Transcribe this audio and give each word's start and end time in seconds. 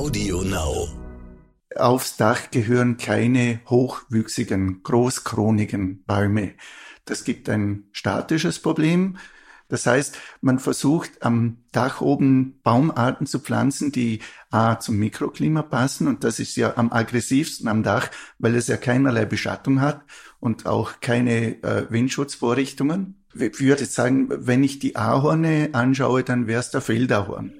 Audio 0.00 0.40
Now. 0.40 0.88
Aufs 1.76 2.16
Dach 2.16 2.50
gehören 2.50 2.96
keine 2.96 3.60
hochwüchsigen, 3.68 4.82
großkronigen 4.82 6.04
Bäume. 6.04 6.54
Das 7.04 7.22
gibt 7.22 7.50
ein 7.50 7.84
statisches 7.92 8.60
Problem. 8.60 9.18
Das 9.68 9.84
heißt, 9.84 10.16
man 10.40 10.58
versucht 10.58 11.22
am 11.22 11.58
Dach 11.70 12.00
oben 12.00 12.60
Baumarten 12.62 13.26
zu 13.26 13.40
pflanzen, 13.40 13.92
die 13.92 14.20
A 14.50 14.80
zum 14.80 14.96
Mikroklima 14.96 15.60
passen 15.60 16.08
und 16.08 16.24
das 16.24 16.38
ist 16.38 16.56
ja 16.56 16.78
am 16.78 16.90
aggressivsten 16.90 17.68
am 17.68 17.82
Dach, 17.82 18.08
weil 18.38 18.54
es 18.54 18.68
ja 18.68 18.78
keinerlei 18.78 19.26
Beschattung 19.26 19.82
hat 19.82 20.00
und 20.40 20.64
auch 20.64 21.00
keine 21.02 21.62
äh, 21.62 21.90
Windschutzvorrichtungen. 21.90 23.22
Ich 23.34 23.60
würde 23.60 23.84
sagen, 23.84 24.28
wenn 24.30 24.64
ich 24.64 24.78
die 24.78 24.96
Ahorne 24.96 25.68
anschaue, 25.72 26.24
dann 26.24 26.46
wäre 26.46 26.60
es 26.60 26.70
der 26.70 26.80
Feldahorn. 26.80 27.59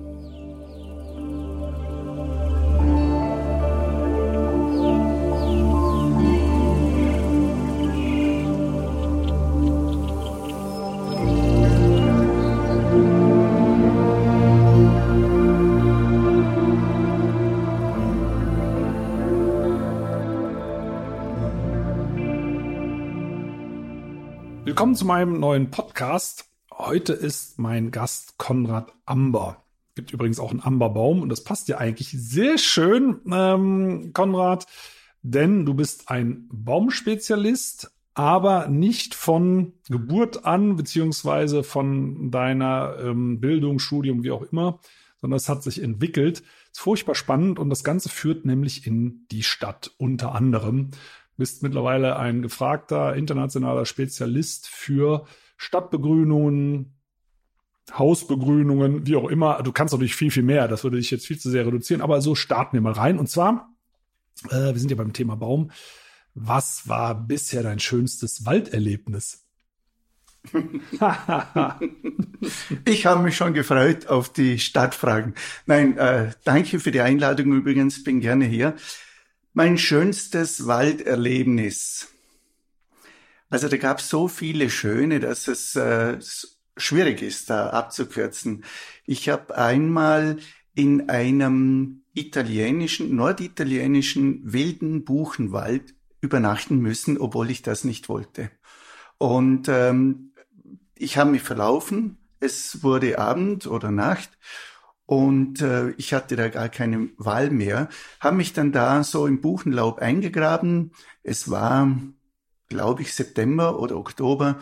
Willkommen 24.81 24.95
zu 24.95 25.05
meinem 25.05 25.39
neuen 25.39 25.69
Podcast. 25.69 26.45
Heute 26.75 27.13
ist 27.13 27.59
mein 27.59 27.91
Gast 27.91 28.39
Konrad 28.39 28.91
Amber. 29.05 29.63
Gibt 29.93 30.11
übrigens 30.11 30.39
auch 30.39 30.49
einen 30.49 30.63
Amberbaum 30.63 31.21
und 31.21 31.29
das 31.29 31.43
passt 31.43 31.67
ja 31.67 31.77
eigentlich 31.77 32.09
sehr 32.09 32.57
schön, 32.57 33.19
ähm, 33.31 34.09
Konrad, 34.11 34.65
denn 35.21 35.67
du 35.67 35.75
bist 35.75 36.09
ein 36.09 36.49
Baumspezialist, 36.51 37.91
aber 38.15 38.69
nicht 38.69 39.13
von 39.13 39.73
Geburt 39.87 40.45
an, 40.45 40.77
beziehungsweise 40.77 41.63
von 41.63 42.31
deiner 42.31 42.95
ähm, 43.03 43.39
Bildung, 43.39 43.77
Studium, 43.77 44.23
wie 44.23 44.31
auch 44.31 44.51
immer, 44.51 44.79
sondern 45.21 45.37
es 45.37 45.47
hat 45.47 45.61
sich 45.61 45.83
entwickelt. 45.83 46.41
Ist 46.71 46.79
furchtbar 46.79 47.13
spannend 47.13 47.59
und 47.59 47.69
das 47.69 47.83
Ganze 47.83 48.09
führt 48.09 48.45
nämlich 48.45 48.87
in 48.87 49.27
die 49.29 49.43
Stadt 49.43 49.91
unter 49.99 50.33
anderem 50.33 50.89
bist 51.41 51.63
mittlerweile 51.63 52.17
ein 52.17 52.43
gefragter 52.43 53.15
internationaler 53.15 53.87
Spezialist 53.87 54.67
für 54.67 55.25
Stadtbegrünungen, 55.57 56.93
Hausbegrünungen, 57.91 59.07
wie 59.07 59.15
auch 59.15 59.27
immer. 59.27 59.63
Du 59.63 59.71
kannst 59.71 59.91
natürlich 59.91 60.15
viel, 60.15 60.29
viel 60.29 60.43
mehr. 60.43 60.67
Das 60.67 60.83
würde 60.83 60.97
dich 60.97 61.09
jetzt 61.09 61.25
viel 61.25 61.39
zu 61.39 61.49
sehr 61.49 61.65
reduzieren. 61.65 62.03
Aber 62.03 62.21
so 62.21 62.35
starten 62.35 62.73
wir 62.73 62.81
mal 62.81 62.93
rein. 62.93 63.17
Und 63.17 63.25
zwar, 63.25 63.73
äh, 64.49 64.51
wir 64.51 64.77
sind 64.77 64.91
ja 64.91 64.97
beim 64.97 65.13
Thema 65.13 65.35
Baum. 65.35 65.71
Was 66.35 66.87
war 66.87 67.15
bisher 67.15 67.63
dein 67.63 67.79
schönstes 67.79 68.45
Walderlebnis? 68.45 69.47
ich 72.85 73.07
habe 73.07 73.23
mich 73.23 73.35
schon 73.35 73.55
gefreut 73.55 74.05
auf 74.05 74.31
die 74.31 74.59
Stadtfragen. 74.59 75.33
Nein, 75.65 75.97
äh, 75.97 76.33
danke 76.43 76.79
für 76.79 76.91
die 76.91 77.01
Einladung 77.01 77.51
übrigens, 77.51 78.03
bin 78.03 78.19
gerne 78.19 78.45
hier. 78.45 78.75
Mein 79.53 79.77
schönstes 79.77 80.65
Walderlebnis. 80.65 82.07
Also 83.49 83.67
da 83.67 83.75
gab 83.75 83.99
es 83.99 84.07
so 84.07 84.29
viele 84.29 84.69
schöne, 84.69 85.19
dass 85.19 85.49
es 85.49 85.75
äh, 85.75 86.19
schwierig 86.77 87.21
ist, 87.21 87.49
da 87.49 87.71
abzukürzen. 87.71 88.63
Ich 89.05 89.27
habe 89.27 89.57
einmal 89.57 90.37
in 90.73 91.09
einem 91.09 92.03
italienischen, 92.13 93.13
norditalienischen 93.13 94.53
wilden 94.53 95.03
Buchenwald 95.03 95.95
übernachten 96.21 96.77
müssen, 96.77 97.17
obwohl 97.17 97.51
ich 97.51 97.61
das 97.61 97.83
nicht 97.83 98.07
wollte. 98.07 98.51
Und 99.17 99.67
ähm, 99.67 100.31
ich 100.95 101.17
habe 101.17 101.31
mich 101.31 101.41
verlaufen. 101.41 102.19
Es 102.39 102.83
wurde 102.83 103.19
Abend 103.19 103.67
oder 103.67 103.91
Nacht 103.91 104.29
und 105.11 105.61
äh, 105.61 105.89
ich 105.97 106.13
hatte 106.13 106.37
da 106.37 106.47
gar 106.47 106.69
keine 106.69 107.09
Wahl 107.17 107.49
mehr, 107.49 107.89
habe 108.21 108.37
mich 108.37 108.53
dann 108.53 108.71
da 108.71 109.03
so 109.03 109.27
im 109.27 109.41
Buchenlaub 109.41 109.99
eingegraben. 109.99 110.93
Es 111.21 111.51
war, 111.51 111.91
glaube 112.69 113.01
ich, 113.01 113.13
September 113.13 113.77
oder 113.77 113.97
Oktober 113.97 114.59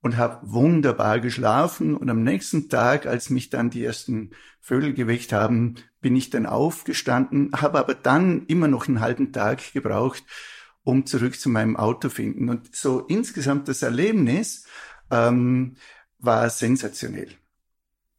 und 0.00 0.16
habe 0.16 0.50
wunderbar 0.50 1.20
geschlafen. 1.20 1.96
Und 1.96 2.10
am 2.10 2.24
nächsten 2.24 2.68
Tag, 2.68 3.06
als 3.06 3.30
mich 3.30 3.50
dann 3.50 3.70
die 3.70 3.84
ersten 3.84 4.32
Vögel 4.60 4.94
geweckt 4.94 5.32
haben, 5.32 5.76
bin 6.00 6.16
ich 6.16 6.28
dann 6.28 6.46
aufgestanden, 6.46 7.52
habe 7.54 7.78
aber 7.78 7.94
dann 7.94 8.46
immer 8.46 8.66
noch 8.66 8.88
einen 8.88 8.98
halben 8.98 9.32
Tag 9.32 9.74
gebraucht, 9.74 10.24
um 10.82 11.06
zurück 11.06 11.38
zu 11.38 11.48
meinem 11.48 11.76
Auto 11.76 12.08
finden. 12.08 12.48
Und 12.48 12.74
so 12.74 12.98
insgesamt 12.98 13.68
das 13.68 13.82
Erlebnis 13.82 14.66
ähm, 15.12 15.76
war 16.18 16.50
sensationell. 16.50 17.28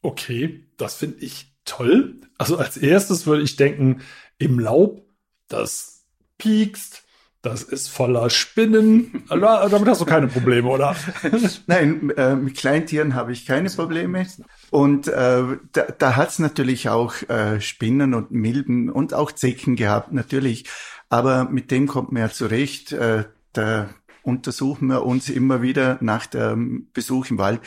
Okay, 0.01 0.69
das 0.77 0.95
finde 0.95 1.17
ich 1.19 1.54
toll. 1.65 2.21
Also 2.37 2.57
als 2.57 2.77
erstes 2.77 3.25
würde 3.25 3.43
ich 3.43 3.55
denken, 3.55 4.01
im 4.37 4.59
Laub, 4.59 5.05
das 5.47 6.05
piekst, 6.37 7.03
das 7.45 7.61
ist 7.61 7.89
voller 7.89 8.31
Spinnen. 8.31 9.23
Damit 9.29 9.87
hast 9.87 10.01
du 10.01 10.05
keine 10.05 10.27
Probleme, 10.27 10.67
oder? 10.67 10.95
Nein, 11.67 12.09
äh, 12.17 12.35
mit 12.35 12.57
Kleintieren 12.57 13.13
habe 13.13 13.33
ich 13.33 13.45
keine 13.45 13.69
Probleme. 13.69 14.25
Und 14.71 15.07
äh, 15.07 15.43
da, 15.71 15.83
da 15.97 16.15
hat 16.15 16.29
es 16.29 16.39
natürlich 16.39 16.89
auch 16.89 17.13
äh, 17.29 17.61
Spinnen 17.61 18.15
und 18.15 18.31
Milben 18.31 18.89
und 18.89 19.13
auch 19.13 19.31
Zecken 19.31 19.75
gehabt, 19.75 20.11
natürlich. 20.11 20.65
Aber 21.09 21.45
mit 21.45 21.69
dem 21.69 21.87
kommt 21.87 22.11
man 22.11 22.23
ja 22.23 22.29
zurecht. 22.29 22.93
Äh, 22.93 23.25
da 23.53 23.89
untersuchen 24.25 24.87
wir 24.87 25.05
uns 25.05 25.29
immer 25.29 25.61
wieder 25.61 25.97
nach 26.01 26.25
dem 26.25 26.89
Besuch 26.93 27.29
im 27.29 27.37
Wald. 27.37 27.61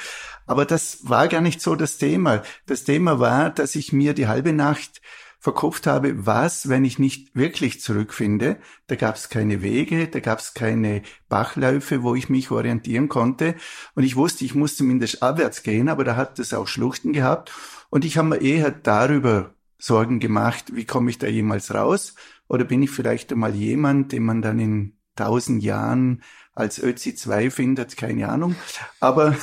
Aber 0.46 0.64
das 0.64 1.08
war 1.08 1.28
gar 1.28 1.40
nicht 1.40 1.60
so 1.60 1.74
das 1.74 1.98
Thema. 1.98 2.42
Das 2.66 2.84
Thema 2.84 3.20
war, 3.20 3.50
dass 3.50 3.76
ich 3.76 3.92
mir 3.92 4.14
die 4.14 4.26
halbe 4.26 4.52
Nacht 4.52 5.00
verkopft 5.40 5.86
habe, 5.86 6.26
was, 6.26 6.68
wenn 6.68 6.84
ich 6.84 6.98
nicht 6.98 7.34
wirklich 7.36 7.80
zurückfinde. 7.80 8.58
Da 8.88 8.96
gab 8.96 9.14
es 9.14 9.28
keine 9.28 9.62
Wege, 9.62 10.08
da 10.08 10.18
gab 10.18 10.40
es 10.40 10.52
keine 10.52 11.02
Bachläufe, 11.28 12.02
wo 12.02 12.16
ich 12.16 12.28
mich 12.28 12.50
orientieren 12.50 13.08
konnte. 13.08 13.54
Und 13.94 14.02
ich 14.02 14.16
wusste, 14.16 14.44
ich 14.44 14.56
muss 14.56 14.76
zumindest 14.76 15.22
abwärts 15.22 15.62
gehen, 15.62 15.88
aber 15.88 16.02
da 16.02 16.16
hat 16.16 16.38
es 16.40 16.52
auch 16.52 16.66
Schluchten 16.66 17.12
gehabt. 17.12 17.52
Und 17.88 18.04
ich 18.04 18.18
habe 18.18 18.28
mir 18.28 18.40
eher 18.40 18.72
darüber 18.72 19.54
Sorgen 19.78 20.18
gemacht, 20.18 20.74
wie 20.74 20.84
komme 20.84 21.10
ich 21.10 21.18
da 21.18 21.28
jemals 21.28 21.72
raus? 21.72 22.16
Oder 22.48 22.64
bin 22.64 22.82
ich 22.82 22.90
vielleicht 22.90 23.30
einmal 23.30 23.54
jemand, 23.54 24.10
den 24.10 24.24
man 24.24 24.42
dann 24.42 24.58
in 24.58 24.97
tausend 25.18 25.62
Jahren 25.62 26.22
als 26.54 26.82
Ötzi 26.82 27.14
2 27.14 27.50
findet, 27.50 27.96
keine 27.96 28.28
Ahnung. 28.28 28.56
Aber 29.00 29.36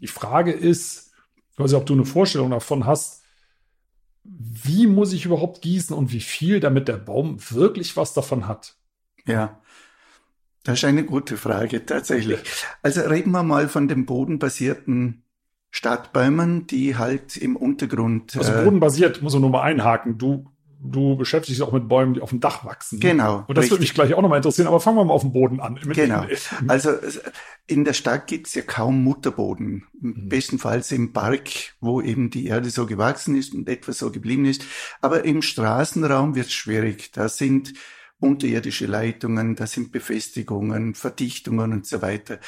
Die 0.00 0.06
Frage 0.06 0.52
ist, 0.52 1.12
ich 1.52 1.58
weiß 1.58 1.70
nicht, 1.70 1.80
ob 1.80 1.86
du 1.86 1.94
eine 1.94 2.04
Vorstellung 2.04 2.50
davon 2.50 2.84
hast, 2.84 3.22
wie 4.30 4.86
muss 4.86 5.12
ich 5.12 5.24
überhaupt 5.24 5.62
gießen 5.62 5.96
und 5.96 6.12
wie 6.12 6.20
viel, 6.20 6.60
damit 6.60 6.88
der 6.88 6.96
Baum 6.96 7.38
wirklich 7.50 7.96
was 7.96 8.12
davon 8.12 8.46
hat? 8.46 8.76
Ja, 9.26 9.60
das 10.64 10.78
ist 10.78 10.84
eine 10.84 11.04
gute 11.04 11.36
Frage, 11.36 11.86
tatsächlich. 11.86 12.40
Also 12.82 13.00
reden 13.00 13.30
wir 13.30 13.42
mal 13.42 13.68
von 13.68 13.88
den 13.88 14.04
bodenbasierten 14.04 15.22
Stadtbäumen, 15.70 16.66
die 16.66 16.96
halt 16.96 17.36
im 17.36 17.56
Untergrund. 17.56 18.36
Also 18.36 18.52
äh, 18.52 18.64
bodenbasiert, 18.64 19.22
muss 19.22 19.32
man 19.32 19.42
nur 19.42 19.50
mal 19.50 19.62
einhaken. 19.62 20.18
Du, 20.18 20.50
du 20.80 21.16
beschäftigst 21.16 21.58
dich 21.60 21.66
auch 21.66 21.72
mit 21.72 21.88
Bäumen, 21.88 22.14
die 22.14 22.20
auf 22.20 22.30
dem 22.30 22.40
Dach 22.40 22.64
wachsen. 22.64 23.00
Genau. 23.00 23.44
Und 23.46 23.56
das 23.56 23.64
richtig. 23.64 23.70
würde 23.70 23.80
mich 23.82 23.94
gleich 23.94 24.14
auch 24.14 24.22
nochmal 24.22 24.38
interessieren, 24.38 24.68
aber 24.68 24.80
fangen 24.80 24.96
wir 24.96 25.04
mal 25.04 25.14
auf 25.14 25.22
dem 25.22 25.32
Boden 25.32 25.60
an. 25.60 25.78
Genau. 25.82 26.24
Also 26.68 26.92
in 27.66 27.84
der 27.84 27.92
Stadt 27.92 28.26
gibt's 28.26 28.54
ja 28.54 28.62
kaum 28.62 29.02
Mutterboden. 29.02 29.84
Mhm. 30.00 30.28
Bestenfalls 30.28 30.92
im 30.92 31.12
Park, 31.12 31.74
wo 31.80 32.00
eben 32.00 32.30
die 32.30 32.46
Erde 32.46 32.70
so 32.70 32.86
gewachsen 32.86 33.36
ist 33.36 33.54
und 33.54 33.68
etwas 33.68 33.98
so 33.98 34.10
geblieben 34.10 34.44
ist. 34.44 34.64
Aber 35.00 35.24
im 35.24 35.42
Straßenraum 35.42 36.34
wird's 36.34 36.52
schwierig. 36.52 37.10
Da 37.12 37.28
sind 37.28 37.74
unterirdische 38.20 38.86
Leitungen, 38.86 39.54
da 39.54 39.66
sind 39.66 39.92
Befestigungen, 39.92 40.94
Verdichtungen 40.94 41.72
und 41.72 41.86
so 41.86 42.02
weiter. 42.02 42.40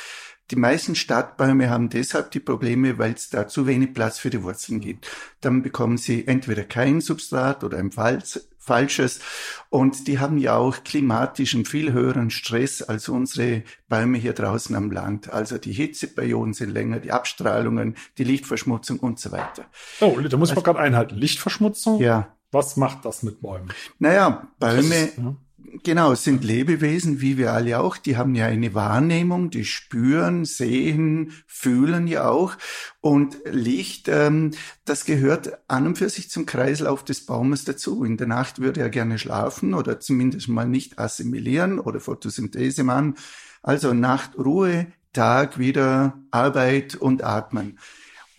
Die 0.50 0.56
meisten 0.56 0.96
Stadtbäume 0.96 1.70
haben 1.70 1.90
deshalb 1.90 2.32
die 2.32 2.40
Probleme, 2.40 2.98
weil 2.98 3.12
es 3.12 3.30
da 3.30 3.46
zu 3.46 3.68
wenig 3.68 3.94
Platz 3.94 4.18
für 4.18 4.30
die 4.30 4.42
Wurzeln 4.42 4.80
gibt. 4.80 5.08
Dann 5.40 5.62
bekommen 5.62 5.96
sie 5.96 6.26
entweder 6.26 6.64
kein 6.64 7.00
Substrat 7.00 7.62
oder 7.62 7.78
ein 7.78 7.92
falsches. 7.92 9.20
Und 9.68 10.08
die 10.08 10.18
haben 10.18 10.38
ja 10.38 10.56
auch 10.56 10.82
klimatisch 10.82 11.54
einen 11.54 11.66
viel 11.66 11.92
höheren 11.92 12.30
Stress 12.30 12.82
als 12.82 13.08
unsere 13.08 13.62
Bäume 13.88 14.18
hier 14.18 14.32
draußen 14.32 14.74
am 14.74 14.90
Land. 14.90 15.32
Also 15.32 15.56
die 15.56 15.72
Hitzeperioden 15.72 16.52
sind 16.52 16.70
länger, 16.70 16.98
die 16.98 17.12
Abstrahlungen, 17.12 17.96
die 18.18 18.24
Lichtverschmutzung 18.24 18.98
und 18.98 19.20
so 19.20 19.30
weiter. 19.30 19.66
Oh, 20.00 20.18
da 20.20 20.36
muss 20.36 20.50
ich 20.50 20.52
also, 20.52 20.54
mal 20.56 20.62
gerade 20.62 20.80
einhalten. 20.80 21.14
Lichtverschmutzung? 21.14 22.00
Ja. 22.00 22.34
Was 22.52 22.76
macht 22.76 23.04
das 23.04 23.22
mit 23.22 23.40
Bäumen? 23.40 23.68
Naja, 24.00 24.48
Bäume, 24.58 24.94
ist, 24.96 25.18
ja. 25.18 25.36
Genau, 25.84 26.12
es 26.12 26.24
sind 26.24 26.42
Lebewesen, 26.42 27.20
wie 27.20 27.38
wir 27.38 27.52
alle 27.52 27.78
auch. 27.78 27.96
Die 27.96 28.16
haben 28.16 28.34
ja 28.34 28.46
eine 28.46 28.74
Wahrnehmung, 28.74 29.50
die 29.50 29.64
spüren, 29.64 30.44
sehen, 30.44 31.32
fühlen 31.46 32.08
ja 32.08 32.28
auch. 32.28 32.56
Und 33.00 33.38
Licht, 33.44 34.08
ähm, 34.08 34.50
das 34.84 35.04
gehört 35.04 35.58
an 35.68 35.86
und 35.86 35.96
für 35.98 36.08
sich 36.08 36.28
zum 36.28 36.44
Kreislauf 36.44 37.04
des 37.04 37.24
Baumes 37.24 37.64
dazu. 37.64 38.04
In 38.04 38.16
der 38.16 38.26
Nacht 38.26 38.60
würde 38.60 38.80
er 38.80 38.88
gerne 38.88 39.18
schlafen 39.18 39.74
oder 39.74 40.00
zumindest 40.00 40.48
mal 40.48 40.66
nicht 40.66 40.98
assimilieren 40.98 41.78
oder 41.78 42.00
Photosynthese 42.00 42.82
machen. 42.82 43.14
Also 43.62 43.94
Nacht 43.94 44.36
Ruhe, 44.36 44.88
Tag 45.12 45.58
wieder 45.58 46.18
Arbeit 46.32 46.96
und 46.96 47.22
Atmen. 47.22 47.78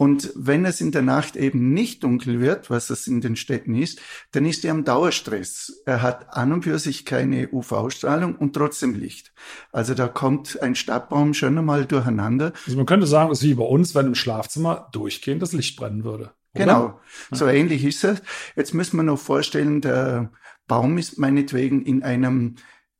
Und 0.02 0.32
wenn 0.34 0.66
es 0.66 0.82
in 0.82 0.92
der 0.92 1.04
Nacht 1.04 1.36
eben 1.36 1.76
nicht 1.76 2.04
dunkel 2.04 2.40
wird, 2.40 2.72
was 2.72 2.90
es 2.90 3.06
in 3.06 3.22
den 3.22 3.36
Städten 3.36 3.76
ist, 3.76 4.02
dann 4.32 4.48
ist 4.48 4.66
er 4.66 4.72
am 4.72 4.84
Dauerstress. 4.84 5.84
Er 5.86 6.02
hat 6.02 6.36
an 6.36 6.52
und 6.52 6.64
für 6.64 6.80
sich 6.80 7.06
keine 7.06 7.50
UV-Strahlung 7.52 8.36
und 8.36 8.54
trotzdem 8.54 8.96
Licht. 8.96 9.32
Also 9.72 9.94
da 9.94 10.08
kommt 10.08 10.60
ein 10.60 10.74
Stadtbaum 10.74 11.36
schon 11.36 11.56
einmal 11.56 11.86
durcheinander. 11.86 12.52
Also 12.66 12.78
man 12.78 12.88
könnte 12.88 13.06
sagen, 13.06 13.30
es 13.30 13.44
ist 13.44 13.50
wie 13.50 13.54
bei 13.54 13.64
uns, 13.64 13.94
wenn 13.94 14.08
im 14.08 14.16
Schlafzimmer 14.16 14.90
durchgehend 14.92 15.44
das 15.44 15.54
Licht 15.54 15.78
brennen 15.78 16.04
würde. 16.04 16.32
Oder? 16.56 16.66
Genau, 16.66 17.00
so 17.30 17.46
ähnlich 17.46 17.86
ist 17.86 18.04
es. 18.04 18.24
Jetzt 18.56 18.74
müssen 18.74 18.98
wir 18.98 19.04
noch 19.04 19.20
vorstellen, 19.20 19.82
der 19.82 20.32
Baum 20.66 20.98
ist 20.98 21.20
meinetwegen 21.20 21.84
in 21.84 22.02
einem 22.02 22.56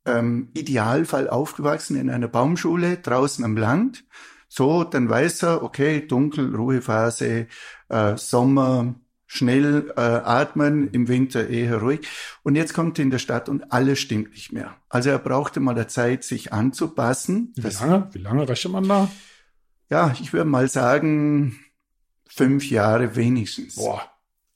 ähm, 0.06 0.50
Idealfall 0.54 1.32
aufgewachsen, 1.32 1.98
in 1.98 2.12
einer 2.12 2.28
Baumschule 2.28 2.98
draußen 2.98 3.44
am 3.44 3.58
Land. 3.58 4.04
So, 4.54 4.84
dann 4.84 5.08
weiß 5.08 5.44
er, 5.44 5.64
okay, 5.64 6.06
dunkel, 6.06 6.54
Ruhephase, 6.54 7.48
äh, 7.88 8.18
Sommer, 8.18 8.96
schnell 9.26 9.94
äh, 9.96 10.02
atmen, 10.02 10.90
im 10.92 11.08
Winter 11.08 11.48
eher 11.48 11.78
ruhig. 11.78 12.02
Und 12.44 12.56
jetzt 12.56 12.74
kommt 12.74 13.00
er 13.00 13.04
in 13.04 13.12
der 13.12 13.20
Stadt 13.20 13.48
und 13.48 13.72
alles 13.72 14.00
stimmt 14.00 14.32
nicht 14.32 14.52
mehr. 14.52 14.76
Also 14.90 15.10
er 15.10 15.20
brauchte 15.20 15.62
mal 15.62 15.74
der 15.74 15.88
Zeit, 15.88 16.26
sich 16.26 16.52
anzupassen. 16.52 17.54
Wie 17.56 17.62
lange? 17.62 18.10
Wie 18.12 18.18
lange 18.18 18.50
rechnet 18.50 18.74
man 18.74 18.90
da? 18.90 19.10
Ja, 19.90 20.14
ich 20.20 20.34
würde 20.34 20.50
mal 20.50 20.68
sagen, 20.68 21.58
fünf 22.28 22.70
Jahre 22.70 23.16
wenigstens. 23.16 23.76
Boah. 23.78 24.02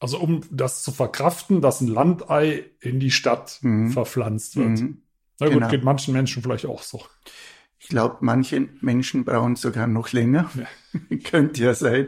Also 0.02 0.20
um 0.20 0.42
das 0.52 0.84
zu 0.84 0.92
verkraften, 0.92 1.62
dass 1.62 1.80
ein 1.80 1.88
Landei 1.88 2.66
in 2.82 3.00
die 3.00 3.12
Stadt 3.12 3.60
mhm. 3.62 3.92
verpflanzt 3.92 4.58
wird. 4.58 4.82
Mhm. 4.82 5.04
Na 5.40 5.46
gut, 5.46 5.56
genau. 5.56 5.70
geht 5.70 5.86
manchen 5.86 6.14
Menschen 6.14 6.44
vielleicht 6.44 6.66
auch 6.66 6.82
so. 6.82 7.02
Ich 7.80 7.90
glaube, 7.90 8.18
manche 8.22 8.68
Menschen 8.82 9.26
brauchen 9.26 9.56
sogar 9.56 9.88
noch 9.88 10.12
länger. 10.12 10.50
Ja. 10.56 11.18
Könnte 11.24 11.64
ja 11.64 11.74
sein. 11.74 12.08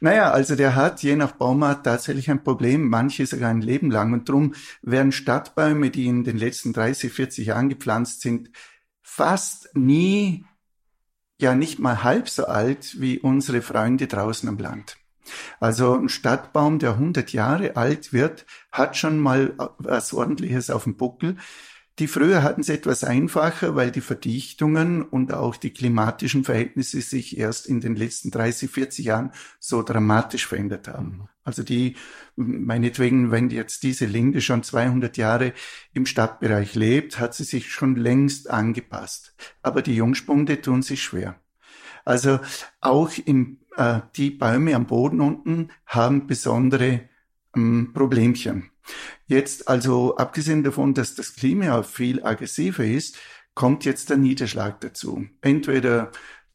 Naja, 0.00 0.32
also 0.32 0.56
der 0.56 0.74
hat 0.74 1.02
je 1.04 1.14
nach 1.14 1.32
Baumart 1.32 1.84
tatsächlich 1.84 2.28
ein 2.28 2.42
Problem, 2.42 2.88
manche 2.88 3.24
sogar 3.24 3.50
ein 3.50 3.60
Leben 3.60 3.90
lang. 3.90 4.12
Und 4.12 4.28
drum 4.28 4.54
werden 4.82 5.12
Stadtbäume, 5.12 5.90
die 5.90 6.06
in 6.06 6.24
den 6.24 6.38
letzten 6.38 6.72
30, 6.72 7.12
40 7.12 7.46
Jahren 7.46 7.68
gepflanzt 7.68 8.20
sind, 8.20 8.50
fast 9.00 9.68
nie, 9.76 10.44
ja 11.40 11.54
nicht 11.54 11.78
mal 11.78 12.02
halb 12.02 12.28
so 12.28 12.46
alt 12.46 13.00
wie 13.00 13.20
unsere 13.20 13.62
Freunde 13.62 14.08
draußen 14.08 14.48
am 14.48 14.58
Land. 14.58 14.96
Also 15.60 15.96
ein 15.96 16.08
Stadtbaum, 16.08 16.78
der 16.78 16.94
100 16.94 17.32
Jahre 17.32 17.76
alt 17.76 18.12
wird, 18.12 18.44
hat 18.72 18.96
schon 18.96 19.20
mal 19.20 19.54
was 19.78 20.12
ordentliches 20.12 20.70
auf 20.70 20.82
dem 20.84 20.96
Buckel. 20.96 21.36
Die 21.98 22.06
früher 22.06 22.42
hatten 22.42 22.62
es 22.62 22.70
etwas 22.70 23.04
einfacher, 23.04 23.76
weil 23.76 23.90
die 23.90 24.00
Verdichtungen 24.00 25.02
und 25.02 25.32
auch 25.34 25.56
die 25.56 25.70
klimatischen 25.70 26.42
Verhältnisse 26.42 27.02
sich 27.02 27.36
erst 27.36 27.66
in 27.66 27.80
den 27.80 27.96
letzten 27.96 28.30
30, 28.30 28.70
40 28.70 29.04
Jahren 29.04 29.32
so 29.60 29.82
dramatisch 29.82 30.46
verändert 30.46 30.88
haben. 30.88 31.06
Mhm. 31.06 31.28
Also 31.44 31.62
die, 31.62 31.96
meinetwegen, 32.36 33.30
wenn 33.30 33.50
jetzt 33.50 33.82
diese 33.82 34.06
Linde 34.06 34.40
schon 34.40 34.62
200 34.62 35.16
Jahre 35.16 35.52
im 35.92 36.06
Stadtbereich 36.06 36.74
lebt, 36.74 37.18
hat 37.18 37.34
sie 37.34 37.44
sich 37.44 37.72
schon 37.72 37.96
längst 37.96 38.48
angepasst. 38.48 39.34
Aber 39.60 39.82
die 39.82 39.96
Jungspunde 39.96 40.60
tun 40.60 40.82
sich 40.82 41.02
schwer. 41.02 41.40
Also 42.04 42.40
auch 42.80 43.10
im, 43.24 43.58
äh, 43.76 44.00
die 44.16 44.30
Bäume 44.30 44.74
am 44.74 44.86
Boden 44.86 45.20
unten 45.20 45.68
haben 45.84 46.26
besondere 46.26 47.08
ähm, 47.54 47.92
Problemchen. 47.92 48.71
Jetzt 49.26 49.68
also, 49.68 50.16
abgesehen 50.16 50.62
davon, 50.62 50.94
dass 50.94 51.14
das 51.14 51.34
Klima 51.34 51.82
viel 51.82 52.22
aggressiver 52.24 52.84
ist, 52.84 53.18
kommt 53.54 53.84
jetzt 53.84 54.10
der 54.10 54.16
Niederschlag 54.16 54.80
dazu. 54.80 55.26
Entweder 55.40 56.10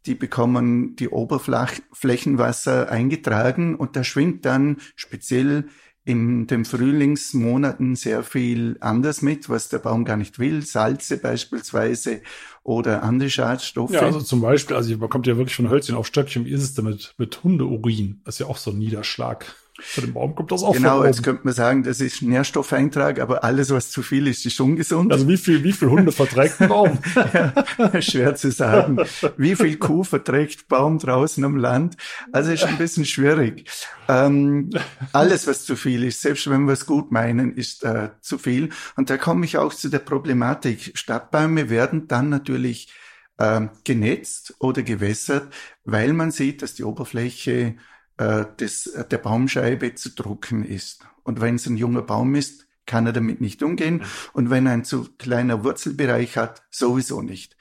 die 0.06 0.16
bekommen 0.16 0.96
die 0.96 1.10
Oberflächenwasser 1.10 2.90
eingetragen 2.90 3.76
und 3.76 3.96
da 3.96 4.04
schwingt 4.04 4.46
dann 4.46 4.78
speziell 4.96 5.68
in 6.06 6.48
den 6.48 6.64
Frühlingsmonaten 6.64 7.98
sehr 7.98 8.24
viel 8.24 8.78
anders 8.80 9.22
mit, 9.22 9.50
was 9.50 9.68
der 9.68 9.80
Baum 9.80 10.06
gar 10.06 10.16
nicht 10.16 10.40
will. 10.40 10.66
Salze 10.66 11.18
beispielsweise 11.18 12.22
oder 12.64 13.04
andere 13.04 13.30
Schadstoffe. 13.30 13.92
Ja, 13.92 14.02
also 14.02 14.22
zum 14.22 14.40
Beispiel, 14.40 14.78
also 14.78 14.96
man 14.96 15.10
kommt 15.10 15.28
ja 15.28 15.36
wirklich 15.36 15.58
von 15.58 15.70
Hölzchen 15.70 15.96
auf 15.96 16.08
Stöckchen. 16.08 16.46
Wie 16.46 16.52
ist 16.52 16.64
es 16.64 16.74
denn 16.74 16.86
mit, 16.86 17.14
mit 17.18 17.44
Hundeurin? 17.44 18.22
Das 18.24 18.36
ist 18.36 18.40
ja 18.40 18.46
auch 18.46 18.56
so 18.56 18.72
ein 18.72 18.78
Niederschlag. 18.78 19.54
Für 19.80 20.02
den 20.02 20.14
Baum 20.14 20.34
kommt 20.36 20.52
das 20.52 20.64
auch 20.64 20.74
Genau, 20.74 21.06
jetzt 21.06 21.24
könnte 21.24 21.42
man 21.44 21.54
sagen, 21.54 21.84
das 21.84 22.02
ist 22.02 22.22
Nährstoffeintrag, 22.22 23.20
aber 23.20 23.44
alles, 23.44 23.70
was 23.70 23.92
zu 23.92 24.02
viel 24.02 24.28
ist, 24.28 24.46
ist 24.46 24.60
ungesund. 24.60 25.12
Also 25.12 25.28
wie 25.28 25.38
viel, 25.38 25.64
wie 25.64 25.72
viel 25.72 25.90
Hunde 25.90 26.12
verträgt 26.12 26.60
ein 26.62 26.70
Baum? 26.70 26.98
ja, 27.34 28.02
schwer 28.02 28.36
zu 28.36 28.52
sagen. 28.52 28.98
Wie 29.38 29.56
viel 29.56 29.78
Kuh 29.78 30.04
verträgt 30.04 30.68
Baum 30.68 30.98
draußen 30.98 31.44
am 31.44 31.58
Land? 31.58 31.96
Also 32.32 32.52
ist 32.52 32.64
ein 32.64 32.78
bisschen 32.78 33.06
schwierig. 33.06 33.70
Ähm, 34.08 34.72
alles, 35.14 35.48
was 35.48 35.66
zu 35.66 35.76
viel 35.76 36.04
ist, 36.04 36.22
selbst 36.22 36.50
wenn 36.50 36.66
wir 36.66 36.74
es 36.74 36.86
gut 36.86 37.12
meinen, 37.12 37.54
ist 37.54 37.84
äh, 37.84 38.10
zu 38.22 38.38
viel. 38.38 38.70
Und 38.96 39.10
da 39.10 39.18
komme 39.18 39.46
ich 39.46 39.58
auch 39.58 39.74
zu 39.74 39.90
der 39.90 40.00
Problematik. 40.00 40.92
Stadtbäume 40.96 41.70
werden 41.70 42.08
dann 42.08 42.30
natürlich 42.30 42.92
äh, 43.38 43.68
genetzt 43.84 44.56
oder 44.60 44.82
gewässert, 44.82 45.54
weil 45.86 46.14
man 46.14 46.32
sieht, 46.32 46.62
dass 46.62 46.74
die 46.74 46.84
Oberfläche 46.84 47.76
äh, 48.18 48.46
des, 48.60 48.88
äh, 48.88 49.08
der 49.08 49.18
Baumscheibe 49.20 49.96
zu 49.96 50.10
trocken 50.16 50.66
ist. 50.66 51.06
Und 51.24 51.42
wenn 51.42 51.56
es 51.56 51.66
ein 51.68 51.78
junger 51.78 52.02
Baum 52.02 52.36
ist, 52.36 52.68
kann 52.86 53.06
er 53.06 53.14
damit 53.14 53.42
nicht 53.42 53.62
umgehen. 53.62 54.04
Und 54.34 54.50
wenn 54.50 54.66
er 54.66 54.74
ein 54.74 54.86
zu 54.86 55.10
kleiner 55.18 55.64
Wurzelbereich 55.64 56.38
hat, 56.38 56.64
sowieso 56.70 57.22
nicht. 57.22 57.58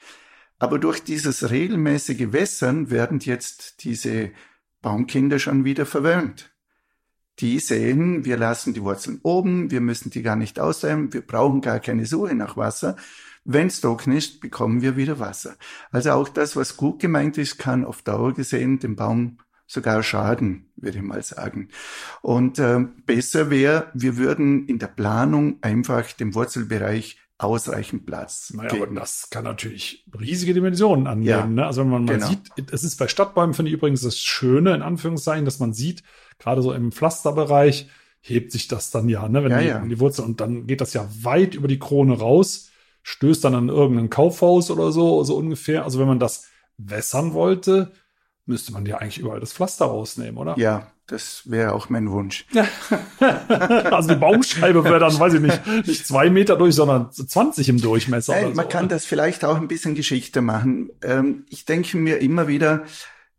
Aber 0.57 0.79
durch 0.79 1.03
dieses 1.03 1.51
regelmäßige 1.51 2.31
Wässern 2.31 2.89
werden 2.89 3.19
jetzt 3.19 3.83
diese 3.83 4.31
Baumkinder 4.81 5.37
schon 5.37 5.65
wieder 5.65 5.85
verwöhnt. 5.85 6.51
Die 7.39 7.59
sehen, 7.59 8.25
wir 8.25 8.37
lassen 8.37 8.73
die 8.73 8.81
Wurzeln 8.81 9.19
oben, 9.21 9.69
wir 9.69 9.81
müssen 9.81 10.09
die 10.09 10.23
gar 10.23 10.35
nicht 10.35 10.59
aussäen, 10.59 11.13
wir 11.13 11.21
brauchen 11.21 11.61
gar 11.61 11.79
keine 11.79 12.07
Suche 12.07 12.33
nach 12.33 12.57
Wasser. 12.57 12.95
Wenn 13.43 13.67
es 13.67 13.79
trocken 13.79 14.13
ist, 14.13 14.41
bekommen 14.41 14.81
wir 14.81 14.97
wieder 14.97 15.19
Wasser. 15.19 15.55
Also 15.91 16.11
auch 16.11 16.29
das, 16.29 16.55
was 16.55 16.77
gut 16.77 16.99
gemeint 16.99 17.37
ist, 17.37 17.59
kann 17.59 17.85
auf 17.85 18.01
Dauer 18.01 18.33
gesehen 18.33 18.79
den 18.79 18.95
Baum 18.95 19.37
sogar 19.67 20.01
schaden, 20.01 20.69
würde 20.77 20.97
ich 20.97 21.03
mal 21.03 21.21
sagen. 21.21 21.67
Und 22.21 22.57
äh, 22.57 22.79
besser 23.05 23.49
wäre, 23.49 23.91
wir 23.93 24.17
würden 24.17 24.65
in 24.67 24.79
der 24.79 24.87
Planung 24.87 25.57
einfach 25.61 26.11
den 26.13 26.33
Wurzelbereich 26.33 27.17
ausreichend 27.37 28.05
Platz. 28.05 28.51
Naja, 28.55 28.69
geben. 28.69 28.83
aber 28.83 28.99
das 29.01 29.29
kann 29.29 29.43
natürlich 29.43 30.05
riesige 30.19 30.53
Dimensionen 30.53 31.05
annehmen. 31.05 31.27
Ja, 31.27 31.45
ne? 31.45 31.65
Also 31.65 31.81
wenn 31.81 31.89
man 31.89 32.05
mal 32.05 32.15
genau. 32.15 32.29
sieht, 32.29 32.71
es 32.71 32.83
ist 32.83 32.97
bei 32.97 33.07
Stadtbäumen, 33.07 33.53
finde 33.53 33.69
ich 33.69 33.77
übrigens 33.77 34.01
das 34.01 34.17
Schöne, 34.17 34.73
in 34.73 34.81
Anführungszeichen, 34.81 35.45
dass 35.45 35.59
man 35.59 35.73
sieht, 35.73 36.01
gerade 36.39 36.61
so 36.61 36.73
im 36.73 36.91
Pflasterbereich, 36.91 37.89
hebt 38.21 38.51
sich 38.51 38.67
das 38.67 38.89
dann 38.89 39.07
ja, 39.07 39.27
ne? 39.29 39.43
wenn, 39.43 39.51
ja, 39.51 39.59
die, 39.59 39.67
ja. 39.67 39.85
die 39.85 39.99
Wurzel 39.99 40.25
und 40.25 40.41
dann 40.41 40.65
geht 40.65 40.81
das 40.81 40.93
ja 40.93 41.07
weit 41.21 41.53
über 41.53 41.67
die 41.67 41.79
Krone 41.79 42.17
raus, 42.17 42.71
stößt 43.03 43.43
dann 43.43 43.55
an 43.55 43.69
irgendein 43.69 44.09
Kaufhaus 44.09 44.71
oder 44.71 44.91
so, 44.91 45.23
so 45.23 45.37
ungefähr. 45.37 45.83
Also 45.83 45.99
wenn 45.99 46.07
man 46.07 46.19
das 46.19 46.47
wässern 46.77 47.33
wollte, 47.33 47.93
müsste 48.47 48.71
man 48.73 48.85
ja 48.85 48.97
eigentlich 48.97 49.19
überall 49.19 49.39
das 49.39 49.53
Pflaster 49.53 49.85
rausnehmen, 49.85 50.37
oder? 50.37 50.57
Ja, 50.57 50.87
das 51.07 51.43
wäre 51.45 51.73
auch 51.73 51.89
mein 51.89 52.11
Wunsch. 52.11 52.45
also 53.19 54.09
die 54.09 54.15
Baumscheibe 54.15 54.83
wäre 54.83 54.99
dann, 54.99 55.17
weiß 55.17 55.35
ich 55.35 55.41
nicht, 55.41 55.87
nicht 55.87 56.05
zwei 56.05 56.29
Meter 56.29 56.57
durch, 56.57 56.75
sondern 56.75 57.11
20 57.11 57.69
im 57.69 57.81
Durchmesser. 57.81 58.33
Nein, 58.33 58.53
man 58.55 58.65
so, 58.65 58.69
kann 58.69 58.85
oder? 58.85 58.95
das 58.95 59.05
vielleicht 59.05 59.45
auch 59.45 59.55
ein 59.55 59.67
bisschen 59.67 59.95
Geschichte 59.95 60.41
machen. 60.41 60.89
Ähm, 61.01 61.45
ich 61.49 61.65
denke 61.65 61.97
mir 61.97 62.19
immer 62.19 62.47
wieder, 62.47 62.83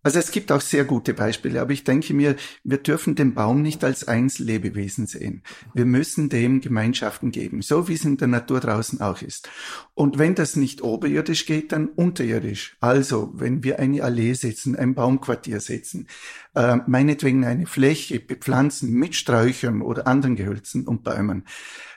also 0.03 0.21
es 0.21 0.31
gibt 0.31 0.53
auch 0.53 0.61
sehr 0.61 0.85
gute 0.85 1.13
Beispiele, 1.13 1.61
aber 1.61 1.73
ich 1.73 1.83
denke 1.83 2.15
mir, 2.15 2.37
wir 2.63 2.79
dürfen 2.79 3.17
den 3.17 3.35
Baum 3.35 3.63
nicht 3.63 3.83
als 3.83 4.07
Einzellebewesen 4.07 5.07
sehen. 5.07 5.43
Wir 5.75 5.87
müssen 5.87 6.29
dem 6.29 6.61
Gemeinschaften 6.61 7.33
geben, 7.33 7.63
so 7.63 7.89
wie 7.89 7.95
es 7.95 8.05
in 8.05 8.17
der 8.17 8.29
Natur 8.29 8.61
draußen 8.61 9.01
auch 9.01 9.23
ist. 9.23 9.51
Und 9.95 10.19
wenn 10.19 10.37
das 10.37 10.55
nicht 10.55 10.83
oberirdisch 10.83 11.47
geht, 11.47 11.73
dann 11.73 11.89
unterirdisch. 11.89 12.77
Also, 12.81 13.33
wenn 13.35 13.65
wir 13.65 13.81
eine 13.81 14.05
Allee 14.05 14.35
setzen, 14.35 14.77
ein 14.77 14.95
Baumquartier 14.95 15.61
setzen, 15.61 16.07
äh, 16.55 16.77
meinetwegen 16.87 17.45
eine 17.45 17.67
Fläche 17.67 18.21
bepflanzen 18.21 18.93
mit 18.93 19.17
Sträuchern 19.17 19.83
oder 19.83 20.07
anderen 20.07 20.37
Gehölzen 20.37 20.87
und 20.87 21.03
Bäumen, 21.03 21.45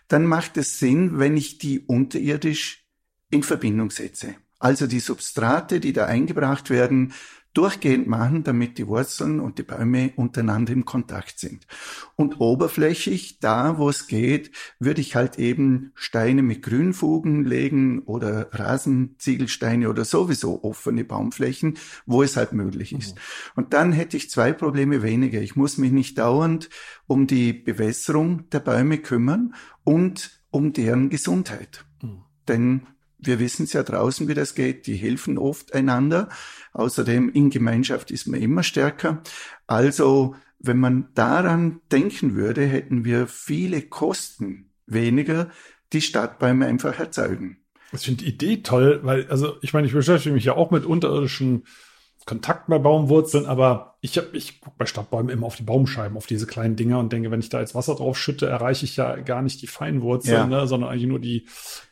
dann 0.07 0.25
macht 0.25 0.57
es 0.57 0.79
Sinn, 0.79 1.19
wenn 1.19 1.37
ich 1.37 1.59
die 1.59 1.81
unterirdisch 1.81 2.83
in 3.29 3.43
Verbindung 3.43 3.91
setze. 3.91 4.35
Also 4.59 4.85
die 4.85 4.99
Substrate, 4.99 5.79
die 5.79 5.93
da 5.93 6.05
eingebracht 6.05 6.69
werden, 6.69 7.13
durchgehend 7.53 8.07
machen, 8.07 8.43
damit 8.43 8.77
die 8.77 8.87
Wurzeln 8.87 9.39
und 9.39 9.57
die 9.57 9.63
Bäume 9.63 10.13
untereinander 10.15 10.71
im 10.71 10.85
Kontakt 10.85 11.39
sind. 11.39 11.67
Und 12.15 12.39
oberflächig, 12.39 13.39
da 13.39 13.77
wo 13.77 13.89
es 13.89 14.07
geht, 14.07 14.51
würde 14.79 15.01
ich 15.01 15.15
halt 15.15 15.37
eben 15.37 15.91
Steine 15.95 16.43
mit 16.43 16.63
Grünfugen 16.63 17.43
legen 17.43 17.99
oder 18.03 18.47
Rasenziegelsteine 18.53 19.89
oder 19.89 20.05
sowieso 20.05 20.63
offene 20.63 21.03
Baumflächen, 21.03 21.77
wo 22.05 22.23
es 22.23 22.37
halt 22.37 22.53
möglich 22.53 22.93
ist. 22.93 23.15
Mhm. 23.15 23.21
Und 23.55 23.73
dann 23.73 23.91
hätte 23.91 24.15
ich 24.15 24.29
zwei 24.29 24.53
Probleme 24.53 25.03
weniger. 25.03 25.41
Ich 25.41 25.55
muss 25.55 25.77
mich 25.77 25.91
nicht 25.91 26.17
dauernd 26.17 26.69
um 27.07 27.27
die 27.27 27.51
Bewässerung 27.51 28.49
der 28.49 28.59
Bäume 28.59 28.97
kümmern 28.97 29.55
und 29.83 30.41
um 30.51 30.71
deren 30.71 31.09
Gesundheit. 31.09 31.85
Mhm. 32.01 32.23
Denn 32.47 32.87
wir 33.21 33.39
wissen 33.39 33.63
es 33.63 33.73
ja 33.73 33.83
draußen, 33.83 34.27
wie 34.27 34.33
das 34.33 34.55
geht. 34.55 34.87
Die 34.87 34.95
helfen 34.95 35.37
oft 35.37 35.73
einander. 35.73 36.29
Außerdem 36.73 37.29
in 37.31 37.49
Gemeinschaft 37.49 38.11
ist 38.11 38.27
man 38.27 38.41
immer 38.41 38.63
stärker. 38.63 39.21
Also, 39.67 40.35
wenn 40.59 40.77
man 40.77 41.09
daran 41.15 41.81
denken 41.91 42.35
würde, 42.35 42.65
hätten 42.65 43.05
wir 43.05 43.27
viele 43.27 43.81
Kosten 43.81 44.71
weniger, 44.85 45.49
die 45.93 46.01
Stadtbäume 46.01 46.65
einfach 46.65 46.99
erzeugen. 46.99 47.57
Ich 47.93 48.01
finde 48.01 48.23
die 48.23 48.29
Idee 48.29 48.57
toll, 48.57 49.01
weil, 49.03 49.27
also 49.27 49.57
ich 49.61 49.73
meine, 49.73 49.87
ich 49.87 49.93
beschäftige 49.93 50.33
mich 50.33 50.45
ja 50.45 50.55
auch 50.55 50.71
mit 50.71 50.85
unterirdischen 50.85 51.63
Kontakt 52.31 52.67
bei 52.67 52.79
Baumwurzeln, 52.79 53.45
aber 53.45 53.97
ich 53.99 54.17
habe 54.17 54.29
ich 54.31 54.61
gucke 54.61 54.77
bei 54.77 54.85
Stadtbäumen 54.85 55.29
immer 55.29 55.47
auf 55.47 55.57
die 55.57 55.63
Baumscheiben, 55.63 56.15
auf 56.15 56.27
diese 56.27 56.47
kleinen 56.47 56.77
Dinger 56.77 56.97
und 56.97 57.11
denke, 57.11 57.29
wenn 57.29 57.41
ich 57.41 57.49
da 57.49 57.59
jetzt 57.59 57.75
Wasser 57.75 57.93
drauf 57.93 58.17
schütte, 58.17 58.47
erreiche 58.47 58.85
ich 58.85 58.95
ja 58.95 59.17
gar 59.17 59.41
nicht 59.41 59.61
die 59.61 59.67
Feinwurzeln, 59.67 60.49
ja. 60.49 60.61
ne, 60.61 60.65
sondern 60.65 60.91
eigentlich 60.91 61.09
nur 61.09 61.19
die 61.19 61.45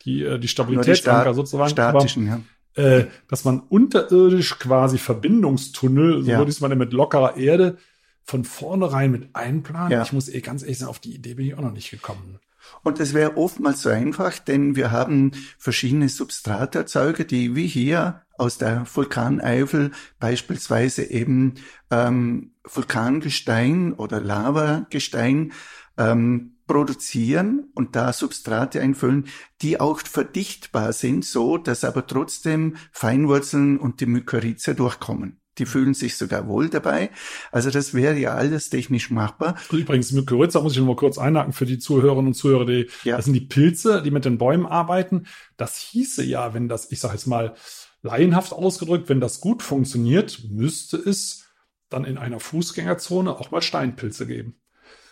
die 0.06 0.22
äh, 0.22 0.38
die 0.38 0.48
Stabilitätsanker 0.48 1.34
sozusagen. 1.34 1.68
Statischen, 1.68 2.30
aber, 2.30 2.40
ja. 2.74 3.00
Äh, 3.00 3.06
dass 3.28 3.44
man 3.44 3.60
unterirdisch 3.60 4.58
quasi 4.58 4.96
Verbindungstunnel, 4.96 6.22
so 6.22 6.30
ja. 6.30 6.38
würde 6.38 6.48
ich 6.48 6.56
es 6.56 6.62
mal 6.62 6.74
mit 6.74 6.94
lockerer 6.94 7.36
Erde 7.36 7.76
von 8.22 8.44
vornherein 8.44 9.10
mit 9.10 9.36
einplanen. 9.36 9.92
Ja. 9.92 10.00
Ich 10.00 10.14
muss 10.14 10.30
eh 10.30 10.40
ganz 10.40 10.62
ehrlich 10.62 10.78
sagen, 10.78 10.88
auf 10.88 11.00
die 11.00 11.14
Idee 11.14 11.34
bin 11.34 11.44
ich 11.44 11.54
auch 11.54 11.60
noch 11.60 11.72
nicht 11.74 11.90
gekommen. 11.90 12.40
Und 12.82 12.98
es 12.98 13.12
wäre 13.12 13.36
oftmals 13.36 13.82
so 13.82 13.90
einfach, 13.90 14.38
denn 14.38 14.74
wir 14.74 14.90
haben 14.90 15.32
verschiedene 15.58 16.08
Substraterzeuger, 16.08 17.24
die 17.24 17.54
wie 17.54 17.66
hier 17.66 18.22
aus 18.40 18.58
der 18.58 18.86
Vulkaneifel 18.92 19.92
beispielsweise 20.18 21.04
eben 21.04 21.54
ähm, 21.90 22.52
Vulkangestein 22.64 23.92
oder 23.92 24.20
Lavagestein 24.20 25.52
ähm, 25.98 26.56
produzieren 26.66 27.68
und 27.74 27.96
da 27.96 28.12
Substrate 28.12 28.80
einfüllen, 28.80 29.26
die 29.60 29.80
auch 29.80 30.00
verdichtbar 30.00 30.92
sind, 30.92 31.24
so 31.24 31.58
dass 31.58 31.84
aber 31.84 32.06
trotzdem 32.06 32.76
Feinwurzeln 32.92 33.78
und 33.78 34.00
die 34.00 34.06
Mykorrhize 34.06 34.74
durchkommen. 34.74 35.40
Die 35.58 35.66
fühlen 35.66 35.94
sich 35.94 36.16
sogar 36.16 36.46
wohl 36.46 36.68
dabei. 36.70 37.10
Also 37.50 37.70
das 37.70 37.92
wäre 37.92 38.16
ja 38.16 38.34
alles 38.34 38.70
technisch 38.70 39.10
machbar. 39.10 39.56
Übrigens, 39.70 40.12
Mykorrhiza 40.12 40.60
muss 40.60 40.76
ich 40.76 40.82
mal 40.82 40.96
kurz 40.96 41.18
einhaken 41.18 41.52
für 41.52 41.66
die 41.66 41.78
Zuhörerinnen 41.78 42.28
und 42.28 42.34
Zuhörer. 42.34 42.64
Die, 42.64 42.88
ja. 43.02 43.16
Das 43.16 43.24
sind 43.26 43.34
die 43.34 43.40
Pilze, 43.40 44.00
die 44.00 44.12
mit 44.12 44.24
den 44.24 44.38
Bäumen 44.38 44.64
arbeiten. 44.64 45.26
Das 45.56 45.76
hieße 45.76 46.24
ja, 46.24 46.54
wenn 46.54 46.68
das, 46.68 46.90
ich 46.92 47.00
sage 47.00 47.14
jetzt 47.14 47.26
mal, 47.26 47.54
laienhaft 48.02 48.52
ausgedrückt, 48.52 49.08
wenn 49.08 49.20
das 49.20 49.40
gut 49.40 49.62
funktioniert, 49.62 50.44
müsste 50.48 50.96
es 50.96 51.46
dann 51.88 52.04
in 52.04 52.18
einer 52.18 52.40
Fußgängerzone 52.40 53.36
auch 53.36 53.50
mal 53.50 53.62
Steinpilze 53.62 54.26
geben. 54.26 54.60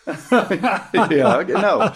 ja, 1.09 1.43
genau. 1.43 1.91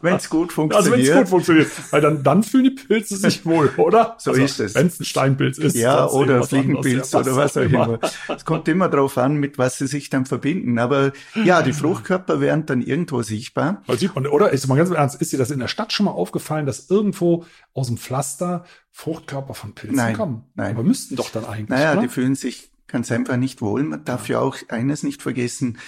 Wenn 0.00 0.16
es 0.16 0.28
gut 0.28 0.52
funktioniert. 0.52 0.74
Also 0.74 0.92
wenn 0.92 1.00
es 1.00 1.14
gut 1.14 1.28
funktioniert. 1.28 1.70
Weil 1.90 2.00
dann, 2.00 2.22
dann 2.22 2.42
fühlen 2.42 2.64
die 2.64 2.70
Pilze 2.70 3.16
sich 3.16 3.44
wohl, 3.44 3.70
oder? 3.76 4.16
So 4.18 4.30
also, 4.30 4.42
ist 4.42 4.60
es. 4.60 4.74
Wenn 4.74 4.86
es 4.86 5.00
ein 5.00 5.04
Steinpilz 5.04 5.58
ist. 5.58 5.76
Ja, 5.76 6.08
oder 6.08 6.42
Fliegenpilz 6.42 7.12
ja, 7.12 7.20
oder 7.20 7.36
was 7.36 7.56
auch 7.56 7.62
immer. 7.62 7.98
Es 8.28 8.44
kommt 8.44 8.68
immer 8.68 8.88
darauf 8.88 9.18
an, 9.18 9.36
mit 9.36 9.58
was 9.58 9.78
sie 9.78 9.86
sich 9.86 10.10
dann 10.10 10.26
verbinden. 10.26 10.78
Aber 10.78 11.12
ja, 11.44 11.62
die 11.62 11.72
Fruchtkörper 11.72 12.40
werden 12.40 12.66
dann 12.66 12.82
irgendwo 12.82 13.22
sichtbar. 13.22 13.82
Weil 13.86 13.98
sieht 13.98 14.14
man, 14.14 14.26
oder? 14.26 14.50
Ist 14.50 14.66
mal 14.66 14.76
ganz 14.76 14.90
ernst, 14.90 15.20
ist 15.20 15.32
dir 15.32 15.38
das 15.38 15.50
in 15.50 15.60
der 15.60 15.68
Stadt 15.68 15.92
schon 15.92 16.06
mal 16.06 16.12
aufgefallen, 16.12 16.66
dass 16.66 16.90
irgendwo 16.90 17.44
aus 17.74 17.88
dem 17.88 17.98
Pflaster 17.98 18.64
Fruchtkörper 18.92 19.54
von 19.54 19.74
Pilzen 19.74 19.96
nein, 19.96 20.16
kommen? 20.16 20.44
Nein. 20.54 20.74
Aber 20.74 20.82
müssten 20.82 21.16
doch 21.16 21.30
dann 21.30 21.44
eigentlich. 21.44 21.68
Naja, 21.68 21.92
oder? 21.92 22.02
die 22.02 22.08
fühlen 22.08 22.34
sich 22.34 22.70
ganz 22.86 23.10
einfach 23.12 23.36
nicht 23.36 23.60
wohl. 23.60 23.82
Man 23.82 24.04
darf 24.04 24.28
ja, 24.28 24.38
ja 24.38 24.40
auch 24.40 24.56
eines 24.68 25.02
nicht 25.02 25.22
vergessen. 25.22 25.78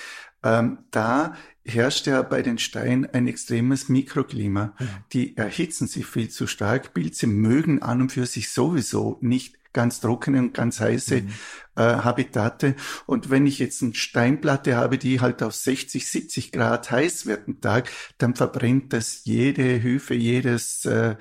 Ähm, 0.42 0.78
da 0.90 1.34
herrscht 1.64 2.06
ja 2.06 2.22
bei 2.22 2.42
den 2.42 2.58
Steinen 2.58 3.06
ein 3.06 3.26
extremes 3.26 3.88
Mikroklima. 3.88 4.74
Ja. 4.78 4.86
Die 5.12 5.36
erhitzen 5.36 5.86
sich 5.86 6.06
viel 6.06 6.28
zu 6.28 6.46
stark. 6.46 6.94
Pilze 6.94 7.26
mögen 7.26 7.82
an 7.82 8.02
und 8.02 8.12
für 8.12 8.26
sich 8.26 8.50
sowieso 8.50 9.18
nicht 9.20 9.58
ganz 9.72 10.00
trockene 10.00 10.38
und 10.38 10.54
ganz 10.54 10.80
heiße 10.80 11.22
mhm. 11.22 11.28
äh, 11.76 11.82
Habitate. 11.82 12.74
Und 13.06 13.30
wenn 13.30 13.46
ich 13.46 13.58
jetzt 13.58 13.82
eine 13.82 13.94
Steinplatte 13.94 14.76
habe, 14.76 14.98
die 14.98 15.20
halt 15.20 15.42
auf 15.42 15.54
60, 15.54 16.06
70 16.06 16.52
Grad 16.52 16.90
heiß 16.90 17.26
wird 17.26 17.46
am 17.46 17.60
Tag, 17.60 17.90
dann 18.18 18.34
verbrennt 18.34 18.92
das 18.92 19.24
jede 19.24 19.82
Hüfe, 19.82 20.14
jedes 20.14 20.84
äh, 20.84 21.16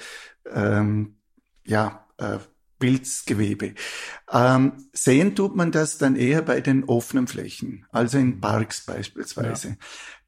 ähm, 0.52 1.18
ja, 1.66 2.08
äh, 2.18 2.38
Pilzgewebe. 2.80 3.74
Ähm, 4.32 4.74
sehen 4.94 5.36
tut 5.36 5.56
man 5.56 5.72
das 5.72 5.98
dann 5.98 6.16
eher 6.16 6.42
bei 6.42 6.62
den 6.62 6.84
offenen 6.84 7.28
Flächen, 7.28 7.86
also 7.92 8.18
in 8.18 8.40
Parks 8.40 8.86
beispielsweise. 8.86 9.70
Ja. 9.70 9.76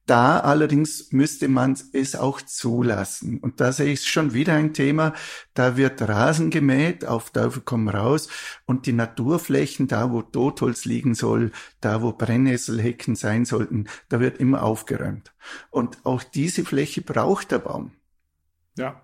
Da 0.10 0.40
allerdings 0.40 1.12
müsste 1.12 1.48
man 1.48 1.78
es 1.94 2.16
auch 2.16 2.42
zulassen. 2.42 3.38
Und 3.38 3.62
da 3.62 3.72
sehe 3.72 3.94
ich 3.94 4.08
schon 4.08 4.34
wieder 4.34 4.56
ein 4.56 4.74
Thema. 4.74 5.14
Da 5.54 5.78
wird 5.78 6.02
Rasen 6.02 6.50
gemäht, 6.50 7.06
auf 7.06 7.30
Teufel 7.30 7.62
komm 7.64 7.88
raus. 7.88 8.28
Und 8.66 8.88
die 8.88 8.94
Naturflächen, 8.94 9.88
da 9.88 10.12
wo 10.12 10.24
Totholz 10.24 10.86
liegen 10.86 11.14
soll, 11.14 11.52
da 11.80 12.02
wo 12.02 12.12
Brennnesselhecken 12.12 13.16
sein 13.16 13.46
sollten, 13.46 13.86
da 14.08 14.20
wird 14.20 14.40
immer 14.40 14.64
aufgeräumt. 14.64 15.32
Und 15.70 16.04
auch 16.06 16.24
diese 16.24 16.66
Fläche 16.66 17.04
braucht 17.04 17.52
der 17.52 17.60
Baum. 17.60 17.92
Ja. 18.80 19.04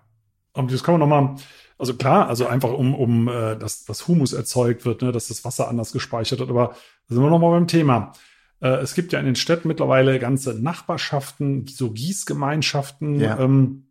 Und 0.54 0.72
das 0.72 0.82
kann 0.82 0.98
man 0.98 1.08
nochmal, 1.08 1.36
also 1.78 1.94
klar, 1.94 2.28
also 2.28 2.46
einfach 2.46 2.72
um, 2.72 2.94
um 2.94 3.28
äh, 3.28 3.56
dass 3.56 3.84
das 3.84 4.08
Humus 4.08 4.32
erzeugt 4.32 4.84
wird, 4.84 5.02
ne, 5.02 5.12
dass 5.12 5.28
das 5.28 5.44
Wasser 5.44 5.68
anders 5.68 5.92
gespeichert 5.92 6.38
wird. 6.38 6.50
Aber 6.50 6.74
da 7.08 7.14
sind 7.14 7.22
wir 7.22 7.30
nochmal 7.30 7.50
beim 7.50 7.68
Thema. 7.68 8.12
Äh, 8.60 8.78
es 8.78 8.94
gibt 8.94 9.12
ja 9.12 9.18
in 9.18 9.26
den 9.26 9.36
Städten 9.36 9.68
mittlerweile 9.68 10.18
ganze 10.18 10.54
Nachbarschaften, 10.54 11.66
so 11.66 11.90
Gießgemeinschaften, 11.90 13.20
ja. 13.20 13.38
ähm, 13.38 13.88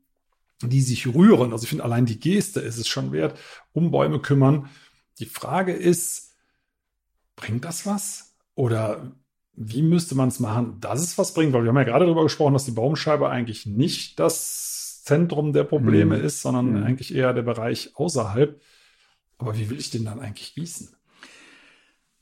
die 0.62 0.82
sich 0.82 1.08
rühren. 1.08 1.52
Also 1.52 1.64
ich 1.64 1.70
finde, 1.70 1.84
allein 1.84 2.06
die 2.06 2.20
Geste 2.20 2.60
ist 2.60 2.78
es 2.78 2.88
schon 2.88 3.12
wert, 3.12 3.38
um 3.74 3.92
Bäume 3.92 4.20
kümmern. 4.20 4.70
Die 5.20 5.26
Frage 5.26 5.74
ist, 5.74 6.34
bringt 7.36 7.66
das 7.66 7.86
was? 7.86 8.36
Oder 8.56 9.12
wie 9.54 9.82
müsste 9.82 10.16
man 10.16 10.30
es 10.30 10.40
machen, 10.40 10.80
dass 10.80 11.02
es 11.02 11.18
was 11.18 11.34
bringt? 11.34 11.54
Weil 11.54 11.64
wir 11.64 11.70
haben 11.70 11.78
ja 11.78 11.84
gerade 11.84 12.06
darüber 12.06 12.24
gesprochen, 12.24 12.54
dass 12.54 12.66
die 12.66 12.72
Baumscheibe 12.72 13.30
eigentlich 13.30 13.66
nicht 13.66 14.20
das 14.20 14.85
Zentrum 15.06 15.54
der 15.54 15.64
Probleme 15.64 16.18
mhm. 16.18 16.26
ist, 16.26 16.42
sondern 16.42 16.80
mhm. 16.80 16.84
eigentlich 16.84 17.14
eher 17.14 17.34
der 17.34 17.44
Bereich 17.44 17.92
außerhalb. 17.96 18.62
Aber 19.38 19.58
wie 19.58 19.70
will 19.70 19.80
ich 19.80 19.92
den 19.92 20.06
dann 20.06 20.20
eigentlich 20.20 20.56
gießen? 20.56 20.90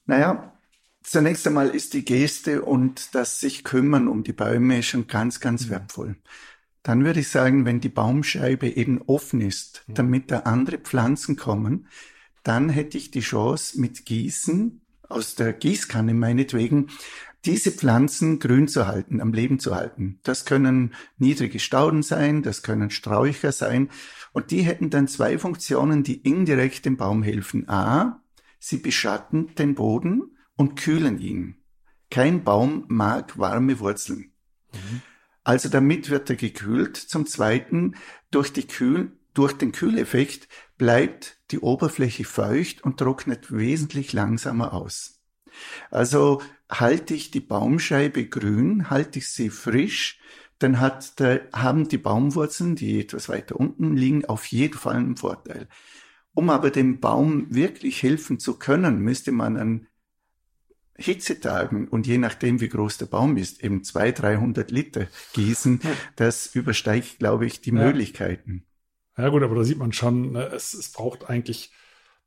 Naja, 0.05 0.53
Zunächst 1.03 1.45
einmal 1.45 1.69
ist 1.69 1.93
die 1.93 2.05
Geste 2.05 2.61
und 2.61 3.13
das 3.13 3.39
sich 3.39 3.65
kümmern 3.65 4.07
um 4.07 4.23
die 4.23 4.31
Bäume 4.31 4.81
schon 4.83 5.05
ganz, 5.07 5.41
ganz 5.41 5.65
mhm. 5.65 5.71
wertvoll. 5.71 6.15
dann 6.81 7.05
würde 7.05 7.21
ich 7.21 7.29
sagen, 7.29 7.65
wenn 7.65 7.79
die 7.79 7.89
Baumscheibe 7.89 8.67
eben 8.67 9.01
offen 9.03 9.41
ist, 9.41 9.83
mhm. 9.87 9.93
damit 9.93 10.31
da 10.31 10.39
andere 10.39 10.77
Pflanzen 10.79 11.35
kommen, 11.35 11.87
dann 12.43 12.69
hätte 12.69 12.97
ich 12.97 13.11
die 13.11 13.21
Chance 13.21 13.79
mit 13.79 14.05
Gießen 14.05 14.81
aus 15.07 15.35
der 15.35 15.53
Gießkanne 15.53 16.13
meinetwegen 16.13 16.87
diese 17.45 17.71
Pflanzen 17.71 18.39
grün 18.39 18.67
zu 18.67 18.88
halten, 18.88 19.19
am 19.19 19.33
Leben 19.33 19.59
zu 19.59 19.75
halten. 19.75 20.19
Das 20.23 20.45
können 20.45 20.93
niedrige 21.17 21.59
Stauden 21.59 22.01
sein, 22.01 22.41
das 22.41 22.63
können 22.63 22.89
Sträucher 22.89 23.51
sein. 23.51 23.89
Und 24.31 24.51
die 24.51 24.62
hätten 24.62 24.89
dann 24.89 25.07
zwei 25.07 25.38
Funktionen, 25.38 26.03
die 26.03 26.17
indirekt 26.21 26.85
dem 26.85 26.97
Baum 26.97 27.21
helfen. 27.21 27.67
A, 27.67 28.21
sie 28.59 28.77
beschatten 28.77 29.53
den 29.55 29.75
Boden 29.75 30.38
und 30.55 30.79
kühlen 30.79 31.19
ihn. 31.19 31.57
Kein 32.09 32.43
Baum 32.43 32.85
mag 32.88 33.38
warme 33.38 33.79
Wurzeln. 33.79 34.31
Mhm. 34.71 35.01
Also 35.43 35.67
damit 35.67 36.09
wird 36.09 36.29
er 36.29 36.38
gekühlt. 36.38 36.95
Zum 36.95 37.25
Zweiten, 37.25 37.95
durch, 38.31 38.53
die 38.53 38.65
Kühl, 38.65 39.12
durch 39.33 39.53
den 39.53 39.73
Kühleffekt 39.73 40.47
bleibt 40.77 41.39
die 41.51 41.59
Oberfläche 41.59 42.23
feucht 42.23 42.83
und 42.83 42.97
trocknet 42.97 43.51
wesentlich 43.51 44.13
langsamer 44.13 44.73
aus. 44.73 45.19
Also 45.91 46.41
halte 46.80 47.13
ich 47.13 47.32
die 47.32 47.39
Baumscheibe 47.39 48.25
grün, 48.25 48.89
halte 48.89 49.20
ich 49.20 49.30
sie 49.30 49.50
frisch, 49.50 50.20
dann 50.60 50.80
hat 50.80 51.20
der, 51.20 51.48
haben 51.53 51.88
die 51.88 51.98
Baumwurzeln, 51.98 52.75
die 52.75 53.01
etwas 53.01 53.30
weiter 53.30 53.60
unten 53.60 53.96
liegen, 53.96 54.25
auf 54.25 54.46
jeden 54.46 54.77
Fall 54.77 54.96
einen 54.96 55.18
Vorteil. 55.18 55.68
Um 56.34 56.50
aber 56.50 56.72
dem 56.72 57.00
Baum 57.00 57.53
wirklich 57.53 58.01
helfen 58.01 58.39
zu 58.39 58.58
können, 58.58 59.00
müsste 59.00 59.32
man 59.32 59.58
an 59.58 59.88
Hitzetagen 60.96 61.88
und 61.88 62.08
je 62.08 62.18
nachdem, 62.18 62.62
wie 62.62 62.70
groß 62.70 62.98
der 62.98 63.08
Baum 63.08 63.36
ist, 63.38 63.63
eben 63.63 63.84
200, 63.84 64.22
300 64.22 64.72
Liter 64.72 65.08
gießen. 65.34 65.82
Das 66.15 66.56
übersteigt, 66.56 67.20
glaube 67.20 67.46
ich, 67.46 67.62
die 67.62 67.72
ja. 67.72 67.84
Möglichkeiten. 67.84 68.65
Ja 69.18 69.30
gut, 69.30 69.44
aber 69.44 69.56
da 69.56 69.63
sieht 69.63 69.77
man 69.77 69.92
schon, 69.92 70.32
ne, 70.32 70.46
es, 70.46 70.74
es 70.74 70.92
braucht 70.92 71.30
eigentlich 71.30 71.72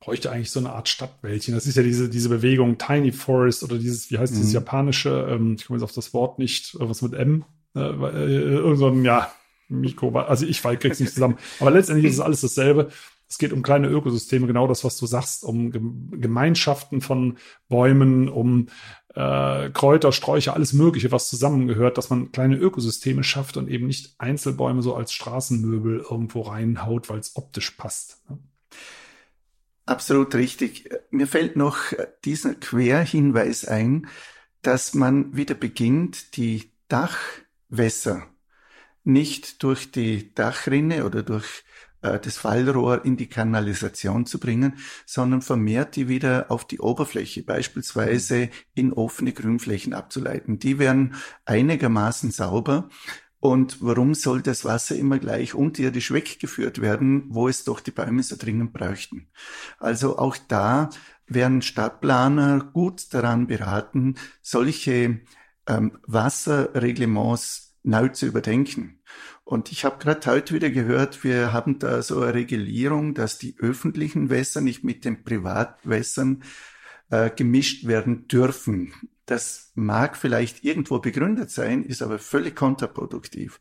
bräuchte 0.00 0.31
eigentlich 0.31 0.50
so 0.50 0.61
eine 0.61 0.73
Art 0.73 0.88
Stadtwäldchen. 0.88 1.55
Das 1.55 1.67
ist 1.67 1.76
ja 1.76 1.83
diese, 1.83 2.09
diese 2.09 2.29
Bewegung 2.29 2.79
Tiny 2.79 3.12
Forest 3.12 3.62
oder 3.62 3.79
dieses, 3.79 4.11
wie 4.11 4.19
heißt 4.19 4.33
mhm. 4.33 4.38
dieses 4.38 4.53
japanische, 4.53 5.29
ähm, 5.31 5.57
ich 5.59 5.67
komme 5.67 5.79
jetzt 5.79 5.85
auf 5.85 5.93
das 5.93 6.12
Wort 6.15 6.38
nicht, 6.38 6.76
was 6.79 7.03
mit 7.03 7.15
M, 7.15 7.45
äh, 7.75 7.81
äh, 7.81 8.43
irgend 8.57 8.79
so 8.79 8.88
ein, 8.88 9.05
ja, 9.05 9.31
Mikro, 9.69 10.17
also 10.17 10.47
ich 10.47 10.62
krieg's 10.62 11.00
nicht 11.00 11.12
zusammen. 11.12 11.38
Aber 11.61 11.71
letztendlich 11.71 12.07
ist 12.07 12.15
es 12.15 12.21
alles 12.21 12.41
dasselbe. 12.41 12.91
Es 13.29 13.38
geht 13.38 13.53
um 13.53 13.62
kleine 13.62 13.88
Ökosysteme, 13.88 14.47
genau 14.47 14.69
das, 14.69 14.85
was 14.85 14.97
du 14.99 15.07
sagst, 15.07 15.43
um 15.43 15.73
Gemeinschaften 16.12 17.00
von 17.00 17.38
Bäumen, 17.69 18.29
um 18.29 18.69
äh, 19.17 19.71
Kräuter, 19.71 20.12
Sträucher, 20.12 20.55
alles 20.55 20.73
Mögliche, 20.73 21.11
was 21.11 21.29
zusammengehört, 21.29 21.99
dass 21.99 22.11
man 22.11 22.31
kleine 22.31 22.57
Ökosysteme 22.57 23.25
schafft 23.25 23.57
und 23.57 23.69
eben 23.69 23.88
nicht 23.88 24.15
Einzelbäume 24.19 24.83
so 24.83 24.95
als 24.95 25.12
Straßenmöbel 25.12 26.05
irgendwo 26.09 26.43
reinhaut, 26.43 27.09
weil 27.09 27.19
es 27.19 27.35
optisch 27.35 27.73
passt. 27.73 28.23
Ne? 28.31 28.38
Absolut 29.87 30.35
richtig. 30.35 30.90
Mir 31.11 31.28
fällt 31.28 31.55
noch 31.55 31.78
dieser 32.25 32.55
Querhinweis 32.55 33.64
ein, 33.64 34.09
dass 34.62 34.95
man 34.95 35.37
wieder 35.37 35.55
beginnt, 35.55 36.37
die 36.37 36.73
Dachwässer 36.88 38.26
nicht 39.05 39.62
durch 39.62 39.93
die 39.93 40.35
Dachrinne 40.35 41.05
oder 41.05 41.23
durch 41.23 41.62
äh, 42.02 42.19
das 42.19 42.37
Fallrohr 42.37 43.05
in 43.05 43.16
die 43.16 43.28
Kanalisation 43.28 44.26
zu 44.26 44.40
bringen, 44.40 44.78
sondern 45.07 45.43
vermehrt 45.43 45.95
die 45.95 46.09
wieder 46.09 46.50
auf 46.50 46.66
die 46.66 46.81
Oberfläche, 46.81 47.45
beispielsweise 47.45 48.50
in 48.75 48.93
offene 48.93 49.33
Grünflächen 49.33 49.95
abzuleiten. 49.95 50.59
Die 50.59 50.81
werden 50.81 51.14
einigermaßen 51.45 52.33
sauber 52.33 52.88
und 53.40 53.83
warum 53.83 54.14
soll 54.14 54.43
das 54.43 54.64
Wasser 54.64 54.97
immer 54.97 55.19
gleich 55.19 55.55
unterirdisch 55.55 56.11
weggeführt 56.11 56.81
werden, 56.81 57.25
wo 57.28 57.49
es 57.49 57.64
doch 57.64 57.81
die 57.81 57.90
Bäume 57.90 58.23
so 58.23 58.37
dringend 58.37 58.73
bräuchten? 58.73 59.28
Also 59.78 60.19
auch 60.19 60.37
da 60.49 60.90
werden 61.26 61.62
Stadtplaner 61.62 62.71
gut 62.73 63.12
daran 63.12 63.47
beraten, 63.47 64.16
solche 64.43 65.21
ähm, 65.66 65.99
Wasserreglements 66.07 67.76
neu 67.82 68.08
zu 68.08 68.26
überdenken. 68.26 69.00
Und 69.45 69.71
ich 69.71 69.84
habe 69.84 69.99
gerade 69.99 70.28
heute 70.28 70.54
wieder 70.54 70.71
gehört, 70.71 71.23
wir 71.23 71.52
haben 71.52 71.78
da 71.78 72.02
so 72.02 72.21
eine 72.21 72.34
Regulierung, 72.34 73.15
dass 73.15 73.39
die 73.39 73.54
öffentlichen 73.58 74.28
Wässer 74.28 74.60
nicht 74.60 74.82
mit 74.82 75.04
den 75.04 75.23
Privatwässern 75.23 76.43
äh, 77.10 77.30
gemischt 77.30 77.87
werden 77.87 78.26
dürfen. 78.26 78.93
Das 79.26 79.73
mag 79.75 80.17
vielleicht 80.17 80.65
irgendwo 80.65 81.00
begründet 81.00 81.50
sein, 81.50 81.84
ist 81.84 82.02
aber 82.02 82.19
völlig 82.19 82.54
kontraproduktiv. 82.54 83.60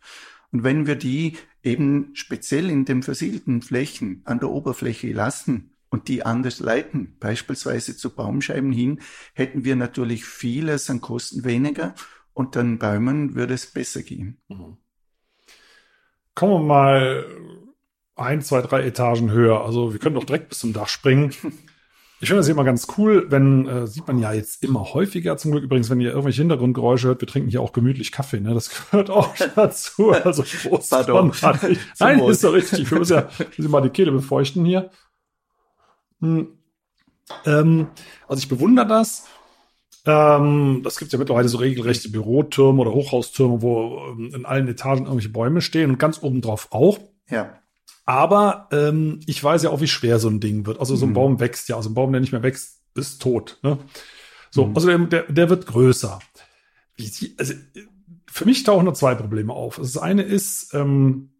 Und 0.52 0.64
wenn 0.64 0.88
wir 0.88 0.96
die 0.96 1.38
eben 1.64 2.12
speziell 2.14 2.70
in 2.70 2.86
den 2.86 3.04
versiegelten 3.04 3.62
Flächen 3.62 4.22
an 4.26 4.40
der 4.40 4.50
Oberfläche 4.50 5.12
lassen 5.12 5.72
und 5.90 6.08
die 6.08 6.24
anders 6.24 6.60
leiten, 6.60 7.18
beispielsweise 7.20 7.98
zu 7.98 8.12
Baumscheiben 8.16 8.72
hin, 8.72 9.02
hätten 9.34 9.66
wir 9.66 9.76
natürlich 9.76 10.24
vieles 10.26 10.90
an 10.90 11.02
Kosten 11.02 11.44
weniger 11.44 11.96
und 12.34 12.56
den 12.56 12.78
Bäumen 12.78 13.36
würde 13.36 13.56
es 13.56 13.66
besser 13.66 14.04
gehen. 14.04 14.38
Mhm. 14.48 14.78
Kommen 16.36 16.54
wir 16.54 16.68
mal 16.68 17.26
ein, 18.16 18.42
zwei, 18.42 18.62
drei 18.62 18.84
Etagen 18.84 19.32
höher. 19.32 19.66
Also 19.66 19.94
wir 19.94 20.00
können 20.00 20.16
doch 20.16 20.26
direkt 20.26 20.50
bis 20.50 20.60
zum 20.60 20.74
Dach 20.74 20.90
springen. 20.90 21.34
Ich 22.26 22.30
finde 22.30 22.40
das 22.40 22.48
immer 22.48 22.64
ganz 22.64 22.88
cool, 22.98 23.28
wenn, 23.30 23.68
äh, 23.68 23.86
sieht 23.86 24.08
man 24.08 24.18
ja 24.18 24.34
jetzt 24.34 24.64
immer 24.64 24.96
häufiger 24.96 25.38
zum 25.38 25.52
Glück. 25.52 25.64
Übrigens, 25.64 25.92
wenn 25.92 26.02
ihr 26.02 26.10
irgendwelche 26.10 26.42
Hintergrundgeräusche 26.42 27.10
hört, 27.10 27.22
wir 27.22 27.28
trinken 27.28 27.52
hier 27.52 27.62
auch 27.62 27.72
gemütlich 27.72 28.12
Kaffee, 28.12 28.40
ne? 28.40 28.56
Das 28.56 28.72
gehört 28.72 29.12
auch 29.12 29.36
dazu. 29.56 30.10
Also 30.10 30.42
Prost. 30.42 30.90
Pardon. 30.90 31.32
Nein, 32.00 32.20
ist 32.22 32.44
doch 32.44 32.54
richtig. 32.54 32.90
Wir 32.90 32.98
müssen 32.98 33.14
ja 33.14 33.30
müssen 33.58 33.70
mal 33.70 33.82
die 33.82 33.92
Kehle 33.92 34.12
befeuchten 34.12 34.66
hier. 34.66 34.90
Hm. 36.20 36.48
Ähm, 37.46 37.90
also 38.28 38.40
ich 38.40 38.50
bewundere 38.50 38.88
das. 38.88 39.28
Ähm, 40.08 40.82
das 40.84 40.98
gibt 40.98 41.14
ja 41.14 41.20
mittlerweile 41.20 41.48
so 41.48 41.60
regelrechte 41.60 42.10
Bürotürme 42.10 42.82
oder 42.82 42.92
Hochhaustürme, 42.92 43.62
wo 43.62 44.00
ähm, 44.14 44.32
in 44.34 44.46
allen 44.48 44.68
Etagen 44.68 45.04
irgendwelche 45.04 45.30
Bäume 45.30 45.62
stehen 45.62 45.92
und 45.92 46.00
ganz 46.00 46.24
oben 46.24 46.42
drauf 46.42 46.70
auch. 46.72 46.98
Ja. 47.30 47.60
Aber 48.06 48.68
ähm, 48.72 49.20
ich 49.26 49.44
weiß 49.44 49.64
ja 49.64 49.72
auch, 49.72 49.82
wie 49.82 49.88
schwer 49.88 50.20
so 50.20 50.30
ein 50.30 50.40
Ding 50.40 50.66
wird. 50.66 50.80
Also 50.80 50.96
so 50.96 51.06
ein 51.06 51.10
mhm. 51.10 51.16
Baum 51.16 51.40
wächst 51.40 51.70
ja. 51.70 51.76
Also 51.76 51.90
ein 51.90 51.96
Baum, 51.96 52.12
der 52.12 52.22
nicht 52.22 52.32
mehr 52.32 52.44
wächst, 52.44 52.82
ist 52.94 53.22
tot. 53.22 53.58
Ne? 53.64 53.80
So, 54.52 54.68
mhm. 54.68 54.76
also 54.76 54.88
der, 54.88 54.98
der, 55.00 55.24
der 55.24 55.50
wird 55.50 55.66
größer. 55.66 56.20
Wie, 56.96 57.36
also 57.38 57.54
für 58.28 58.46
mich 58.46 58.64
tauchen 58.64 58.86
nur 58.86 58.94
zwei 58.94 59.16
Probleme 59.16 59.54
auf. 59.54 59.78
Das 59.78 59.98
eine 59.98 60.22
ist 60.22 60.74
ähm, 60.74 61.32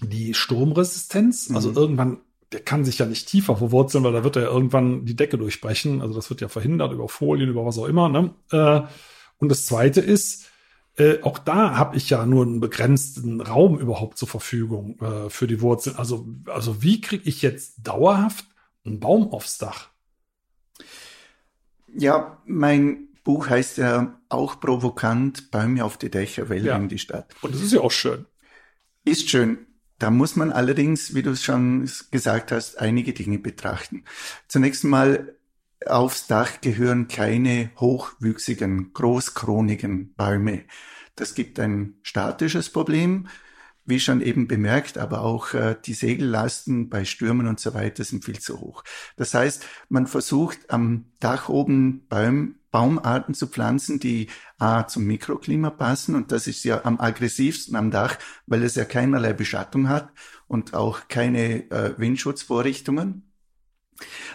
die 0.00 0.34
Sturmresistenz. 0.34 1.50
Also 1.54 1.70
mhm. 1.70 1.76
irgendwann, 1.76 2.18
der 2.52 2.60
kann 2.60 2.84
sich 2.84 2.98
ja 2.98 3.06
nicht 3.06 3.28
tiefer 3.28 3.56
verwurzeln, 3.56 4.02
weil 4.02 4.12
da 4.12 4.24
wird 4.24 4.36
er 4.36 4.42
ja 4.42 4.48
irgendwann 4.48 5.04
die 5.04 5.16
Decke 5.16 5.38
durchbrechen. 5.38 6.02
Also 6.02 6.14
das 6.14 6.30
wird 6.30 6.40
ja 6.40 6.48
verhindert 6.48 6.92
über 6.92 7.08
Folien, 7.08 7.48
über 7.48 7.64
was 7.64 7.78
auch 7.78 7.86
immer. 7.86 8.08
Ne? 8.08 8.34
Äh, 8.50 8.82
und 9.38 9.50
das 9.50 9.66
zweite 9.66 10.00
ist, 10.00 10.46
äh, 10.96 11.20
auch 11.22 11.38
da 11.38 11.76
habe 11.76 11.96
ich 11.96 12.08
ja 12.10 12.24
nur 12.24 12.44
einen 12.44 12.60
begrenzten 12.60 13.40
Raum 13.40 13.78
überhaupt 13.78 14.16
zur 14.16 14.28
Verfügung 14.28 14.98
äh, 15.00 15.30
für 15.30 15.46
die 15.46 15.60
Wurzeln. 15.60 15.96
Also, 15.96 16.26
also 16.46 16.82
wie 16.82 17.00
kriege 17.00 17.28
ich 17.28 17.42
jetzt 17.42 17.86
dauerhaft 17.86 18.46
einen 18.84 19.00
Baum 19.00 19.32
aufs 19.32 19.58
Dach? 19.58 19.90
Ja, 21.94 22.42
mein 22.46 23.08
Buch 23.24 23.50
heißt 23.50 23.78
ja 23.78 24.20
auch 24.28 24.60
provokant 24.60 25.50
Bäume 25.50 25.84
auf 25.84 25.98
die 25.98 26.10
Dächer, 26.10 26.48
Wälder 26.48 26.68
ja. 26.68 26.76
in 26.76 26.88
die 26.88 26.98
Stadt. 26.98 27.34
Und 27.42 27.54
das 27.54 27.62
ist 27.62 27.72
ja 27.72 27.80
auch 27.80 27.90
schön. 27.90 28.24
Ist 29.04 29.28
schön. 29.28 29.58
Da 29.98 30.10
muss 30.10 30.36
man 30.36 30.52
allerdings, 30.52 31.14
wie 31.14 31.22
du 31.22 31.30
es 31.30 31.42
schon 31.42 31.90
gesagt 32.10 32.52
hast, 32.52 32.78
einige 32.78 33.12
Dinge 33.12 33.38
betrachten. 33.38 34.04
Zunächst 34.46 34.84
mal 34.84 35.34
Aufs 35.84 36.26
Dach 36.26 36.60
gehören 36.60 37.06
keine 37.06 37.70
hochwüchsigen, 37.78 38.92
großkronigen 38.92 40.14
Bäume. 40.14 40.64
Das 41.16 41.34
gibt 41.34 41.60
ein 41.60 41.94
statisches 42.02 42.70
Problem, 42.70 43.28
wie 43.84 44.00
schon 44.00 44.20
eben 44.20 44.48
bemerkt, 44.48 44.98
aber 44.98 45.20
auch 45.20 45.54
äh, 45.54 45.76
die 45.84 45.94
Segellasten 45.94 46.88
bei 46.88 47.04
Stürmen 47.04 47.46
und 47.46 47.60
so 47.60 47.72
weiter 47.74 48.04
sind 48.04 48.24
viel 48.24 48.38
zu 48.38 48.60
hoch. 48.60 48.82
Das 49.16 49.32
heißt, 49.32 49.64
man 49.88 50.06
versucht 50.06 50.70
am 50.70 51.06
Dach 51.20 51.48
oben 51.48 52.06
Baum, 52.08 52.56
Baumarten 52.72 53.34
zu 53.34 53.46
pflanzen, 53.46 54.00
die 54.00 54.28
A 54.58 54.86
zum 54.86 55.04
Mikroklima 55.04 55.70
passen 55.70 56.14
und 56.14 56.32
das 56.32 56.46
ist 56.46 56.64
ja 56.64 56.84
am 56.84 57.00
aggressivsten 57.00 57.76
am 57.76 57.90
Dach, 57.90 58.18
weil 58.46 58.62
es 58.64 58.74
ja 58.74 58.84
keinerlei 58.84 59.32
Beschattung 59.32 59.88
hat 59.88 60.10
und 60.48 60.74
auch 60.74 61.08
keine 61.08 61.70
äh, 61.70 61.94
Windschutzvorrichtungen. 61.96 63.22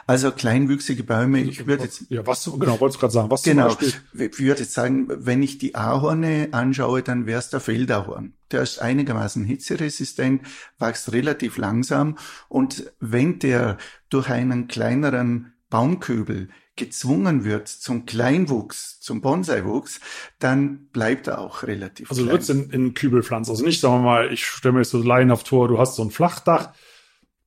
Also 0.08 0.32
kleinwüchsige 0.32 1.04
Bäume, 1.04 1.42
ich 1.42 1.68
würde 1.68 1.84
jetzt. 1.84 2.06
Ja, 2.10 2.26
was, 2.26 2.46
genau, 2.46 2.80
wolltest 2.80 2.98
du 2.98 3.00
gerade 3.02 3.14
sagen, 3.14 3.30
was 3.30 3.44
Genau, 3.44 3.76
ich 3.80 4.00
würde 4.14 4.62
jetzt 4.62 4.74
sagen, 4.74 5.08
wenn 5.10 5.44
ich 5.44 5.58
die 5.58 5.76
Ahorne 5.76 6.50
anschaue, 6.52 7.02
dann 7.04 7.26
wäre 7.26 7.40
es 7.40 7.50
der 7.50 7.60
Feldahorn. 7.60 8.34
Der 8.52 8.62
ist 8.62 8.80
einigermaßen 8.80 9.46
hitzeresistent, 9.46 10.42
wächst 10.80 11.12
relativ 11.14 11.58
langsam 11.58 12.18
und 12.50 12.92
wenn 13.00 13.40
der 13.40 13.78
durch 14.10 14.30
einen 14.30 14.68
kleineren 14.68 15.54
Baumkübel 15.70 16.50
gezwungen 16.76 17.44
wird 17.44 17.68
zum 17.68 18.06
Kleinwuchs, 18.06 19.00
zum 19.00 19.22
Bonsaiwuchs, 19.22 20.00
dann 20.40 20.88
bleibt 20.88 21.28
er 21.28 21.40
auch 21.40 21.64
relativ 21.64 22.10
Also 22.10 22.26
du 22.26 22.32
würdest 22.32 22.50
in, 22.50 22.70
in 22.72 22.94
Kübel 22.94 23.24
pflanzen. 23.24 23.52
Also 23.52 23.64
nicht, 23.64 23.82
sagen 23.82 23.96
wir 23.96 24.02
mal, 24.02 24.34
ich 24.34 24.46
stelle 24.46 24.74
mir 24.74 24.80
jetzt 24.80 24.92
so 24.92 25.02
laienhaft 25.02 25.50
vor, 25.50 25.68
du 25.68 25.78
hast 25.78 25.96
so 25.96 26.04
ein 26.04 26.12
Flachdach, 26.12 26.74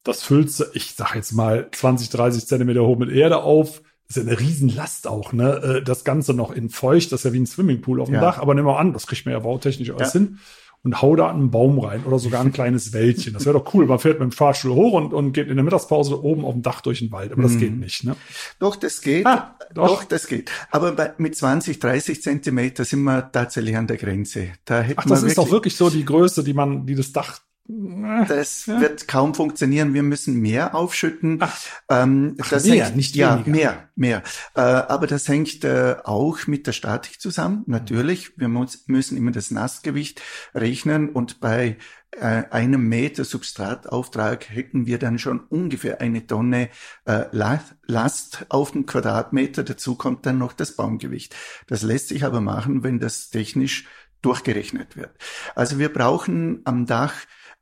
das 0.05 0.23
füllst 0.23 0.61
du, 0.61 0.65
ich 0.75 0.95
sag 0.95 1.15
jetzt 1.17 1.33
mal, 1.33 1.69
20, 1.73 2.11
30 2.11 2.47
Zentimeter 2.47 2.85
hoch 2.85 2.99
mit 2.99 3.11
Erde 3.11 3.43
auf. 3.43 3.83
Das 4.07 4.17
ist 4.19 4.25
ja 4.25 4.31
eine 4.31 4.39
Riesenlast 4.39 5.07
auch, 5.09 5.33
ne? 5.33 5.79
Äh, 5.79 5.83
das 5.83 6.05
Ganze 6.05 6.35
noch 6.35 6.53
in 6.53 6.69
feucht, 6.71 7.11
das 7.11 7.21
ist 7.21 7.25
ja 7.25 7.33
wie 7.33 7.41
ein 7.41 7.47
Swimmingpool 7.47 8.01
auf 8.01 8.09
dem 8.09 8.17
Ja. 8.17 8.21
Dach, 8.21 8.39
aber 8.39 8.55
nimm 8.55 8.65
mal 8.67 8.79
an, 8.79 8.93
das 8.93 9.07
kriegt 9.07 9.25
man 9.25 9.33
ja 9.33 9.39
bautechnisch 9.41 9.91
alles 9.91 10.13
Ja. 10.13 10.21
hin. 10.21 10.39
Und 10.83 11.01
hau 11.01 11.17
da 11.17 11.31
einen 11.31 11.51
Baum 11.51 11.79
rein 11.79 12.05
oder 12.05 12.19
sogar 12.19 12.43
ein 12.43 12.53
kleines 12.53 12.93
Wäldchen. 12.93 13.33
Das 13.33 13.47
wäre 13.47 13.59
doch 13.59 13.73
cool. 13.73 13.87
Man 13.87 13.99
fährt 13.99 14.21
mit 14.21 14.31
dem 14.31 14.33
Fahrstuhl 14.33 14.75
hoch 14.75 14.93
und, 14.93 15.15
und 15.15 15.33
geht 15.33 15.49
in 15.49 15.57
der 15.57 15.65
Mittagspause 15.65 16.23
oben 16.23 16.45
auf 16.45 16.53
dem 16.53 16.61
Dach 16.61 16.83
durch 16.83 16.99
den 16.99 17.11
Wald. 17.11 17.33
Aber 17.33 17.41
das 17.43 17.53
Mhm. 17.53 17.59
geht 17.61 17.77
nicht, 17.79 18.05
ne? 18.05 18.15
Doch, 18.59 18.77
das 18.77 19.01
geht. 19.01 19.25
Ah, 19.25 19.57
doch. 19.73 19.89
doch. 19.89 20.05
das 20.05 20.27
geht. 20.27 20.51
Aber 20.71 20.93
bei, 20.93 21.15
mit 21.17 21.35
20, 21.35 21.79
30 21.79 22.21
Zentimeter 22.23 22.85
sind 22.85 23.03
wir 23.05 23.33
tatsächlich 23.33 23.75
an 23.79 23.87
der 23.87 23.97
Grenze. 23.97 24.49
Da 24.67 24.83
hätten 24.83 25.01
Ach, 25.01 25.07
das 25.07 25.23
wir 25.23 25.29
ist 25.29 25.39
doch 25.39 25.51
wirklich 25.51 25.75
so 25.75 25.89
die 25.89 26.05
Größe, 26.05 26.45
die 26.45 26.53
man, 26.53 26.85
die 26.85 26.95
das 26.95 27.13
Dach. 27.13 27.41
Äh, 27.69 28.27
Das 28.27 28.67
Ja. 28.67 28.81
wird 28.81 29.09
kaum 29.09 29.35
funktionieren. 29.35 29.95
Wir 29.95 30.03
müssen 30.03 30.41
mehr 30.41 30.75
aufschütten. 30.75 31.39
Ach. 31.41 31.59
Ähm, 31.89 32.37
Ach, 32.41 32.51
mehr, 32.65 32.85
hängt, 32.87 32.97
nicht 32.97 33.17
ja, 33.17 33.35
weniger. 33.35 33.51
mehr, 33.51 33.89
mehr. 33.95 34.23
Äh, 34.55 34.61
aber 34.61 35.07
das 35.07 35.29
hängt 35.29 35.65
äh, 35.65 35.97
auch 36.05 36.47
mit 36.47 36.67
der 36.67 36.73
Statik 36.73 37.21
zusammen. 37.21 37.65
Natürlich, 37.67 38.39
wir 38.39 38.49
muss, 38.49 38.85
müssen 38.87 39.17
immer 39.17 39.31
das 39.31 39.51
Nassgewicht 39.51 40.21
rechnen 40.55 41.09
und 41.11 41.41
bei 41.41 41.77
äh, 42.21 42.45
einem 42.51 42.89
Meter 42.89 43.25
Substratauftrag 43.25 44.49
hätten 44.49 44.87
wir 44.87 44.99
dann 44.99 45.19
schon 45.19 45.41
ungefähr 45.41 46.01
eine 46.01 46.27
Tonne 46.27 46.69
äh, 47.07 47.25
La- 47.33 47.65
Last 47.87 48.47
auf 48.51 48.71
den 48.73 48.87
Quadratmeter. 48.87 49.65
Dazu 49.65 49.97
kommt 49.97 50.25
dann 50.27 50.39
noch 50.39 50.53
das 50.53 50.77
Baumgewicht. 50.77 51.35
Das 51.67 51.83
lässt 51.83 52.09
sich 52.09 52.25
aber 52.25 52.41
machen, 52.41 52.85
wenn 52.85 53.01
das 53.01 53.31
technisch 53.31 53.87
durchgerechnet 54.23 54.97
wird. 54.97 55.11
Also 55.55 55.79
wir 55.79 55.93
brauchen 55.93 56.61
am 56.65 56.87
Dach 56.87 57.15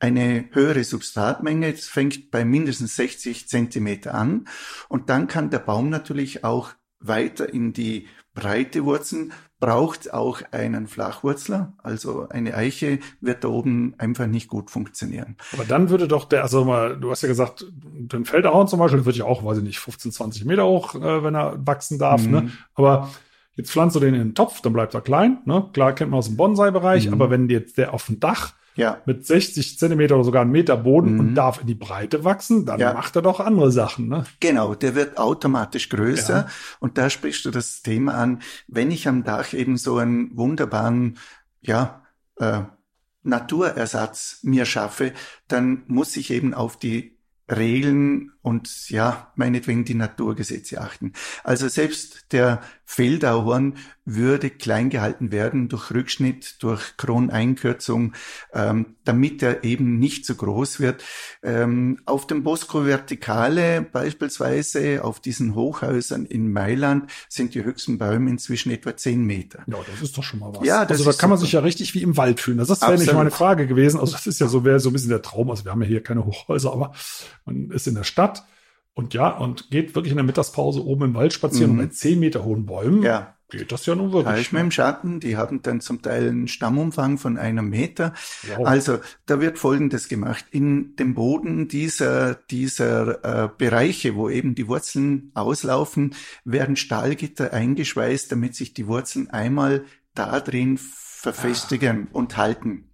eine 0.03 0.47
höhere 0.51 0.83
Substratmenge. 0.83 1.73
Es 1.73 1.87
fängt 1.87 2.31
bei 2.33 2.45
mindestens 2.45 2.97
60 2.97 3.49
Zentimeter 3.49 4.15
an. 4.15 4.47
Und 4.89 5.09
dann 5.09 5.29
kann 5.29 5.51
der 5.51 5.61
Baum 5.61 5.91
natürlich 5.91 6.43
auch 6.45 6.71
weiter 6.99 7.53
in 7.53 7.73
die 7.73 8.09
Breite 8.35 8.85
wurzeln, 8.85 9.33
braucht 9.61 10.13
auch 10.13 10.43
einen 10.51 10.89
Flachwurzler. 10.89 11.75
Also 11.83 12.27
eine 12.29 12.55
Eiche 12.57 12.99
wird 13.21 13.45
da 13.45 13.49
oben 13.49 13.95
einfach 13.99 14.27
nicht 14.27 14.49
gut 14.49 14.71
funktionieren. 14.73 15.37
Aber 15.53 15.65
dann 15.65 15.89
würde 15.89 16.09
doch 16.09 16.25
der, 16.25 16.43
also 16.43 16.65
mal, 16.65 16.99
du 16.99 17.11
hast 17.13 17.23
ja 17.23 17.29
gesagt, 17.29 17.65
den 17.71 18.25
Feldahorn 18.25 18.67
zum 18.67 18.81
Beispiel 18.81 19.05
wird 19.05 19.17
ja 19.17 19.25
auch, 19.27 19.45
weiß 19.45 19.59
ich 19.59 19.65
nicht, 19.65 19.79
15, 19.79 20.11
20 20.11 20.45
Meter 20.47 20.67
hoch, 20.67 20.97
äh, 20.97 21.23
wenn 21.23 21.37
er 21.37 21.65
wachsen 21.65 21.99
darf, 22.01 22.25
Mhm. 22.25 22.31
ne? 22.33 22.51
Aber 22.75 23.11
jetzt 23.55 23.71
pflanzt 23.71 23.95
du 23.95 24.01
den 24.01 24.15
in 24.15 24.21
den 24.21 24.35
Topf, 24.35 24.63
dann 24.63 24.73
bleibt 24.73 24.95
er 24.95 25.01
klein, 25.03 25.39
ne? 25.45 25.69
Klar 25.73 25.93
kennt 25.95 26.11
man 26.11 26.19
aus 26.19 26.27
dem 26.27 26.37
Bonsai-Bereich, 26.37 27.07
Mhm. 27.07 27.13
aber 27.13 27.31
wenn 27.31 27.49
jetzt 27.49 27.79
der 27.79 27.95
auf 27.95 28.07
dem 28.07 28.19
Dach 28.19 28.55
Ja, 28.75 29.03
mit 29.05 29.27
60 29.27 29.79
Zentimeter 29.79 30.15
oder 30.15 30.25
sogar 30.25 30.43
einen 30.43 30.51
Meter 30.51 30.77
Boden 30.79 31.15
Mhm. 31.15 31.21
und 31.21 31.35
darf 31.35 31.61
in 31.61 31.67
die 31.67 31.75
Breite 31.75 32.25
wachsen, 32.25 32.65
dann 32.65 32.81
Ja. 32.81 32.95
macht 32.95 33.15
er 33.17 33.23
doch 33.23 33.39
andere 33.41 33.71
Sachen, 33.71 34.09
ne? 34.09 34.25
Genau, 34.41 34.75
der 34.75 34.95
wird 34.95 35.19
automatisch 35.19 35.89
größer. 35.91 36.35
Ja. 36.35 36.47
Und 36.81 36.97
da 36.97 37.11
sprichst 37.11 37.45
du 37.45 37.51
das 37.51 37.83
Thema 37.83 38.15
an, 38.15 38.41
wenn 38.69 38.91
ich 38.91 39.07
am 39.09 39.25
Dach 39.25 39.53
eben 39.53 39.77
so 39.77 39.99
einen 39.99 40.35
wunderbaren, 40.37 41.19
ja, 41.61 42.03
äh, 42.39 42.63
Naturersatz 43.25 44.41
mir 44.43 44.65
schaffe, 44.65 45.13
dann 45.49 45.83
muss 45.87 46.17
ich 46.17 46.31
eben 46.31 46.55
auf 46.55 46.77
die 46.79 47.17
Regeln 47.51 48.32
und 48.43 48.91
ja, 48.91 49.33
meinetwegen 49.37 49.85
die 49.85 49.95
Naturgesetze 49.95 50.81
achten. 50.81 51.13
Also 51.45 51.69
selbst 51.69 52.33
der 52.33 52.61
Feldauhorn 52.85 53.77
würde 54.05 54.51
klein 54.51 54.91
gehalten 54.91 55.31
werden 55.31 55.69
durch 55.69 55.93
Rückschnitt, 55.93 56.57
durch 56.63 56.97
Kroneinkürzung, 56.97 58.13
ähm, 58.53 58.97
damit 59.05 59.43
er 59.43 59.65
eben 59.65 59.99
nicht 59.99 60.27
so 60.27 60.35
groß 60.35 60.81
wird. 60.81 61.05
Ähm, 61.43 62.01
auf 62.05 62.27
dem 62.27 62.43
Bosco 62.43 62.85
Verticale 62.85 63.81
beispielsweise, 63.81 65.05
auf 65.05 65.21
diesen 65.21 65.55
Hochhäusern 65.55 66.27
in 66.27 66.53
Mailand, 66.53 67.11
sind 67.29 67.55
die 67.55 67.65
höchsten 67.65 67.97
Bäume 67.97 68.29
inzwischen 68.29 68.73
etwa 68.73 68.97
10 68.97 69.25
Meter. 69.25 69.63
Ja, 69.69 69.79
das 69.91 70.03
ist 70.03 70.19
doch 70.19 70.25
schon 70.25 70.41
mal 70.41 70.53
was. 70.55 70.67
Ja, 70.67 70.85
das 70.85 70.99
also 70.99 71.05
da 71.05 71.11
ist 71.11 71.19
kann 71.19 71.31
man 71.31 71.39
sich 71.39 71.53
ja 71.53 71.61
richtig 71.61 71.95
wie 71.95 72.03
im 72.03 72.17
Wald 72.17 72.41
fühlen. 72.41 72.59
Das 72.59 72.69
wäre 72.69 72.91
nicht 72.91 73.03
Absolut. 73.03 73.15
meine 73.15 73.31
Frage 73.31 73.67
gewesen. 73.69 74.01
Also 74.01 74.13
das 74.13 74.27
ist 74.27 74.41
ja 74.41 74.49
so, 74.49 74.65
wäre 74.65 74.81
so 74.81 74.91
ein 74.91 74.93
bisschen 74.93 75.11
der 75.11 75.23
Traum. 75.23 75.51
Also 75.51 75.65
wir 75.65 75.73
haben 75.73 75.81
ja 75.81 75.89
hier 75.89 76.03
keine 76.03 76.27
Hochhäuser, 76.27 76.73
aber 76.73 76.93
man 77.47 77.71
ist 77.71 77.87
in 77.87 77.95
der 77.95 78.05
Stadt 78.05 78.32
und 78.95 79.15
ja, 79.15 79.29
und 79.37 79.71
geht 79.71 79.95
wirklich 79.95 80.13
in 80.13 80.17
der 80.19 80.25
Mittagspause 80.27 80.85
oben 80.85 81.05
im 81.05 81.15
Wald 81.15 81.33
spazieren 81.33 81.73
Mhm. 81.73 81.79
und 81.79 81.85
mit 81.87 81.95
zehn 81.97 82.19
Meter 82.21 82.45
hohen 82.45 82.67
Bäumen 82.67 83.03
Ja. 83.03 83.37
geht 83.51 83.71
das 83.73 83.85
ja 83.87 83.95
nun 83.95 84.09
Da 84.11 84.15
wirklich. 84.15 84.47
ist 84.47 84.53
man 84.53 84.63
im 84.67 84.71
Schatten, 84.71 85.21
die 85.21 85.37
haben 85.37 85.61
dann 85.63 85.81
zum 85.81 86.01
Teil 86.03 86.29
einen 86.29 86.49
Stammumfang 86.49 87.19
von 87.19 87.37
einem 87.37 87.69
Meter. 87.69 88.15
Wow. 88.57 88.67
Also 88.67 88.99
da 89.27 89.41
wird 89.41 89.59
Folgendes 89.59 90.09
gemacht. 90.09 90.45
In 90.51 90.97
dem 90.97 91.15
Boden 91.15 91.69
dieser, 91.69 92.35
dieser 92.35 93.45
äh, 93.45 93.49
Bereiche, 93.57 94.15
wo 94.15 94.29
eben 94.31 94.55
die 94.55 94.69
Wurzeln 94.69 95.31
auslaufen, 95.35 96.15
werden 96.45 96.77
Stahlgitter 96.77 97.53
eingeschweißt, 97.53 98.33
damit 98.33 98.55
sich 98.55 98.73
die 98.75 98.87
Wurzeln 98.87 99.29
einmal 99.31 99.85
da 100.15 100.41
drin 100.41 100.79
verfestigen 100.79 102.09
und 102.13 102.37
halten. 102.37 102.89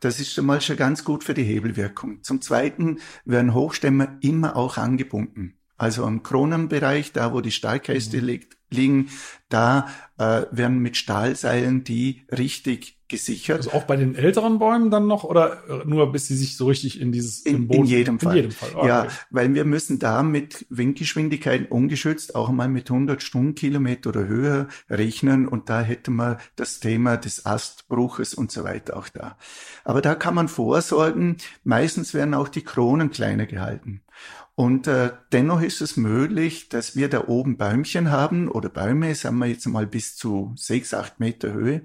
Das 0.00 0.20
ist 0.20 0.32
schon 0.32 0.46
mal 0.46 0.60
schon 0.60 0.76
ganz 0.76 1.04
gut 1.04 1.24
für 1.24 1.34
die 1.34 1.44
Hebelwirkung. 1.44 2.22
Zum 2.22 2.40
Zweiten 2.40 2.98
werden 3.24 3.54
Hochstämme 3.54 4.18
immer 4.20 4.56
auch 4.56 4.76
angebunden. 4.76 5.58
Also 5.76 6.04
am 6.04 6.22
Kronenbereich, 6.22 7.12
da 7.12 7.32
wo 7.32 7.40
die 7.40 7.50
Stahlkäste 7.50 8.18
Mhm. 8.18 8.24
liegt, 8.24 8.56
liegen, 8.74 9.08
da 9.48 9.88
äh, 10.18 10.42
werden 10.50 10.78
mit 10.78 10.96
Stahlseilen 10.96 11.84
die 11.84 12.26
richtig 12.30 12.98
gesichert. 13.08 13.58
also 13.58 13.72
auch 13.72 13.84
bei 13.84 13.96
den 13.96 14.14
älteren 14.14 14.58
Bäumen 14.58 14.90
dann 14.90 15.06
noch 15.06 15.24
oder 15.24 15.62
äh, 15.68 15.84
nur 15.84 16.10
bis 16.10 16.26
sie 16.26 16.36
sich 16.36 16.56
so 16.56 16.66
richtig 16.66 17.00
in 17.00 17.12
dieses 17.12 17.40
In, 17.40 17.68
Boden 17.68 17.82
in 17.82 17.86
jedem 17.86 18.18
Fall. 18.18 18.32
In 18.32 18.36
jedem 18.36 18.50
Fall. 18.50 18.70
Ah, 18.74 18.86
Ja, 18.86 19.02
okay. 19.02 19.12
weil 19.30 19.54
wir 19.54 19.64
müssen 19.64 19.98
da 19.98 20.22
mit 20.22 20.66
Windgeschwindigkeiten 20.70 21.66
ungeschützt 21.66 22.34
auch 22.34 22.50
mal 22.50 22.68
mit 22.68 22.90
100 22.90 23.22
Stundenkilometer 23.22 24.10
oder 24.10 24.26
höher 24.26 24.68
rechnen 24.88 25.46
und 25.46 25.68
da 25.68 25.82
hätte 25.82 26.10
man 26.10 26.38
das 26.56 26.80
Thema 26.80 27.16
des 27.16 27.44
Astbruches 27.46 28.34
und 28.34 28.50
so 28.50 28.64
weiter 28.64 28.96
auch 28.96 29.08
da. 29.08 29.36
Aber 29.84 30.00
da 30.00 30.14
kann 30.14 30.34
man 30.34 30.48
vorsorgen. 30.48 31.36
Meistens 31.62 32.14
werden 32.14 32.34
auch 32.34 32.48
die 32.48 32.62
Kronen 32.62 33.10
kleiner 33.10 33.46
gehalten. 33.46 34.00
Und 34.56 34.86
äh, 34.86 35.10
dennoch 35.32 35.62
ist 35.62 35.80
es 35.80 35.96
möglich, 35.96 36.68
dass 36.68 36.94
wir 36.94 37.08
da 37.08 37.26
oben 37.26 37.56
Bäumchen 37.56 38.10
haben 38.10 38.48
oder 38.48 38.68
Bäume, 38.68 39.14
sagen 39.14 39.38
wir 39.38 39.46
jetzt 39.46 39.66
mal 39.66 39.86
bis 39.86 40.16
zu 40.16 40.52
sechs, 40.56 40.94
acht 40.94 41.18
Meter 41.18 41.52
Höhe, 41.52 41.82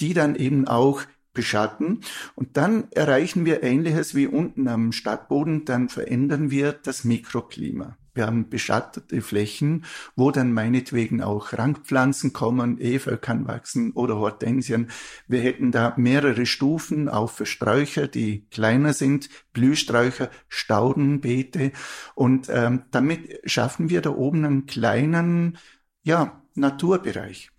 die 0.00 0.12
dann 0.12 0.34
eben 0.34 0.68
auch 0.68 1.02
beschatten. 1.32 2.00
Und 2.34 2.56
dann 2.56 2.90
erreichen 2.90 3.44
wir 3.46 3.62
Ähnliches 3.62 4.14
wie 4.14 4.26
unten 4.26 4.68
am 4.68 4.92
Stadtboden, 4.92 5.64
dann 5.64 5.88
verändern 5.88 6.50
wir 6.50 6.72
das 6.72 7.04
Mikroklima. 7.04 7.96
Wir 8.20 8.26
haben 8.26 8.50
beschattete 8.50 9.22
Flächen, 9.22 9.86
wo 10.14 10.30
dann 10.30 10.52
meinetwegen 10.52 11.22
auch 11.22 11.54
Rangpflanzen 11.54 12.34
kommen, 12.34 12.78
Efeu 12.78 13.16
kann 13.16 13.48
wachsen 13.48 13.92
oder 13.92 14.16
Hortensien. 14.16 14.90
Wir 15.26 15.40
hätten 15.40 15.72
da 15.72 15.94
mehrere 15.96 16.44
Stufen, 16.44 17.08
auch 17.08 17.30
für 17.30 17.46
Sträucher, 17.46 18.08
die 18.08 18.44
kleiner 18.50 18.92
sind, 18.92 19.30
Blühsträucher, 19.54 20.28
Staudenbeete. 20.48 21.72
Und 22.14 22.50
ähm, 22.50 22.82
damit 22.90 23.40
schaffen 23.50 23.88
wir 23.88 24.02
da 24.02 24.10
oben 24.10 24.44
einen 24.44 24.66
kleinen, 24.66 25.56
ja, 26.02 26.42
Naturbereich. 26.54 27.52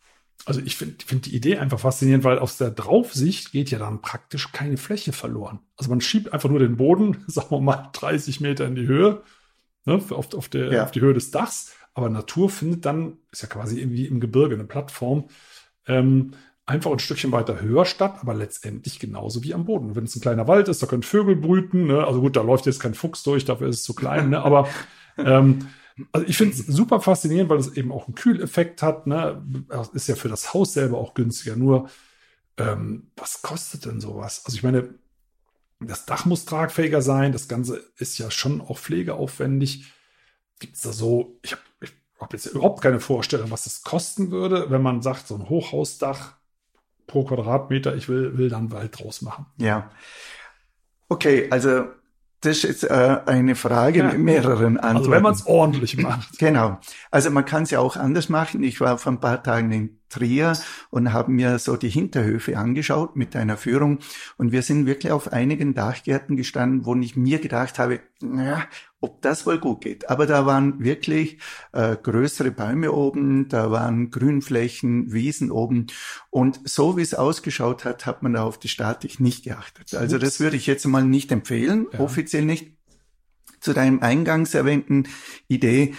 Also 0.46 0.62
ich 0.62 0.76
finde 0.76 1.04
find 1.04 1.26
die 1.26 1.36
Idee 1.36 1.58
einfach 1.58 1.80
faszinierend, 1.80 2.24
weil 2.24 2.38
aus 2.38 2.58
der 2.58 2.70
Draufsicht 2.70 3.52
geht 3.52 3.72
ja 3.72 3.80
dann 3.80 4.04
praktisch 4.04 4.52
keine 4.52 4.78
Fläche 4.78 5.12
verloren. 5.12 5.58
Also 5.76 5.90
man 5.90 6.02
schiebt 6.02 6.32
einfach 6.32 6.50
nur 6.50 6.60
den 6.60 6.78
Boden, 6.78 7.24
sagen 7.28 7.50
wir 7.50 7.62
mal 7.62 7.90
30 7.94 8.42
Meter 8.42 8.68
in 8.68 8.76
die 8.76 8.86
Höhe, 8.86 9.24
ne, 9.86 9.96
auf, 9.96 10.34
auf, 10.34 10.50
der, 10.50 10.72
Ja. 10.72 10.84
auf 10.84 10.92
die 10.92 11.02
Höhe 11.02 11.14
des 11.14 11.32
Dachs. 11.32 11.74
Aber 11.94 12.10
Natur 12.10 12.50
findet 12.50 12.86
dann, 12.86 13.18
ist 13.32 13.42
ja 13.42 13.50
quasi 13.50 13.80
irgendwie 13.80 14.06
im 14.06 14.20
Gebirge 14.20 14.56
eine 14.56 14.64
Plattform, 14.64 15.26
ähm, 15.88 16.32
einfach 16.66 16.92
ein 16.92 17.00
Stückchen 17.00 17.32
weiter 17.34 17.60
höher 17.62 17.86
statt, 17.86 18.20
aber 18.22 18.34
letztendlich 18.34 19.00
genauso 19.00 19.44
wie 19.44 19.54
am 19.54 19.66
Boden. 19.66 19.96
Wenn 19.96 20.06
es 20.06 20.16
ein 20.16 20.22
kleiner 20.22 20.48
Wald 20.48 20.70
ist, 20.70 20.82
da 20.82 20.88
können 20.88 21.04
Vögel 21.04 21.36
brüten. 21.36 21.88
Ne? 21.88 22.06
Also 22.06 22.22
gut, 22.22 22.38
da 22.38 22.42
läuft 22.42 22.66
jetzt 22.66 22.80
kein 22.80 22.94
Fuchs 22.94 23.24
durch, 23.24 23.44
dafür 23.44 23.68
ist 23.68 23.78
es 23.78 23.84
zu 23.84 23.94
klein. 23.94 24.30
Ne? 24.30 24.42
Aber 24.42 24.70
ähm, 25.18 25.68
also 26.14 26.26
ich 26.26 26.38
finde 26.38 26.54
es 26.54 26.66
super 26.66 27.02
faszinierend, 27.02 27.50
weil 27.50 27.60
es 27.60 27.76
eben 27.76 27.92
auch 27.92 28.08
einen 28.08 28.16
Kühleffekt 28.16 28.82
hat. 28.82 29.06
Ne? 29.06 29.44
Ist 29.94 30.08
ja 30.08 30.16
für 30.16 30.30
das 30.30 30.54
Haus 30.54 30.74
selber 30.74 30.98
auch 30.98 31.14
günstiger. 31.14 31.58
Nur, 31.58 31.90
ähm, 32.58 33.08
was 33.18 33.42
kostet 33.42 33.86
denn 33.86 34.00
sowas? 34.00 34.44
Also 34.46 34.56
ich 34.56 34.64
meine, 34.64 34.94
das 35.88 36.06
Dach 36.06 36.26
muss 36.26 36.46
tragfähiger 36.46 37.02
sein. 37.02 37.32
Das 37.32 37.48
Ganze 37.48 37.84
ist 37.98 38.18
ja 38.18 38.30
schon 38.32 38.62
auch 38.62 38.78
pflegeaufwendig. 38.78 39.92
Gibt 40.60 40.76
es 40.76 40.82
da 40.82 40.94
so, 40.94 41.40
ich 41.42 41.54
habe 41.54 41.62
hab 42.20 42.34
jetzt 42.34 42.46
überhaupt 42.46 42.82
keine 42.82 43.00
Vorstellung, 43.00 43.50
was 43.50 43.64
das 43.64 43.82
kosten 43.84 44.32
würde, 44.32 44.70
wenn 44.70 44.82
man 44.82 45.02
sagt, 45.02 45.28
so 45.28 45.36
ein 45.36 45.50
Hochhausdach 45.50 46.36
pro 47.08 47.26
Quadratmeter, 47.26 47.96
ich 47.96 48.08
will, 48.08 48.38
will 48.38 48.50
da 48.50 48.58
einen 48.58 48.72
Wald 48.72 49.00
draus 49.00 49.22
machen. 49.22 49.48
Ja. 49.58 49.92
Okay, 51.10 51.48
also 51.50 51.88
Das 52.42 52.58
ist 52.58 52.64
jetzt 52.64 52.84
äh, 52.84 53.20
eine 53.28 53.56
Frage 53.56 54.00
ja. 54.00 54.06
mit 54.06 54.20
mehreren 54.20 54.78
Antworten. 54.78 54.98
Also 54.98 55.12
wenn 55.12 55.24
man 55.24 55.34
es 55.34 55.46
ordentlich 55.46 55.98
macht. 55.98 56.40
Genau. 56.40 56.80
Also 57.12 57.30
man 57.30 57.46
kann 57.46 57.64
es 57.64 57.72
ja 57.72 57.80
auch 57.80 57.96
anders 57.96 58.30
machen. 58.30 58.64
Ich 58.64 58.82
war 58.82 58.98
vor 58.98 59.12
ein 59.12 59.20
paar 59.20 59.44
Tagen 59.44 59.72
in 59.72 60.00
Trier 60.10 60.58
und 60.90 61.14
habe 61.14 61.32
mir 61.32 61.60
so 61.60 61.78
die 61.78 61.90
Hinterhöfe 61.90 62.58
angeschaut 62.58 63.16
mit 63.16 63.36
einer 63.36 63.58
Führung. 63.58 64.00
Und 64.38 64.52
wir 64.52 64.64
sind 64.64 64.88
wirklich 64.88 65.12
auf 65.12 65.32
einigen 65.32 65.76
Dachgärten 65.76 66.36
gestanden, 66.36 66.86
wo 66.86 66.96
ich 66.96 67.16
mir 67.16 67.40
gedacht 67.40 67.78
habe, 67.78 68.00
naja, 68.22 68.64
ob 69.02 69.22
das 69.22 69.46
wohl 69.46 69.60
gut 69.60 69.82
geht. 69.82 70.10
Aber 70.10 70.28
da 70.28 70.46
waren 70.46 70.84
wirklich 70.84 71.40
äh, 71.74 71.98
größere 71.98 72.52
Bäume 72.52 72.92
oben, 72.92 73.50
da 73.50 73.72
waren 73.72 74.12
Grünflächen, 74.12 75.12
Wiesen 75.12 75.52
oben. 75.52 75.88
Und 76.30 76.62
so 76.64 76.96
wie 76.96 77.02
es 77.02 77.16
ausgeschaut 77.16 77.84
hat, 77.84 78.06
hat 78.06 78.24
man 78.24 78.34
da 78.34 78.44
auf 78.44 78.60
die 78.60 78.70
Statik 78.70 79.20
nicht 79.20 79.44
geachtet. 79.44 79.94
Also 79.96 80.18
das 80.18 80.40
würde 80.40 80.56
ich 80.56 80.68
jetzt 80.68 80.86
mal 80.86 81.04
nicht 81.04 81.32
empfehlen, 81.32 81.88
ja. 81.92 82.00
offiziell 82.00 82.46
nicht. 82.46 82.72
Zu 83.60 83.74
deinem 83.74 84.00
eingangs 84.02 84.56
erwähnten 84.56 85.08
Idee, 85.48 85.94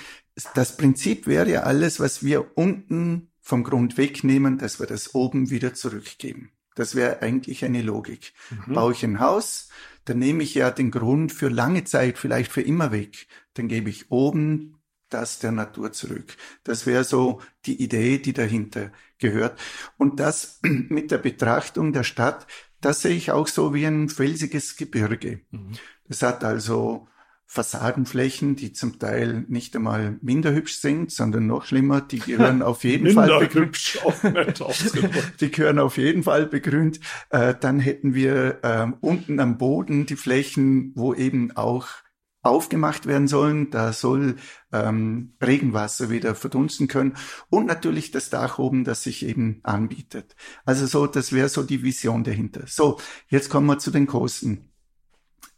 das 0.54 0.76
Prinzip 0.76 1.26
wäre 1.26 1.50
ja 1.50 1.62
alles, 1.62 2.00
was 2.00 2.24
wir 2.24 2.56
unten 2.56 3.28
vom 3.40 3.64
Grund 3.64 3.98
wegnehmen, 3.98 4.58
dass 4.58 4.80
wir 4.80 4.86
das 4.86 5.14
oben 5.14 5.50
wieder 5.50 5.74
zurückgeben. 5.74 6.50
Das 6.74 6.94
wäre 6.94 7.20
eigentlich 7.22 7.64
eine 7.64 7.82
Logik. 7.82 8.32
Mhm. 8.66 8.74
Baue 8.74 8.92
ich 8.92 9.04
ein 9.04 9.20
Haus, 9.20 9.68
dann 10.04 10.18
nehme 10.18 10.42
ich 10.42 10.54
ja 10.54 10.70
den 10.70 10.90
Grund 10.90 11.32
für 11.32 11.48
lange 11.48 11.84
Zeit, 11.84 12.18
vielleicht 12.18 12.50
für 12.50 12.62
immer 12.62 12.92
weg. 12.92 13.26
Dann 13.54 13.68
gebe 13.68 13.90
ich 13.90 14.10
oben 14.10 14.76
das 15.08 15.38
der 15.38 15.52
Natur 15.52 15.92
zurück. 15.92 16.36
Das 16.64 16.86
wäre 16.86 17.04
so 17.04 17.40
die 17.66 17.82
Idee, 17.82 18.18
die 18.18 18.32
dahinter 18.32 18.92
gehört. 19.18 19.60
Und 19.98 20.20
das 20.20 20.60
mit 20.62 21.10
der 21.10 21.18
Betrachtung 21.18 21.92
der 21.92 22.04
Stadt, 22.04 22.46
das 22.80 23.02
sehe 23.02 23.14
ich 23.14 23.30
auch 23.30 23.46
so 23.46 23.74
wie 23.74 23.84
ein 23.84 24.08
felsiges 24.08 24.76
Gebirge. 24.76 25.40
Mhm. 25.50 25.72
Das 26.08 26.22
hat 26.22 26.44
also 26.44 27.08
Fassadenflächen, 27.52 28.56
die 28.56 28.72
zum 28.72 28.98
Teil 28.98 29.44
nicht 29.46 29.76
einmal 29.76 30.16
minder 30.22 30.54
hübsch 30.54 30.78
sind, 30.78 31.12
sondern 31.12 31.46
noch 31.46 31.66
schlimmer, 31.66 32.00
die 32.00 32.18
gehören 32.20 32.62
auf 32.62 32.82
jeden 32.82 33.12
Fall 33.12 33.40
begrünt. 33.40 34.00
die 35.40 35.50
gehören 35.50 35.78
auf 35.78 35.98
jeden 35.98 36.22
Fall 36.22 36.46
begrünt. 36.46 36.98
Äh, 37.28 37.54
dann 37.60 37.78
hätten 37.78 38.14
wir 38.14 38.60
äh, 38.62 38.86
unten 39.02 39.38
am 39.38 39.58
Boden 39.58 40.06
die 40.06 40.16
Flächen, 40.16 40.92
wo 40.94 41.12
eben 41.12 41.54
auch 41.54 41.88
aufgemacht 42.40 43.04
werden 43.04 43.28
sollen. 43.28 43.70
Da 43.70 43.92
soll 43.92 44.36
ähm, 44.72 45.34
Regenwasser 45.42 46.08
wieder 46.08 46.34
verdunsten 46.34 46.88
können. 46.88 47.18
Und 47.50 47.66
natürlich 47.66 48.10
das 48.12 48.30
Dach 48.30 48.58
oben, 48.58 48.84
das 48.84 49.02
sich 49.02 49.26
eben 49.26 49.60
anbietet. 49.62 50.36
Also 50.64 50.86
so, 50.86 51.06
das 51.06 51.34
wäre 51.34 51.50
so 51.50 51.62
die 51.62 51.82
Vision 51.82 52.24
dahinter. 52.24 52.62
So, 52.66 52.98
jetzt 53.28 53.50
kommen 53.50 53.66
wir 53.66 53.78
zu 53.78 53.90
den 53.90 54.06
Kosten. 54.06 54.70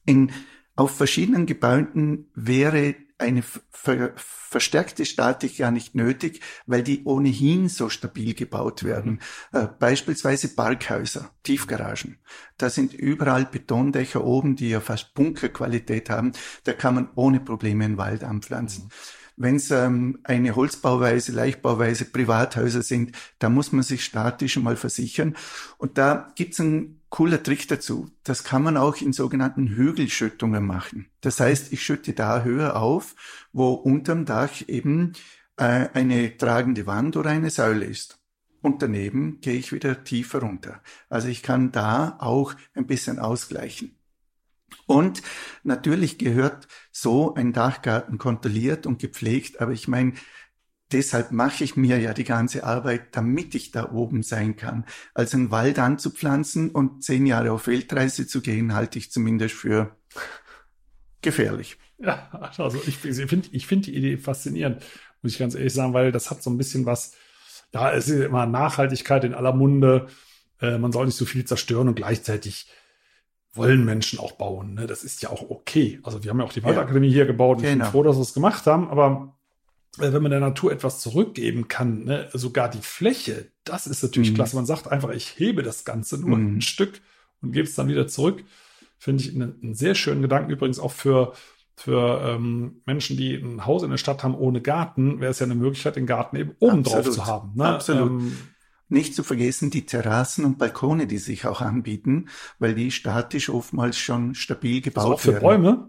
In 0.05 0.33
auf 0.77 0.97
verschiedenen 0.97 1.47
Gebäuden 1.47 2.31
wäre 2.35 2.97
eine 3.19 3.43
ver 3.71 4.13
verstärkte 4.17 5.05
Statik 5.05 5.59
ja 5.59 5.71
nicht 5.73 5.97
nötig, 5.97 6.41
weil 6.67 6.83
die 6.83 7.05
ohnehin 7.05 7.69
so 7.69 7.89
stabil 7.89 8.35
gebaut 8.35 8.85
werden. 8.85 9.21
Mhm. 9.53 9.59
Äh, 9.59 9.67
beispielsweise 9.67 10.55
Parkhäuser, 10.55 11.31
Tiefgaragen. 11.43 12.19
Da 12.57 12.71
sind 12.71 12.95
überall 12.95 13.47
Betondächer 13.47 14.25
oben, 14.25 14.55
die 14.55 14.69
ja 14.69 14.81
fast 14.81 15.15
Bunkerqualität 15.15 16.09
haben. 16.09 16.33
Da 16.65 16.73
kann 16.73 16.95
man 16.95 17.09
ohne 17.17 17.41
Probleme 17.41 17.85
einen 17.85 17.99
Wald 17.99 18.23
anpflanzen. 18.23 18.85
Mhm. 18.85 18.91
Wenn 19.37 19.57
es 19.57 19.70
ähm, 19.70 20.20
eine 20.23 20.55
Holzbauweise, 20.55 21.33
Leichtbauweise, 21.33 22.05
Privathäuser 22.05 22.83
sind, 22.83 23.16
da 23.38 23.49
muss 23.49 23.73
man 23.73 23.83
sich 23.83 24.05
statisch 24.05 24.57
mal 24.59 24.77
versichern. 24.77 25.37
Und 25.77 25.99
da 25.99 26.33
gibt's 26.37 26.61
einen 26.61 27.01
cooler 27.11 27.42
Trick 27.42 27.66
dazu. 27.68 28.11
Das 28.23 28.44
kann 28.44 28.62
man 28.62 28.77
auch 28.77 29.01
in 29.01 29.12
sogenannten 29.12 29.68
Hügelschüttungen 29.68 30.64
machen. 30.64 31.07
Das 31.20 31.40
heißt, 31.40 31.73
ich 31.73 31.83
schütte 31.83 32.12
da 32.12 32.42
höher 32.42 32.77
auf, 32.77 33.16
wo 33.53 33.73
unterm 33.73 34.25
Dach 34.25 34.62
eben 34.68 35.14
äh, 35.57 35.88
eine 35.92 36.37
tragende 36.37 36.87
Wand 36.87 37.16
oder 37.16 37.31
eine 37.31 37.51
Säule 37.51 37.87
ist. 37.87 38.18
Und 38.62 38.83
daneben 38.83 39.40
gehe 39.40 39.55
ich 39.55 39.73
wieder 39.73 40.05
tiefer 40.05 40.40
runter. 40.40 40.81
Also 41.09 41.29
ich 41.29 41.42
kann 41.42 41.70
da 41.70 42.16
auch 42.18 42.55
ein 42.75 42.87
bisschen 42.87 43.18
ausgleichen. 43.18 43.94
Und 44.87 45.23
natürlich 45.63 46.19
gehört 46.19 46.69
so 46.93 47.35
ein 47.35 47.53
Dachgarten 47.53 48.19
kontrolliert 48.19 48.87
und 48.87 48.99
gepflegt, 48.99 49.61
aber 49.61 49.73
ich 49.73 49.89
meine, 49.89 50.15
deshalb 50.93 51.33
mache 51.33 51.65
ich 51.65 51.77
mir 51.77 51.99
ja 51.99 52.15
die 52.15 52.25
ganze 52.25 52.65
Arbeit, 52.65 53.17
damit 53.17 53.55
ich 53.55 53.71
da 53.71 53.91
oben 53.93 54.23
sein 54.23 54.57
kann. 54.57 54.85
Also 55.13 55.37
einen 55.37 55.51
Wald 55.51 55.79
anzupflanzen 55.79 56.71
und 56.71 57.03
zehn 57.03 57.27
Jahre 57.27 57.53
auf 57.53 57.67
Weltreise 57.67 58.27
zu 58.27 58.41
gehen, 58.41 58.75
halte 58.75 58.99
ich 58.99 59.11
zumindest 59.11 59.55
für 59.55 59.97
gefährlich. 61.23 61.79
Ja, 61.99 62.29
also 62.59 62.81
ich, 62.87 62.99
finde 62.99 63.49
ich 63.53 63.67
finde 63.67 63.87
die 63.87 63.97
Idee 63.97 64.19
faszinierend, 64.19 64.85
muss 65.23 65.33
ich 65.33 65.39
ganz 65.39 65.55
ehrlich 65.55 65.73
sagen, 65.73 65.95
weil 65.95 66.13
das 66.13 66.31
hat 66.31 66.43
so 66.43 66.51
ein 66.51 66.59
bisschen 66.59 66.87
was, 66.87 67.13
da 67.73 67.91
ist 67.91 68.09
immer 68.09 68.47
Nachhaltigkeit 68.47 69.25
in 69.25 69.35
aller 69.35 69.53
Munde, 69.53 70.09
äh, 70.61 70.79
man 70.79 70.93
soll 70.93 71.07
nicht 71.07 71.17
so 71.17 71.25
viel 71.25 71.45
zerstören 71.45 71.89
und 71.89 71.95
gleichzeitig 71.95 72.69
wollen 73.55 73.85
Menschen 73.85 74.19
auch 74.19 74.33
bauen. 74.33 74.75
Ne? 74.75 74.87
Das 74.87 75.05
ist 75.05 75.23
ja 75.23 75.31
auch 75.31 75.49
okay. 75.51 76.01
Also 76.03 76.23
wir 76.23 76.31
haben 76.31 76.38
ja 76.38 76.45
auch 76.45 76.53
die 76.53 76.62
Waldakademie 76.62 77.09
ja, 77.09 77.14
hier 77.14 77.27
gebaut 77.27 77.59
und 77.59 77.62
genau. 77.62 77.69
ich 77.69 77.73
bin 77.73 77.79
genau. 77.81 77.90
froh, 77.90 78.03
dass 78.03 78.17
wir 78.17 78.23
es 78.23 78.35
gemacht 78.35 78.67
haben, 78.67 78.88
aber 78.88 79.35
äh, 79.99 80.12
wenn 80.12 80.23
man 80.23 80.31
der 80.31 80.40
Natur 80.40 80.73
etwas 80.73 81.01
zurückgeben 81.01 81.69
kann, 81.69 82.05
ne, 82.05 82.29
sogar 82.33 82.69
die 82.69 82.83
Fläche, 82.83 83.51
das 83.64 83.87
ist 83.87 84.03
natürlich 84.03 84.31
mhm. 84.31 84.35
klasse. 84.35 84.57
Man 84.57 84.67
sagt 84.67 84.88
einfach, 84.88 85.11
ich 85.11 85.38
hebe 85.38 85.62
das 85.62 85.85
Ganze 85.85 86.19
nur 86.19 86.37
mhm. 86.37 86.57
ein 86.57 86.61
Stück 86.62 87.01
und 87.40 87.53
gebe 87.53 87.67
es 87.67 87.75
dann 87.75 87.88
wieder 87.88 88.07
zurück. 88.09 88.45
Finde 88.99 89.23
ich 89.23 89.35
einen, 89.35 89.61
einen, 89.62 89.75
sehr 89.75 89.95
schönen 89.95 90.23
Gedanken. 90.23 90.51
Übrigens 90.51 90.79
auch 90.79 90.93
für, 90.93 91.35
für 91.77 92.23
ähm, 92.27 92.83
Menschen, 92.87 93.17
die 93.17 93.35
ein 93.35 93.67
Haus 93.67 93.83
in 93.83 93.90
der 93.90 93.99
Stadt 93.99 94.23
haben 94.23 94.35
ohne 94.35 94.61
Garten, 94.61 95.21
wäre 95.21 95.31
es 95.31 95.38
ja 95.38 95.47
eine 95.47 95.55
Möglichkeit, 95.55 95.97
den 95.97 96.07
Garten 96.07 96.37
eben 96.37 96.53
oben 96.59 96.83
drauf 96.83 97.11
zu 97.11 97.27
haben. 97.27 97.53
Ne? 97.55 97.67
Absolut. 97.67 98.11
Ähm, 98.11 98.37
nicht 98.95 99.15
zu 99.15 99.23
vergessen 99.23 99.71
die 99.71 99.85
Terrassen 99.85 100.45
und 100.45 100.59
Balkone, 100.59 101.07
die 101.07 101.19
sich 101.19 101.47
auch 101.47 101.61
anbieten, 101.61 102.29
weil 102.59 102.75
die 102.75 102.91
statisch 102.91 103.51
oftmals 103.51 103.99
schon 103.99 104.35
stabil 104.35 104.81
gebaut 104.81 105.03
also 105.05 105.15
auch 105.15 105.21
für 105.21 105.33
werden. 105.33 105.43
Bäume? 105.43 105.89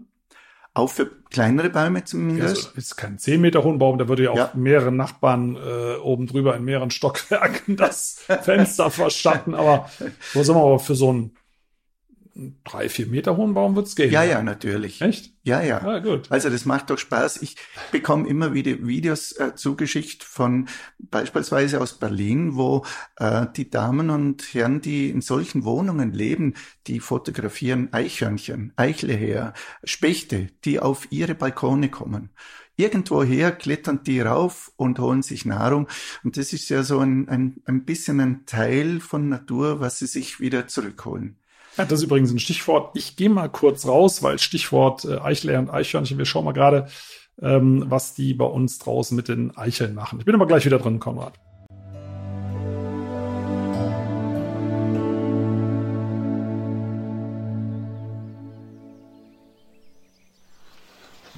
Auch 0.74 0.90
für 0.90 1.10
kleinere 1.30 1.70
Bäume 1.70 2.04
zumindest. 2.04 2.66
Also 2.66 2.76
ist 2.76 2.96
kein 2.96 3.18
10 3.18 3.40
Meter 3.40 3.64
hohen 3.64 3.78
Baum, 3.78 3.96
da 3.96 4.08
würde 4.08 4.24
ja 4.24 4.30
auch 4.32 4.36
ja. 4.36 4.50
mehrere 4.52 4.92
Nachbarn 4.92 5.56
äh, 5.56 5.96
oben 5.96 6.26
drüber 6.26 6.54
in 6.54 6.64
mehreren 6.64 6.90
Stockwerken 6.90 7.76
das 7.78 8.20
Fenster 8.42 8.90
verschatten. 8.90 9.54
Aber 9.54 9.88
wo 10.34 10.42
sind 10.42 10.54
wir 10.54 10.62
aber 10.62 10.78
für 10.78 10.94
so 10.94 11.10
ein 11.10 11.30
drei, 12.64 12.88
vier 12.88 13.06
Meter 13.06 13.36
hohen 13.36 13.54
Baum 13.54 13.76
wird's 13.76 13.96
gehen. 13.96 14.10
Ja, 14.10 14.22
ja, 14.22 14.42
natürlich. 14.42 15.00
Echt? 15.00 15.32
Ja, 15.42 15.62
ja. 15.62 15.80
Ah, 15.82 16.00
gut. 16.00 16.30
Also 16.30 16.50
das 16.50 16.64
macht 16.64 16.90
doch 16.90 16.98
Spaß. 16.98 17.40
Ich 17.42 17.56
bekomme 17.92 18.28
immer 18.28 18.52
wieder 18.52 18.86
Videos 18.86 19.32
äh, 19.32 19.54
zugeschickt 19.54 20.22
von 20.22 20.68
beispielsweise 20.98 21.80
aus 21.80 21.98
Berlin, 21.98 22.56
wo 22.56 22.84
äh, 23.16 23.46
die 23.56 23.70
Damen 23.70 24.10
und 24.10 24.42
Herren, 24.52 24.80
die 24.80 25.08
in 25.08 25.20
solchen 25.20 25.64
Wohnungen 25.64 26.12
leben, 26.12 26.54
die 26.86 27.00
fotografieren 27.00 27.92
Eichhörnchen, 27.92 28.72
Eichleher, 28.76 29.54
Spechte, 29.84 30.48
die 30.64 30.80
auf 30.80 31.08
ihre 31.10 31.34
Balkone 31.34 31.90
kommen. 31.90 32.30
Irgendwoher 32.76 33.52
klettern 33.52 34.02
die 34.04 34.20
rauf 34.20 34.72
und 34.76 34.98
holen 34.98 35.22
sich 35.22 35.46
Nahrung. 35.46 35.88
Und 36.24 36.36
das 36.36 36.52
ist 36.52 36.68
ja 36.68 36.82
so 36.82 36.98
ein, 36.98 37.28
ein, 37.30 37.62
ein 37.64 37.86
bisschen 37.86 38.20
ein 38.20 38.44
Teil 38.44 39.00
von 39.00 39.30
Natur, 39.30 39.80
was 39.80 39.98
sie 39.98 40.06
sich 40.06 40.40
wieder 40.40 40.66
zurückholen. 40.66 41.38
Ja, 41.76 41.84
das 41.84 41.98
ist 41.98 42.04
übrigens 42.04 42.32
ein 42.32 42.38
Stichwort. 42.38 42.96
Ich 42.96 43.16
gehe 43.16 43.28
mal 43.28 43.48
kurz 43.48 43.86
raus, 43.86 44.22
weil 44.22 44.38
Stichwort 44.38 45.04
äh, 45.04 45.18
Eichler 45.18 45.58
und 45.58 45.68
Eichhörnchen. 45.68 46.16
Wir 46.16 46.24
schauen 46.24 46.46
mal 46.46 46.52
gerade, 46.52 46.86
ähm, 47.42 47.84
was 47.88 48.14
die 48.14 48.32
bei 48.32 48.46
uns 48.46 48.78
draußen 48.78 49.14
mit 49.14 49.28
den 49.28 49.54
Eicheln 49.58 49.94
machen. 49.94 50.18
Ich 50.18 50.24
bin 50.24 50.34
aber 50.34 50.46
gleich 50.46 50.64
wieder 50.64 50.78
drin, 50.78 51.00
Konrad. 51.00 51.34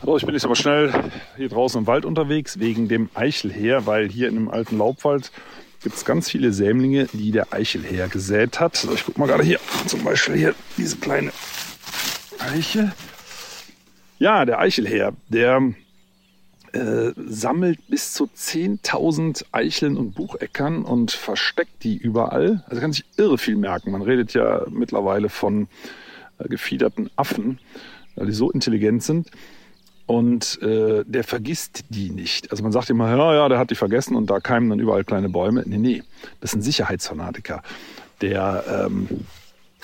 So, 0.04 0.16
ich 0.16 0.24
bin 0.24 0.34
jetzt 0.34 0.44
aber 0.44 0.54
schnell 0.54 0.92
hier 1.36 1.48
draußen 1.48 1.80
im 1.80 1.86
Wald 1.88 2.04
unterwegs 2.04 2.60
wegen 2.60 2.86
dem 2.86 3.10
Eichelheer, 3.14 3.86
weil 3.86 4.08
hier 4.08 4.28
in 4.28 4.36
dem 4.36 4.48
alten 4.48 4.78
Laubwald 4.78 5.32
gibt 5.82 5.96
es 5.96 6.04
ganz 6.04 6.30
viele 6.30 6.52
Sämlinge, 6.52 7.06
die 7.12 7.30
der 7.30 7.52
Eichelherr 7.52 8.08
gesät 8.08 8.60
hat. 8.60 8.76
So, 8.76 8.92
ich 8.92 9.04
guck 9.04 9.18
mal 9.18 9.26
gerade 9.26 9.44
hier, 9.44 9.60
zum 9.86 10.02
Beispiel 10.04 10.36
hier 10.36 10.54
diese 10.76 10.96
kleine 10.96 11.32
Eiche. 12.38 12.92
Ja, 14.18 14.44
der 14.44 14.58
Eichelherr, 14.58 15.12
der 15.28 15.74
äh, 16.72 17.12
sammelt 17.16 17.78
bis 17.88 18.12
zu 18.12 18.24
10.000 18.24 19.46
Eicheln 19.52 19.96
und 19.96 20.14
Bucheckern 20.14 20.84
und 20.84 21.12
versteckt 21.12 21.84
die 21.84 21.96
überall. 21.96 22.64
Also 22.68 22.80
kann 22.80 22.92
sich 22.92 23.04
irre 23.16 23.38
viel 23.38 23.56
merken. 23.56 23.92
Man 23.92 24.02
redet 24.02 24.34
ja 24.34 24.66
mittlerweile 24.68 25.28
von 25.28 25.68
äh, 26.38 26.48
gefiederten 26.48 27.10
Affen, 27.16 27.58
weil 28.16 28.26
die 28.26 28.32
so 28.32 28.50
intelligent 28.50 29.02
sind 29.02 29.30
und 30.08 30.60
äh, 30.62 31.04
der 31.06 31.22
vergisst 31.22 31.84
die 31.90 32.08
nicht. 32.08 32.50
Also 32.50 32.62
man 32.62 32.72
sagt 32.72 32.88
immer, 32.88 33.14
ja, 33.14 33.34
ja, 33.34 33.48
der 33.48 33.58
hat 33.58 33.70
die 33.70 33.74
vergessen 33.74 34.16
und 34.16 34.30
da 34.30 34.40
keimen 34.40 34.70
dann 34.70 34.80
überall 34.80 35.04
kleine 35.04 35.28
Bäume. 35.28 35.62
Nee, 35.66 35.76
nee, 35.76 36.02
das 36.40 36.52
ist 36.52 36.56
ein 36.56 36.62
Sicherheitsfanatiker. 36.62 37.62
Der 38.22 38.64
ähm, 38.86 39.06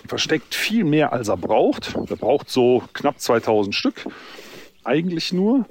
versteckt 0.09 0.55
viel 0.55 0.85
mehr, 0.85 1.13
als 1.13 1.29
er 1.29 1.37
braucht. 1.37 1.95
Er 2.09 2.17
braucht 2.17 2.49
so 2.49 2.83
knapp 2.95 3.21
2000 3.21 3.75
Stück, 3.75 4.07
eigentlich 4.83 5.35
nur. 5.35 5.67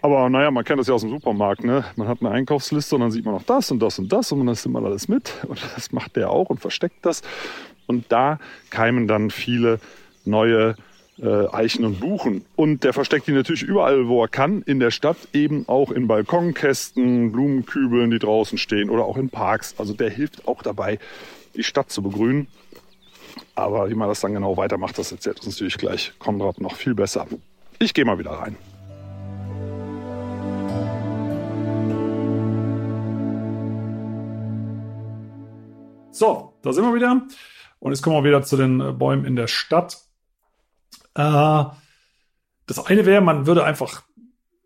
Aber 0.00 0.30
naja, 0.30 0.50
man 0.50 0.64
kennt 0.64 0.80
das 0.80 0.86
ja 0.86 0.94
aus 0.94 1.02
dem 1.02 1.10
Supermarkt. 1.10 1.62
Ne? 1.62 1.84
Man 1.96 2.08
hat 2.08 2.22
eine 2.22 2.30
Einkaufsliste 2.30 2.94
und 2.94 3.02
dann 3.02 3.10
sieht 3.10 3.26
man 3.26 3.34
noch 3.34 3.42
das 3.42 3.70
und 3.70 3.80
das 3.80 3.98
und 3.98 4.10
das 4.10 4.32
und 4.32 4.46
das 4.46 4.64
nimmt 4.64 4.72
man 4.72 4.86
alles 4.86 5.08
mit. 5.08 5.34
Und 5.46 5.60
das 5.74 5.92
macht 5.92 6.16
der 6.16 6.30
auch 6.30 6.48
und 6.48 6.60
versteckt 6.60 7.04
das. 7.04 7.20
Und 7.86 8.10
da 8.10 8.38
keimen 8.70 9.06
dann 9.06 9.30
viele 9.30 9.80
neue 10.24 10.76
äh, 11.20 11.46
Eichen 11.48 11.84
und 11.84 12.00
Buchen. 12.00 12.44
Und 12.56 12.84
der 12.84 12.92
versteckt 12.92 13.26
die 13.26 13.32
natürlich 13.32 13.62
überall, 13.62 14.08
wo 14.08 14.22
er 14.22 14.28
kann, 14.28 14.62
in 14.62 14.80
der 14.80 14.90
Stadt, 14.90 15.16
eben 15.32 15.68
auch 15.68 15.90
in 15.90 16.06
Balkonkästen, 16.06 17.32
Blumenkübeln, 17.32 18.10
die 18.10 18.18
draußen 18.18 18.58
stehen 18.58 18.90
oder 18.90 19.04
auch 19.04 19.16
in 19.16 19.28
Parks. 19.28 19.74
Also 19.78 19.94
der 19.94 20.10
hilft 20.10 20.46
auch 20.46 20.62
dabei, 20.62 20.98
die 21.54 21.64
Stadt 21.64 21.90
zu 21.90 22.02
begrünen. 22.02 22.48
Aber 23.54 23.90
wie 23.90 23.94
man 23.94 24.08
das 24.08 24.20
dann 24.20 24.32
genau 24.32 24.56
weitermacht, 24.56 24.98
das 24.98 25.12
erzählt 25.12 25.38
uns 25.38 25.56
natürlich 25.56 25.78
gleich 25.78 26.12
Konrad 26.18 26.60
noch 26.60 26.76
viel 26.76 26.94
besser. 26.94 27.26
Ich 27.78 27.94
gehe 27.94 28.04
mal 28.04 28.18
wieder 28.18 28.32
rein. 28.32 28.56
So, 36.10 36.52
da 36.62 36.72
sind 36.72 36.84
wir 36.84 36.94
wieder. 36.94 37.22
Und 37.78 37.92
jetzt 37.92 38.02
kommen 38.02 38.16
wir 38.16 38.24
wieder 38.24 38.42
zu 38.42 38.56
den 38.56 38.98
Bäumen 38.98 39.24
in 39.24 39.36
der 39.36 39.46
Stadt. 39.46 40.07
Äh, 41.14 41.64
das 42.66 42.84
eine 42.84 43.06
wäre, 43.06 43.20
man 43.20 43.46
würde 43.46 43.64
einfach 43.64 44.02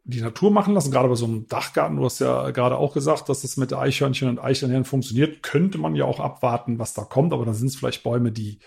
die 0.05 0.20
Natur 0.20 0.50
machen 0.50 0.74
lassen, 0.74 0.90
gerade 0.90 1.09
bei 1.09 1.14
so 1.14 1.26
einem 1.26 1.46
Dachgarten. 1.46 1.96
Du 1.96 2.05
hast 2.05 2.18
ja 2.18 2.50
gerade 2.50 2.76
auch 2.76 2.92
gesagt, 2.92 3.28
dass 3.28 3.42
das 3.42 3.57
mit 3.57 3.72
Eichhörnchen 3.72 4.28
und 4.28 4.40
Eichelherren 4.40 4.85
funktioniert. 4.85 5.42
Könnte 5.42 5.78
man 5.78 5.94
ja 5.94 6.05
auch 6.05 6.18
abwarten, 6.18 6.78
was 6.78 6.94
da 6.94 7.02
kommt, 7.05 7.33
aber 7.33 7.44
dann 7.44 7.55
sind 7.55 7.68
es 7.68 7.76
vielleicht 7.76 8.02
Bäume, 8.02 8.33
die, 8.33 8.59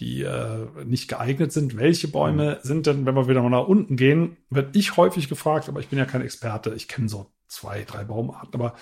die 0.00 0.22
äh, 0.22 0.66
nicht 0.84 1.08
geeignet 1.08 1.52
sind. 1.52 1.76
Welche 1.76 2.08
Bäume 2.08 2.56
mhm. 2.56 2.66
sind 2.66 2.86
denn, 2.86 3.06
wenn 3.06 3.14
wir 3.14 3.28
wieder 3.28 3.42
mal 3.42 3.50
nach 3.50 3.68
unten 3.68 3.96
gehen, 3.96 4.36
werde 4.50 4.76
ich 4.76 4.96
häufig 4.96 5.28
gefragt, 5.28 5.68
aber 5.68 5.78
ich 5.78 5.88
bin 5.88 5.98
ja 5.98 6.06
kein 6.06 6.22
Experte. 6.22 6.74
Ich 6.74 6.88
kenne 6.88 7.08
so 7.08 7.30
zwei, 7.46 7.84
drei 7.84 8.02
Baumarten. 8.02 8.54
Aber 8.54 8.74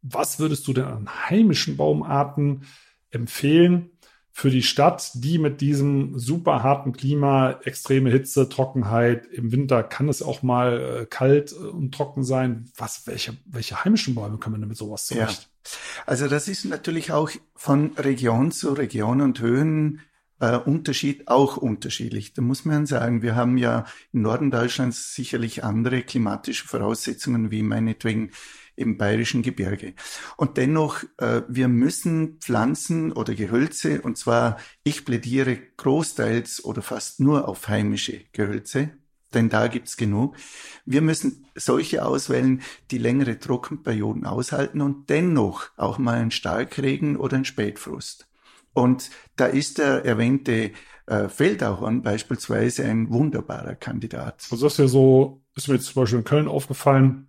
was 0.00 0.38
würdest 0.38 0.66
du 0.66 0.72
denn 0.72 0.84
an 0.84 1.28
heimischen 1.28 1.76
Baumarten 1.76 2.64
empfehlen 3.10 3.90
für 4.34 4.50
die 4.50 4.62
Stadt, 4.62 5.10
die 5.14 5.38
mit 5.38 5.60
diesem 5.60 6.18
super 6.18 6.62
harten 6.62 6.92
Klima, 6.94 7.60
extreme 7.64 8.10
Hitze, 8.10 8.48
Trockenheit, 8.48 9.26
im 9.26 9.52
Winter 9.52 9.82
kann 9.82 10.08
es 10.08 10.22
auch 10.22 10.42
mal 10.42 11.02
äh, 11.02 11.06
kalt 11.06 11.52
und 11.52 11.94
trocken 11.94 12.24
sein. 12.24 12.70
Was, 12.76 13.06
welche, 13.06 13.36
welche 13.44 13.84
heimischen 13.84 14.14
Bäume 14.14 14.38
können 14.38 14.54
wir 14.56 14.60
denn 14.60 14.68
mit 14.68 14.78
sowas 14.78 15.06
zurecht? 15.06 15.50
Ja. 15.64 15.70
Also 16.06 16.28
das 16.28 16.48
ist 16.48 16.64
natürlich 16.64 17.12
auch 17.12 17.30
von 17.54 17.92
Region 17.96 18.52
zu 18.52 18.72
Region 18.72 19.20
und 19.20 19.38
Höhen 19.40 20.00
äh, 20.40 20.56
Unterschied 20.56 21.28
auch 21.28 21.58
unterschiedlich. 21.58 22.32
Da 22.32 22.40
muss 22.40 22.64
man 22.64 22.86
sagen, 22.86 23.20
wir 23.20 23.36
haben 23.36 23.58
ja 23.58 23.84
im 24.12 24.22
Norden 24.22 24.50
Deutschlands 24.50 25.14
sicherlich 25.14 25.62
andere 25.62 26.02
klimatische 26.02 26.66
Voraussetzungen 26.66 27.50
wie 27.50 27.62
meinetwegen 27.62 28.30
im 28.76 28.96
bayerischen 28.96 29.42
Gebirge. 29.42 29.94
Und 30.36 30.56
dennoch, 30.56 31.02
äh, 31.18 31.42
wir 31.48 31.68
müssen 31.68 32.38
Pflanzen 32.40 33.12
oder 33.12 33.34
Gehölze, 33.34 34.00
und 34.02 34.16
zwar, 34.18 34.58
ich 34.82 35.04
plädiere 35.04 35.58
großteils 35.76 36.64
oder 36.64 36.82
fast 36.82 37.20
nur 37.20 37.48
auf 37.48 37.68
heimische 37.68 38.20
Gehölze, 38.32 38.90
denn 39.34 39.48
da 39.48 39.66
gibt's 39.66 39.96
genug. 39.96 40.36
Wir 40.84 41.02
müssen 41.02 41.46
solche 41.54 42.04
auswählen, 42.04 42.62
die 42.90 42.98
längere 42.98 43.38
Trockenperioden 43.38 44.26
aushalten 44.26 44.80
und 44.80 45.08
dennoch 45.10 45.70
auch 45.76 45.98
mal 45.98 46.18
einen 46.18 46.30
Starkregen 46.30 47.16
oder 47.16 47.36
einen 47.36 47.44
Spätfrost. 47.44 48.28
Und 48.74 49.10
da 49.36 49.46
ist 49.46 49.78
der 49.78 50.04
erwähnte 50.04 50.72
äh, 51.06 51.28
Feldahorn 51.28 52.02
beispielsweise 52.02 52.84
ein 52.84 53.10
wunderbarer 53.10 53.74
Kandidat. 53.74 54.46
Also 54.50 54.66
das 54.66 54.74
ist 54.74 54.78
ja 54.78 54.88
so, 54.88 55.42
ist 55.54 55.68
mir 55.68 55.74
jetzt 55.74 55.86
zum 55.86 56.02
Beispiel 56.02 56.20
in 56.20 56.24
Köln 56.24 56.48
aufgefallen, 56.48 57.28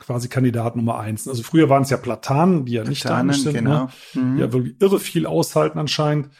quasi 0.00 0.28
Kandidat 0.28 0.76
Nummer 0.76 0.98
eins. 0.98 1.28
Also 1.28 1.42
früher 1.42 1.68
waren 1.68 1.82
es 1.82 1.90
ja 1.90 1.96
Platanen, 1.96 2.64
die 2.64 2.72
ja 2.72 2.84
nicht 2.84 3.04
da 3.04 3.20
sind, 3.32 3.46
ne? 3.46 3.52
genau. 3.52 3.90
ne? 4.14 4.22
mhm. 4.22 4.38
ja 4.38 4.52
wirklich 4.52 4.80
irre 4.80 5.00
viel 5.00 5.26
aushalten 5.26 5.78
anscheinend. 5.78 6.30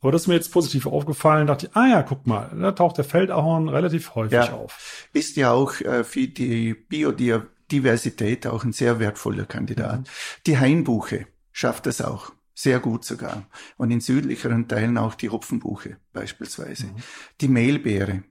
Aber 0.00 0.12
das 0.12 0.22
ist 0.22 0.28
mir 0.28 0.34
jetzt 0.34 0.52
positiv 0.52 0.86
aufgefallen, 0.86 1.46
dachte 1.46 1.66
ich, 1.66 1.76
ah 1.76 1.86
ja, 1.88 2.02
guck 2.02 2.26
mal, 2.26 2.50
da 2.60 2.72
taucht 2.72 2.98
der 2.98 3.04
Feldahorn 3.04 3.68
relativ 3.68 4.14
häufig 4.14 4.34
ja. 4.34 4.52
auf. 4.52 5.08
Ist 5.12 5.36
ja 5.36 5.52
auch 5.52 5.80
äh, 5.80 6.04
für 6.04 6.28
die 6.28 6.74
Biodiversität 6.74 8.46
auch 8.46 8.62
ein 8.64 8.72
sehr 8.72 9.00
wertvoller 9.00 9.46
Kandidat. 9.46 10.00
Mhm. 10.00 10.04
Die 10.46 10.58
Hainbuche 10.58 11.26
schafft 11.50 11.86
das 11.86 12.00
auch. 12.00 12.32
Sehr 12.54 12.80
gut 12.80 13.04
sogar. 13.04 13.46
Und 13.76 13.90
in 13.90 14.00
südlicheren 14.00 14.68
Teilen 14.68 14.96
auch 14.96 15.14
die 15.14 15.28
Hopfenbuche 15.28 15.98
beispielsweise. 16.12 16.86
Mhm. 16.86 16.96
Die 17.40 17.48
Mehlbeere 17.48 18.22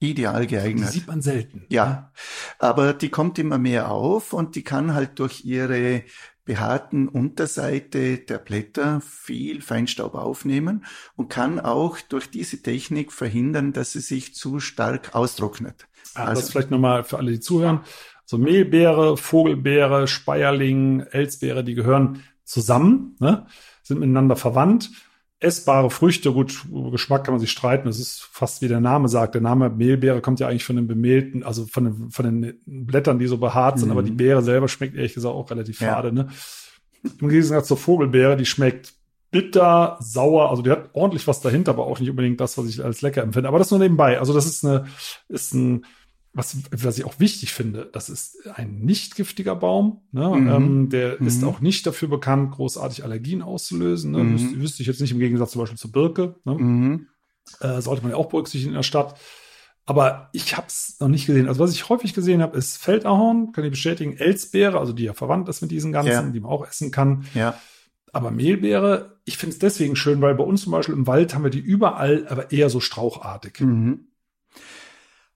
ideal 0.00 0.46
geeignet. 0.46 0.88
Die 0.88 0.92
sieht 0.92 1.06
man 1.06 1.22
selten. 1.22 1.64
Ja, 1.68 2.12
aber 2.58 2.92
die 2.92 3.08
kommt 3.08 3.38
immer 3.38 3.58
mehr 3.58 3.90
auf 3.90 4.32
und 4.32 4.54
die 4.54 4.62
kann 4.62 4.94
halt 4.94 5.18
durch 5.18 5.44
ihre 5.44 6.04
behaarten 6.44 7.08
Unterseite 7.08 8.16
der 8.18 8.38
Blätter 8.38 9.02
viel 9.02 9.60
Feinstaub 9.60 10.14
aufnehmen 10.14 10.86
und 11.14 11.28
kann 11.28 11.60
auch 11.60 12.00
durch 12.00 12.30
diese 12.30 12.62
Technik 12.62 13.12
verhindern, 13.12 13.74
dass 13.74 13.92
sie 13.92 14.00
sich 14.00 14.34
zu 14.34 14.58
stark 14.58 15.14
austrocknet. 15.14 15.86
Ah, 16.14 16.24
also, 16.24 16.40
das 16.40 16.50
vielleicht 16.50 16.70
nochmal 16.70 17.04
für 17.04 17.18
alle, 17.18 17.32
die 17.32 17.40
zuhören. 17.40 17.80
So 18.24 18.38
Mehlbeere, 18.38 19.16
Vogelbeere, 19.16 20.08
Speierling, 20.08 21.00
Elsbeere, 21.00 21.64
die 21.64 21.74
gehören 21.74 22.22
zusammen, 22.44 23.16
ne? 23.20 23.46
sind 23.82 24.00
miteinander 24.00 24.36
verwandt 24.36 24.90
essbare 25.40 25.90
Früchte, 25.90 26.32
gut, 26.32 26.64
Geschmack 26.90 27.24
kann 27.24 27.34
man 27.34 27.40
sich 27.40 27.50
streiten, 27.50 27.86
das 27.86 28.00
ist 28.00 28.28
fast 28.32 28.60
wie 28.60 28.68
der 28.68 28.80
Name 28.80 29.08
sagt. 29.08 29.34
Der 29.34 29.40
Name 29.40 29.70
Mehlbeere 29.70 30.20
kommt 30.20 30.40
ja 30.40 30.48
eigentlich 30.48 30.64
von 30.64 30.76
den 30.76 30.88
bemehlten, 30.88 31.44
also 31.44 31.66
von 31.66 31.84
den, 31.84 32.10
von 32.10 32.24
den 32.24 32.60
Blättern, 32.66 33.18
die 33.18 33.28
so 33.28 33.38
behaart 33.38 33.78
sind, 33.78 33.88
mhm. 33.88 33.92
aber 33.92 34.02
die 34.02 34.10
Beere 34.10 34.42
selber 34.42 34.68
schmeckt 34.68 34.96
ehrlich 34.96 35.14
gesagt 35.14 35.34
auch 35.34 35.50
relativ 35.50 35.80
ja. 35.80 35.94
fade. 35.94 36.12
Ne? 36.12 36.28
Im 37.20 37.28
Gegensatz 37.28 37.68
zur 37.68 37.76
Vogelbeere, 37.76 38.36
die 38.36 38.46
schmeckt 38.46 38.94
bitter, 39.30 39.96
sauer, 40.00 40.50
also 40.50 40.62
die 40.62 40.70
hat 40.70 40.90
ordentlich 40.92 41.26
was 41.28 41.40
dahinter, 41.40 41.72
aber 41.72 41.86
auch 41.86 42.00
nicht 42.00 42.10
unbedingt 42.10 42.40
das, 42.40 42.58
was 42.58 42.66
ich 42.66 42.84
als 42.84 43.02
lecker 43.02 43.22
empfinde. 43.22 43.48
Aber 43.48 43.58
das 43.58 43.70
nur 43.70 43.78
nebenbei. 43.78 44.18
Also 44.18 44.32
das 44.32 44.46
ist 44.46 44.64
eine, 44.64 44.86
ist 45.28 45.54
ein 45.54 45.84
was, 46.32 46.56
was 46.70 46.98
ich 46.98 47.04
auch 47.04 47.18
wichtig 47.18 47.52
finde, 47.52 47.88
das 47.92 48.08
ist 48.08 48.46
ein 48.54 48.80
nicht 48.80 49.16
giftiger 49.16 49.56
Baum. 49.56 50.02
Ne? 50.12 50.28
Mhm. 50.28 50.48
Ähm, 50.48 50.88
der 50.90 51.20
mhm. 51.20 51.26
ist 51.26 51.42
auch 51.42 51.60
nicht 51.60 51.86
dafür 51.86 52.08
bekannt, 52.08 52.52
großartig 52.52 53.02
Allergien 53.02 53.42
auszulösen. 53.42 54.12
Ne? 54.12 54.24
Mhm. 54.24 54.32
Wüsste, 54.34 54.60
wüsste 54.60 54.82
ich 54.82 54.86
jetzt 54.88 55.00
nicht 55.00 55.12
im 55.12 55.18
Gegensatz 55.18 55.52
zum 55.52 55.62
Beispiel 55.62 55.78
zur 55.78 55.92
Birke. 55.92 56.36
Ne? 56.44 56.54
Mhm. 56.54 57.06
Äh, 57.60 57.80
sollte 57.80 58.02
man 58.02 58.12
ja 58.12 58.16
auch 58.16 58.28
berücksichtigen 58.28 58.72
in 58.72 58.76
der 58.76 58.82
Stadt. 58.82 59.18
Aber 59.86 60.28
ich 60.32 60.54
habe 60.54 60.66
es 60.66 60.96
noch 61.00 61.08
nicht 61.08 61.26
gesehen. 61.26 61.48
Also 61.48 61.60
was 61.60 61.72
ich 61.72 61.88
häufig 61.88 62.12
gesehen 62.12 62.42
habe, 62.42 62.58
ist 62.58 62.76
Feldahorn, 62.76 63.52
kann 63.52 63.64
ich 63.64 63.70
bestätigen, 63.70 64.18
Elsbeere, 64.18 64.78
also 64.78 64.92
die 64.92 65.04
ja 65.04 65.14
verwandt 65.14 65.48
ist 65.48 65.62
mit 65.62 65.70
diesen 65.70 65.92
ganzen, 65.92 66.10
ja. 66.12 66.22
die 66.22 66.40
man 66.40 66.50
auch 66.50 66.68
essen 66.68 66.90
kann. 66.90 67.24
Ja. 67.32 67.58
Aber 68.12 68.30
Mehlbeere, 68.30 69.18
ich 69.24 69.38
finde 69.38 69.54
es 69.54 69.58
deswegen 69.58 69.96
schön, 69.96 70.20
weil 70.20 70.34
bei 70.34 70.44
uns 70.44 70.62
zum 70.62 70.72
Beispiel 70.72 70.94
im 70.94 71.06
Wald 71.06 71.34
haben 71.34 71.42
wir 71.42 71.50
die 71.50 71.58
überall, 71.58 72.26
aber 72.28 72.52
eher 72.52 72.68
so 72.68 72.80
strauchartig. 72.80 73.60
Mhm. 73.60 74.08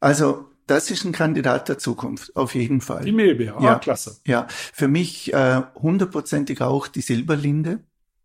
Also 0.00 0.52
das 0.66 0.90
ist 0.90 1.05
ein 1.05 1.12
Kandidat 1.12 1.68
der 1.68 1.79
Zukunft, 1.79 2.37
auf 2.37 2.55
jeden 2.55 2.81
Fall. 2.81 3.05
Die 3.05 3.12
Mehlbeere, 3.12 3.57
ah, 3.59 3.64
ja, 3.64 3.79
klasse. 3.79 4.16
Ja, 4.27 4.46
für 4.48 4.88
mich 4.88 5.33
äh, 5.33 5.62
hundertprozentig 5.75 6.61
auch 6.61 6.88
die 6.88 7.01
Silberlinde. 7.01 7.81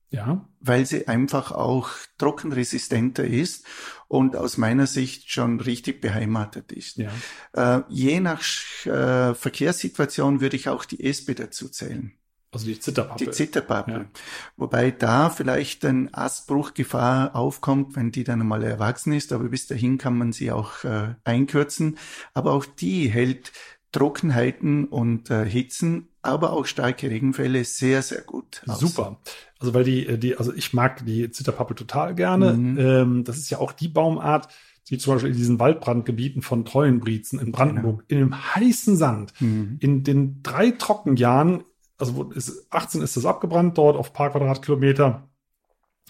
Ja. 0.10 0.48
Weil 0.62 0.86
sie 0.86 1.10
einfach 1.10 1.52
auch 1.52 1.90
trockenresistenter 2.18 3.26
ist 3.26 3.66
und 4.08 4.38
aus 4.38 4.58
meiner 4.58 4.88
Sicht 4.88 5.30
schon 5.30 5.60
richtig 5.60 6.00
beheimatet 6.00 6.72
ist. 6.72 6.98
Ja. 6.98 7.12
Äh, 7.52 7.84
je 7.90 8.22
nach 8.22 8.42
äh, 8.86 9.36
Verkehrssituation 9.36 10.40
würde 10.40 10.56
ich 10.56 10.70
auch 10.70 10.86
die 10.86 11.04
Espe 11.04 11.36
dazu 11.36 11.68
zählen. 11.68 12.14
Also 12.52 12.66
die 12.66 12.80
Zitterpappe. 12.80 13.26
Die 13.26 13.32
Zitterpappe. 13.32 13.92
Ja. 13.92 14.06
Wobei 14.56 14.92
da 14.92 15.30
vielleicht 15.30 15.84
ein 15.86 16.14
Astbruchgefahr 16.14 17.36
aufkommt, 17.36 17.96
wenn 17.96 18.12
die 18.12 18.24
dann 18.24 18.42
einmal 18.42 18.64
erwachsen 18.64 19.14
ist, 19.14 19.34
aber 19.34 19.46
bis 19.46 19.68
dahin 19.68 19.98
kann 19.98 20.18
man 20.18 20.32
sie 20.32 20.52
auch 20.52 20.84
äh, 20.84 21.16
einkürzen. 21.24 21.98
Aber 22.34 22.54
auch 22.54 22.66
die 22.66 23.10
hält 23.10 23.52
Trockenheiten 23.92 24.86
und 24.86 25.30
äh, 25.30 25.46
Hitzen, 25.46 26.10
aber 26.22 26.54
auch 26.54 26.66
starke 26.66 27.10
Regenfälle 27.10 27.64
sehr, 27.64 28.02
sehr 28.02 28.22
gut 28.22 28.62
aus. 28.68 28.80
Super. 28.80 29.20
Also 29.60 29.74
weil 29.74 29.84
die, 29.84 30.06
äh, 30.06 30.18
die, 30.18 30.38
also 30.38 30.54
ich 30.54 30.74
mag 30.74 31.06
die 31.06 31.32
Zitterpappe 31.32 31.76
total 31.76 32.16
gerne. 32.16 32.54
Mhm. 32.54 32.78
Ähm, 32.80 33.24
das 33.24 33.38
ist 33.38 33.50
ja 33.50 33.60
auch 33.60 33.72
die 33.72 33.88
Baumart, 33.88 34.50
die 34.90 34.98
zum 34.98 35.14
Beispiel 35.14 35.32
in 35.32 35.38
diesen 35.38 35.60
Waldbrandgebieten 35.60 36.42
von 36.42 36.64
Treuenbrietzen 36.64 37.40
in 37.40 37.52
Brandenburg, 37.52 38.08
genau. 38.08 38.22
in 38.22 38.30
dem 38.30 38.56
heißen 38.56 38.96
Sand, 38.96 39.34
mhm. 39.40 39.78
in 39.80 40.04
den 40.04 40.42
drei 40.44 40.72
Trockenjahren 40.72 41.64
also 41.98 42.32
ist, 42.32 42.68
18 42.70 43.02
ist 43.02 43.18
das 43.18 43.26
abgebrannt 43.26 43.78
dort 43.78 43.98
auf 43.98 44.14
paar 44.14 44.32
Quadratkilometer. 44.32 45.28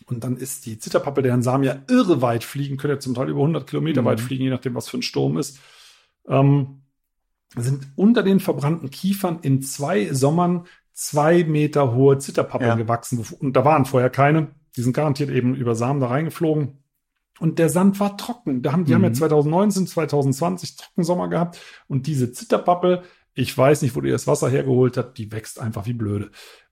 Und 0.05 0.23
dann 0.23 0.37
ist 0.37 0.65
die 0.65 0.77
Zitterpappe, 0.77 1.21
deren 1.21 1.41
Samen 1.41 1.63
ja 1.63 1.77
irre 1.89 2.21
weit 2.21 2.43
fliegen, 2.43 2.77
können 2.77 2.93
ja 2.93 2.99
zum 2.99 3.15
Teil 3.15 3.29
über 3.29 3.41
100 3.41 3.67
Kilometer 3.67 4.01
mhm. 4.01 4.05
weit 4.05 4.19
fliegen, 4.19 4.43
je 4.43 4.49
nachdem, 4.49 4.75
was 4.75 4.89
für 4.89 4.97
ein 4.97 5.01
Sturm 5.01 5.37
ist, 5.37 5.59
ähm, 6.27 6.81
sind 7.55 7.87
unter 7.95 8.23
den 8.23 8.39
verbrannten 8.39 8.89
Kiefern 8.89 9.39
in 9.41 9.61
zwei 9.61 10.13
Sommern 10.13 10.67
zwei 10.93 11.43
Meter 11.43 11.93
hohe 11.93 12.17
Zitterpappen 12.17 12.67
ja. 12.67 12.75
gewachsen. 12.75 13.23
Und 13.39 13.53
da 13.53 13.63
waren 13.63 13.85
vorher 13.85 14.09
keine. 14.09 14.49
Die 14.75 14.81
sind 14.81 14.93
garantiert 14.93 15.29
eben 15.29 15.55
über 15.55 15.75
Samen 15.75 16.01
da 16.01 16.07
reingeflogen. 16.07 16.83
und 17.39 17.59
der 17.59 17.69
Sand 17.69 17.99
war 17.99 18.17
trocken. 18.17 18.63
Da 18.63 18.71
haben, 18.71 18.85
die 18.85 18.91
mhm. 18.91 18.95
haben 18.95 19.03
ja 19.03 19.13
2019, 19.13 19.87
2020 19.87 20.75
Trockensommer 20.75 21.27
gehabt 21.29 21.59
und 21.87 22.07
diese 22.07 22.31
Zitterpappel, 22.31 23.03
ich 23.37 23.55
weiß 23.55 23.83
nicht, 23.83 23.95
wo 23.95 24.01
die 24.01 24.09
das 24.09 24.25
Wasser 24.25 24.49
hergeholt 24.49 24.97
hat, 24.97 25.17
die 25.17 25.31
wächst 25.31 25.59
einfach 25.59 25.85
wie 25.85 25.93
blöde. 25.93 26.31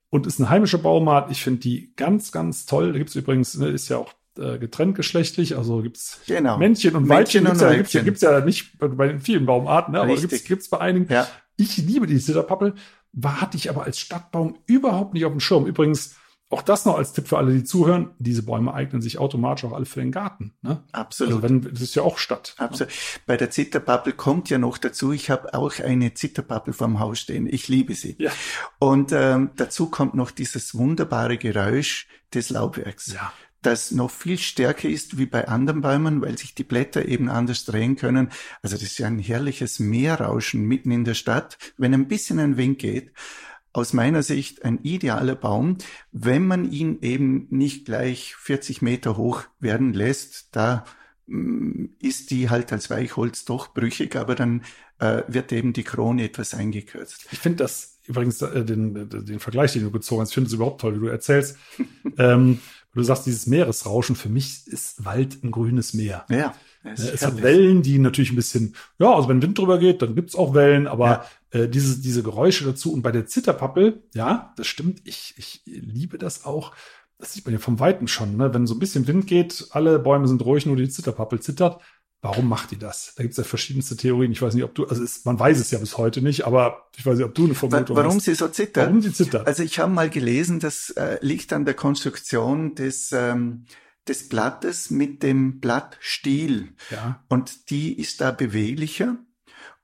Und 0.09 0.25
ist 0.25 0.39
eine 0.39 0.49
heimische 0.49 0.77
Baumart. 0.77 1.29
Ich 1.29 1.43
finde 1.43 1.59
die 1.59 1.93
ganz, 1.95 2.31
ganz 2.31 2.65
toll. 2.65 2.91
Da 2.91 2.97
gibt's 2.97 3.15
übrigens, 3.15 3.55
ne, 3.55 3.67
ist 3.67 3.89
ja 3.89 3.97
auch 3.97 4.13
äh, 4.39 4.57
getrennt 4.57 4.95
geschlechtlich, 4.95 5.57
also 5.57 5.81
gibt's 5.81 6.21
genau. 6.25 6.57
Männchen 6.57 6.95
und 6.95 7.07
Männchen 7.07 7.45
Weibchen. 7.45 7.47
Und 7.47 7.51
gibt's, 7.51 7.61
ja, 7.61 7.73
gibt's, 7.75 7.93
ja, 7.93 8.01
gibt's 8.01 8.21
ja 8.21 8.39
nicht 8.41 8.79
bei 8.79 9.07
den 9.07 9.19
vielen 9.19 9.45
Baumarten, 9.45 9.93
ne, 9.93 10.01
aber 10.01 10.15
gibt's, 10.15 10.43
gibt's 10.43 10.69
bei 10.69 10.79
einigen. 10.79 11.07
Ja. 11.11 11.27
Ich 11.55 11.77
liebe 11.77 12.07
die 12.07 12.19
Zitterpappel, 12.19 12.73
war 13.13 13.41
hatte 13.41 13.57
ich 13.57 13.69
aber 13.69 13.83
als 13.83 13.99
Stadtbaum 13.99 14.57
überhaupt 14.65 15.13
nicht 15.13 15.25
auf 15.25 15.31
dem 15.31 15.39
Schirm. 15.39 15.67
Übrigens, 15.67 16.15
auch 16.49 16.61
das 16.61 16.85
noch 16.85 16.97
als 16.97 17.13
Tipp 17.13 17.27
für 17.27 17.37
alle, 17.37 17.53
die 17.53 17.63
zuhören. 17.63 18.11
Diese 18.19 18.43
Bäume 18.43 18.73
eignen 18.73 19.01
sich 19.01 19.17
automatisch 19.17 19.65
auch 19.65 19.73
alle 19.73 19.85
für 19.85 19.99
den 19.99 20.11
Garten. 20.11 20.53
Ne? 20.61 20.83
Absolut. 20.91 21.33
Also 21.33 21.43
wenn, 21.43 21.61
das 21.61 21.81
ist 21.81 21.95
ja 21.95 22.03
auch 22.03 22.19
Stadt. 22.19 22.53
Absolut. 22.57 22.91
Ne? 22.91 22.99
Bei 23.25 23.37
der 23.37 23.49
Zitterpappel 23.49 24.13
kommt 24.13 24.49
ja 24.49 24.59
noch 24.59 24.77
dazu, 24.77 25.11
ich 25.11 25.31
habe 25.31 25.53
auch 25.55 25.79
eine 25.79 26.13
Zitterpappel 26.13 26.73
vorm 26.73 26.99
Haus 26.99 27.19
stehen. 27.19 27.47
Ich 27.47 27.67
liebe 27.67 27.95
sie. 27.95 28.15
Ja. 28.19 28.31
Und 28.77 29.11
ähm, 29.11 29.51
dazu 29.55 29.89
kommt 29.89 30.13
noch 30.13 30.29
dieses 30.29 30.75
wunderbare 30.75 31.37
Geräusch 31.37 32.07
des 32.33 32.49
Laubwerks. 32.51 33.13
Ja 33.13 33.33
das 33.65 33.89
noch 33.89 34.11
viel 34.11 34.37
stärker 34.37 34.87
ist 34.87 35.17
wie 35.17 35.25
bei 35.25 35.47
anderen 35.47 35.81
Bäumen, 35.81 36.21
weil 36.21 36.37
sich 36.37 36.53
die 36.53 36.63
Blätter 36.63 37.05
eben 37.05 37.29
anders 37.29 37.65
drehen 37.65 37.95
können. 37.95 38.29
Also 38.61 38.75
das 38.75 38.83
ist 38.83 38.99
ja 38.99 39.07
ein 39.07 39.17
herrliches 39.17 39.79
Meerrauschen 39.79 40.61
mitten 40.65 40.91
in 40.91 41.03
der 41.03 41.15
Stadt, 41.15 41.57
wenn 41.75 41.93
ein 41.93 42.07
bisschen 42.07 42.39
ein 42.39 42.57
Wind 42.57 42.77
geht 42.77 43.11
aus 43.75 43.91
meiner 43.91 44.23
Sicht 44.23 44.63
ein 44.63 44.79
idealer 44.83 45.35
Baum, 45.35 45.77
wenn 46.13 46.47
man 46.47 46.71
ihn 46.71 46.99
eben 47.01 47.47
nicht 47.49 47.85
gleich 47.85 48.35
40 48.37 48.81
Meter 48.81 49.17
hoch 49.17 49.43
werden 49.59 49.93
lässt. 49.93 50.55
Da 50.55 50.85
mm, 51.27 51.87
ist 51.99 52.31
die 52.31 52.49
halt 52.49 52.71
als 52.71 52.89
Weichholz 52.89 53.43
doch 53.43 53.73
brüchig, 53.73 54.15
aber 54.15 54.35
dann 54.35 54.61
äh, 54.99 55.23
wird 55.27 55.51
eben 55.51 55.73
die 55.73 55.83
Krone 55.83 56.23
etwas 56.23 56.53
eingekürzt. 56.53 57.27
Ich 57.31 57.39
finde 57.39 57.63
das 57.63 57.99
übrigens 58.05 58.41
äh, 58.41 58.63
den, 58.63 59.09
den 59.09 59.39
Vergleich, 59.39 59.73
den 59.73 59.83
du 59.83 59.91
gezogen 59.91 60.21
hast, 60.21 60.29
ich 60.29 60.35
finde 60.35 60.47
es 60.47 60.53
überhaupt 60.53 60.79
toll, 60.79 60.95
wie 60.95 61.05
du 61.05 61.07
erzählst. 61.07 61.57
ähm, 62.17 62.59
du 62.93 63.03
sagst, 63.03 63.25
dieses 63.25 63.45
Meeresrauschen, 63.45 64.15
für 64.15 64.29
mich 64.29 64.67
ist 64.67 65.03
Wald 65.03 65.43
ein 65.43 65.51
grünes 65.51 65.93
Meer. 65.93 66.25
Ja. 66.29 66.55
Es, 66.85 67.01
es 67.01 67.25
hat 67.25 67.41
Wellen, 67.41 67.81
die 67.81 67.97
natürlich 67.97 68.31
ein 68.31 68.35
bisschen, 68.35 68.75
ja, 68.99 69.13
also 69.13 69.27
wenn 69.27 69.41
Wind 69.41 69.57
drüber 69.57 69.79
geht, 69.79 70.01
dann 70.01 70.15
gibt's 70.15 70.35
auch 70.35 70.53
Wellen, 70.53 70.87
aber 70.87 71.25
ja. 71.53 71.61
äh, 71.61 71.67
diese, 71.67 72.01
diese 72.01 72.23
Geräusche 72.23 72.63
dazu 72.63 72.93
und 72.93 73.01
bei 73.01 73.11
der 73.11 73.25
Zitterpappel, 73.25 74.03
ja, 74.13 74.53
das 74.57 74.67
stimmt, 74.67 75.01
ich, 75.03 75.33
ich 75.37 75.61
liebe 75.65 76.17
das 76.17 76.45
auch. 76.45 76.73
Das 77.17 77.33
sieht 77.33 77.45
man 77.45 77.53
ja 77.53 77.59
vom 77.59 77.79
Weiten 77.79 78.07
schon, 78.07 78.35
ne? 78.35 78.53
Wenn 78.53 78.67
so 78.67 78.75
ein 78.75 78.79
bisschen 78.79 79.07
Wind 79.07 79.25
geht, 79.25 79.67
alle 79.71 79.99
Bäume 79.99 80.27
sind 80.27 80.43
ruhig, 80.43 80.65
nur 80.65 80.75
die 80.75 80.89
Zitterpappel 80.89 81.39
zittert. 81.39 81.81
Warum 82.21 82.49
macht 82.49 82.71
die 82.71 82.79
das? 82.79 83.13
Da 83.15 83.23
gibt's 83.23 83.37
ja 83.37 83.43
verschiedenste 83.43 83.95
Theorien. 83.95 84.31
Ich 84.31 84.41
weiß 84.41 84.55
nicht, 84.55 84.63
ob 84.63 84.73
du, 84.73 84.87
also 84.87 85.03
es, 85.03 85.25
man 85.25 85.39
weiß 85.39 85.59
es 85.59 85.69
ja 85.69 85.77
bis 85.77 85.97
heute 85.97 86.23
nicht, 86.23 86.45
aber 86.47 86.87
ich 86.97 87.05
weiß 87.05 87.17
nicht, 87.17 87.25
ob 87.25 87.35
du 87.35 87.45
eine 87.45 87.53
Vermutung 87.53 87.95
Warum 87.95 88.15
hast. 88.15 88.25
sie 88.25 88.33
so 88.33 88.47
zittert? 88.47 88.87
Warum 88.87 89.01
sie 89.01 89.13
zittert? 89.13 89.45
Also 89.45 89.61
ich 89.61 89.79
habe 89.79 89.93
mal 89.93 90.09
gelesen, 90.09 90.59
das 90.59 90.89
äh, 90.89 91.19
liegt 91.21 91.53
an 91.53 91.65
der 91.65 91.75
Konstruktion 91.75 92.73
des 92.73 93.11
ähm, 93.11 93.65
des 94.07 94.29
Blattes 94.29 94.89
mit 94.89 95.23
dem 95.23 95.59
Blattstiel. 95.59 96.69
Ja. 96.91 97.23
Und 97.27 97.69
die 97.69 97.99
ist 97.99 98.21
da 98.21 98.31
beweglicher. 98.31 99.17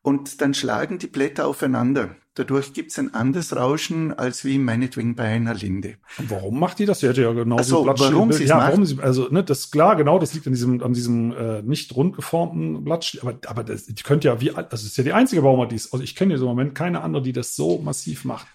Und 0.02 0.42
dann 0.42 0.54
schlagen 0.54 0.98
die 0.98 1.08
Blätter 1.08 1.48
aufeinander. 1.48 2.16
Dadurch 2.36 2.72
gibt's 2.72 2.98
ein 2.98 3.14
anderes 3.14 3.54
Rauschen 3.56 4.14
als 4.18 4.46
wie 4.46 4.58
meinetwegen 4.58 5.16
bei 5.16 5.26
einer 5.26 5.54
Linde. 5.54 5.98
Und 6.18 6.32
warum 6.32 6.60
macht 6.60 6.80
die 6.80 6.86
das? 6.86 7.02
Sie 7.02 7.10
hätte 7.10 7.24
ja 7.24 7.34
genau 7.34 7.58
also, 7.58 7.86
warum 7.86 8.32
sie 8.32 8.46
ja, 8.46 8.56
macht? 8.56 8.70
warum 8.70 8.86
sie, 8.86 9.00
also 9.00 9.28
ne, 9.30 9.44
das 9.44 9.60
ist 9.60 9.72
klar, 9.72 9.98
genau, 9.98 10.18
das 10.18 10.34
liegt 10.34 10.48
an 10.48 10.54
diesem 10.54 10.82
an 10.82 10.94
diesem 10.94 11.34
äh, 11.34 11.62
nicht 11.62 11.94
rund 11.94 12.16
geformten 12.16 12.86
Blattstiel. 12.86 13.20
Aber 13.20 13.38
aber 13.48 13.64
das, 13.66 13.86
die 13.86 14.02
könnte 14.02 14.30
ja 14.30 14.40
wie, 14.40 14.52
also 14.52 14.70
das 14.70 14.84
ist 14.84 14.98
ja 14.98 15.04
die 15.04 15.12
einzige 15.12 15.42
Baumart, 15.42 15.74
die 15.74 15.76
ist. 15.76 15.92
Also 15.92 16.04
ich 16.04 16.16
kenne 16.16 16.34
jetzt 16.34 16.42
im 16.42 16.48
Moment 16.48 16.74
keine 16.74 17.02
andere, 17.02 17.22
die 17.22 17.34
das 17.34 17.54
so 17.58 17.80
massiv 17.80 18.24
macht. 18.24 18.48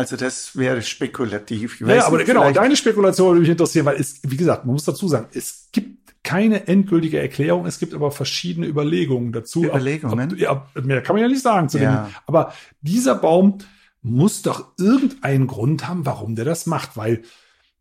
Also 0.00 0.16
das 0.16 0.56
wäre 0.56 0.80
spekulativ. 0.80 1.80
Ich 1.80 1.86
ja, 1.86 2.06
aber 2.06 2.16
nicht, 2.16 2.26
genau, 2.26 2.50
deine 2.50 2.74
Spekulation 2.74 3.28
würde 3.28 3.40
mich 3.42 3.50
interessieren, 3.50 3.84
weil 3.84 4.00
es, 4.00 4.20
wie 4.22 4.36
gesagt, 4.38 4.64
man 4.64 4.72
muss 4.72 4.84
dazu 4.84 5.08
sagen, 5.08 5.26
es 5.34 5.68
gibt 5.72 6.00
keine 6.22 6.66
endgültige 6.68 7.18
Erklärung, 7.18 7.66
es 7.66 7.78
gibt 7.78 7.92
aber 7.92 8.10
verschiedene 8.10 8.66
Überlegungen 8.66 9.32
dazu. 9.32 9.64
Überlegungen? 9.64 10.32
Ob, 10.32 10.38
ja, 10.38 10.66
mehr 10.82 11.02
kann 11.02 11.16
man 11.16 11.22
ja 11.22 11.28
nicht 11.28 11.42
sagen 11.42 11.68
zu 11.68 11.78
ja. 11.78 12.04
dem. 12.04 12.14
Aber 12.26 12.54
dieser 12.80 13.14
Baum 13.14 13.58
muss 14.00 14.40
doch 14.40 14.72
irgendeinen 14.78 15.46
Grund 15.46 15.86
haben, 15.86 16.06
warum 16.06 16.34
der 16.34 16.46
das 16.46 16.64
macht, 16.64 16.96
weil 16.96 17.22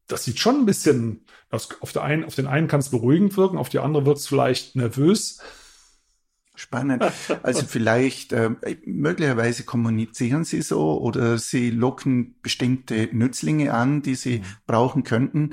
das 0.07 0.25
sieht 0.25 0.39
schon 0.39 0.55
ein 0.55 0.65
bisschen, 0.65 1.25
das 1.49 1.69
auf, 1.79 1.93
der 1.93 2.03
einen, 2.03 2.25
auf 2.25 2.35
den 2.35 2.47
einen 2.47 2.67
kann 2.67 2.81
es 2.81 2.89
beruhigend 2.89 3.37
wirken, 3.37 3.57
auf 3.57 3.69
die 3.69 3.79
andere 3.79 4.05
wird 4.05 4.17
es 4.17 4.27
vielleicht 4.27 4.75
nervös. 4.75 5.39
Spannend. 6.59 7.05
Also 7.41 7.65
vielleicht, 7.67 8.33
äh, 8.33 8.49
möglicherweise 8.85 9.63
kommunizieren 9.63 10.43
sie 10.43 10.61
so 10.61 10.99
oder 10.99 11.37
sie 11.37 11.69
locken 11.69 12.35
bestimmte 12.41 13.07
Nützlinge 13.13 13.73
an, 13.73 14.01
die 14.01 14.15
sie 14.15 14.39
mhm. 14.39 14.43
brauchen 14.67 15.03
könnten. 15.03 15.51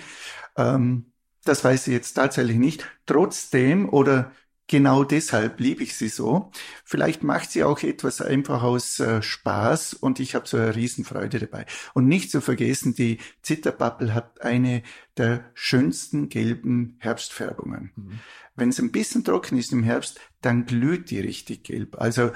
Ähm, 0.56 1.12
das 1.44 1.62
weiß 1.62 1.86
ich 1.86 1.92
jetzt 1.92 2.14
tatsächlich 2.14 2.56
nicht. 2.56 2.90
Trotzdem 3.06 3.88
oder 3.88 4.32
genau 4.66 5.04
deshalb 5.04 5.60
liebe 5.60 5.82
ich 5.82 5.96
sie 5.96 6.08
so. 6.08 6.50
Vielleicht 6.84 7.22
macht 7.22 7.50
sie 7.50 7.64
auch 7.64 7.82
etwas 7.82 8.20
einfach 8.20 8.62
aus 8.62 9.00
äh, 9.00 9.22
Spaß 9.22 9.94
und 9.94 10.20
ich 10.20 10.34
habe 10.34 10.46
so 10.46 10.56
eine 10.56 10.74
Riesenfreude 10.74 11.38
dabei. 11.38 11.66
Und 11.94 12.06
nicht 12.06 12.30
zu 12.30 12.40
vergessen, 12.40 12.94
die 12.94 13.18
Zitterpappel 13.42 14.14
hat 14.14 14.42
eine 14.42 14.82
der 15.16 15.50
schönsten 15.54 16.28
gelben 16.28 16.96
Herbstfärbungen. 16.98 17.92
Mhm. 17.96 18.18
Wenn 18.54 18.70
es 18.70 18.78
ein 18.78 18.92
bisschen 18.92 19.24
trocken 19.24 19.58
ist 19.58 19.72
im 19.72 19.82
Herbst, 19.82 20.20
dann 20.40 20.66
glüht 20.66 21.10
die 21.10 21.20
richtig 21.20 21.64
gelb. 21.64 22.00
Also 22.00 22.30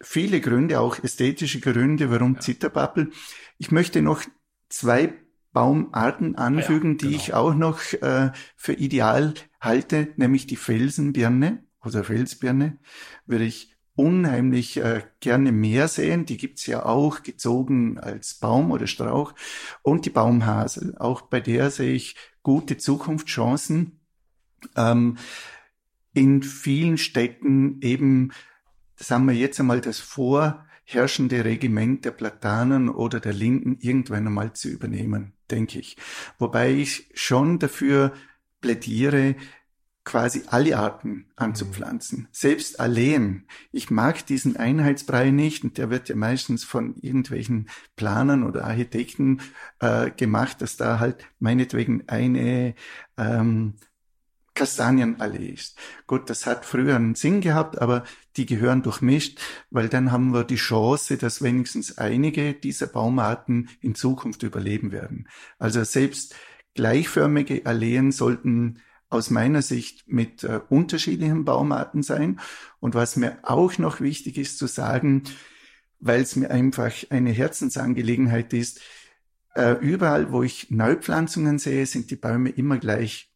viele 0.00 0.40
Gründe, 0.40 0.80
auch 0.80 1.02
ästhetische 1.02 1.60
Gründe, 1.60 2.10
warum 2.10 2.34
ja. 2.34 2.40
Zitterpappel. 2.40 3.12
Ich 3.58 3.70
möchte 3.70 4.02
noch 4.02 4.22
zwei 4.68 5.14
Baumarten 5.52 6.36
anfügen, 6.36 6.92
ja, 6.92 6.96
genau. 6.98 7.10
die 7.10 7.16
ich 7.16 7.34
auch 7.34 7.54
noch 7.54 7.80
äh, 7.94 8.32
für 8.56 8.72
ideal 8.74 9.34
halte, 9.60 10.08
nämlich 10.16 10.46
die 10.46 10.56
Felsenbirne 10.56 11.64
oder 11.84 12.04
Felsbirne, 12.04 12.78
würde 13.26 13.44
ich 13.44 13.76
unheimlich 13.94 14.78
äh, 14.78 15.02
gerne 15.20 15.52
mehr 15.52 15.88
sehen. 15.88 16.24
Die 16.26 16.36
gibt's 16.36 16.66
ja 16.66 16.84
auch 16.86 17.22
gezogen 17.22 17.98
als 17.98 18.34
Baum 18.34 18.70
oder 18.70 18.86
Strauch. 18.86 19.34
Und 19.82 20.06
die 20.06 20.10
Baumhasel. 20.10 20.96
Auch 20.98 21.22
bei 21.22 21.40
der 21.40 21.70
sehe 21.70 21.92
ich 21.92 22.16
gute 22.42 22.78
Zukunftschancen 22.78 24.00
ähm, 24.76 25.18
in 26.14 26.42
vielen 26.42 26.98
Städten 26.98 27.80
eben, 27.80 28.32
sagen 28.96 29.26
wir 29.26 29.34
jetzt 29.34 29.60
einmal, 29.60 29.80
das 29.80 29.98
vorherrschende 29.98 31.44
Regiment 31.44 32.04
der 32.04 32.10
Platanen 32.10 32.88
oder 32.88 33.20
der 33.20 33.32
Linden 33.32 33.78
irgendwann 33.80 34.26
einmal 34.26 34.52
zu 34.52 34.68
übernehmen, 34.68 35.34
denke 35.52 35.78
ich. 35.78 35.96
Wobei 36.38 36.72
ich 36.72 37.10
schon 37.14 37.58
dafür 37.58 38.12
plädiere, 38.60 39.36
quasi 40.04 40.42
alle 40.48 40.76
Arten 40.76 41.26
anzupflanzen. 41.36 42.20
Mhm. 42.20 42.28
Selbst 42.32 42.80
Alleen. 42.80 43.46
Ich 43.70 43.90
mag 43.90 44.26
diesen 44.26 44.56
Einheitsbrei 44.56 45.30
nicht 45.30 45.62
und 45.62 45.78
der 45.78 45.90
wird 45.90 46.08
ja 46.08 46.16
meistens 46.16 46.64
von 46.64 46.96
irgendwelchen 46.96 47.68
Planern 47.94 48.42
oder 48.42 48.64
Architekten 48.64 49.40
äh, 49.78 50.10
gemacht, 50.10 50.60
dass 50.60 50.76
da 50.76 50.98
halt 50.98 51.24
meinetwegen 51.38 52.08
eine 52.08 52.74
ähm, 53.16 53.74
Kastanienallee 54.54 55.48
ist. 55.48 55.78
Gut, 56.06 56.28
das 56.28 56.46
hat 56.46 56.64
früher 56.64 56.96
einen 56.96 57.14
Sinn 57.14 57.40
gehabt, 57.40 57.80
aber 57.80 58.04
die 58.36 58.46
gehören 58.46 58.82
durchmischt, 58.82 59.40
weil 59.70 59.88
dann 59.88 60.12
haben 60.12 60.32
wir 60.32 60.44
die 60.44 60.56
Chance, 60.56 61.16
dass 61.16 61.42
wenigstens 61.42 61.98
einige 61.98 62.52
dieser 62.54 62.86
Baumarten 62.86 63.70
in 63.80 63.94
Zukunft 63.94 64.42
überleben 64.42 64.92
werden. 64.92 65.28
Also 65.58 65.84
selbst 65.84 66.34
gleichförmige 66.74 67.64
Alleen 67.64 68.12
sollten 68.12 68.80
aus 69.08 69.30
meiner 69.30 69.62
Sicht 69.62 70.04
mit 70.06 70.42
äh, 70.44 70.60
unterschiedlichen 70.68 71.44
Baumarten 71.44 72.02
sein. 72.02 72.40
Und 72.80 72.94
was 72.94 73.16
mir 73.16 73.38
auch 73.42 73.76
noch 73.78 74.00
wichtig 74.00 74.38
ist 74.38 74.58
zu 74.58 74.66
sagen, 74.66 75.24
weil 76.00 76.22
es 76.22 76.34
mir 76.34 76.50
einfach 76.50 76.92
eine 77.10 77.30
Herzensangelegenheit 77.30 78.52
ist, 78.54 78.80
äh, 79.54 79.72
überall, 79.72 80.32
wo 80.32 80.42
ich 80.42 80.70
Neupflanzungen 80.70 81.58
sehe, 81.58 81.84
sind 81.84 82.10
die 82.10 82.16
Bäume 82.16 82.48
immer 82.50 82.78
gleich 82.78 83.31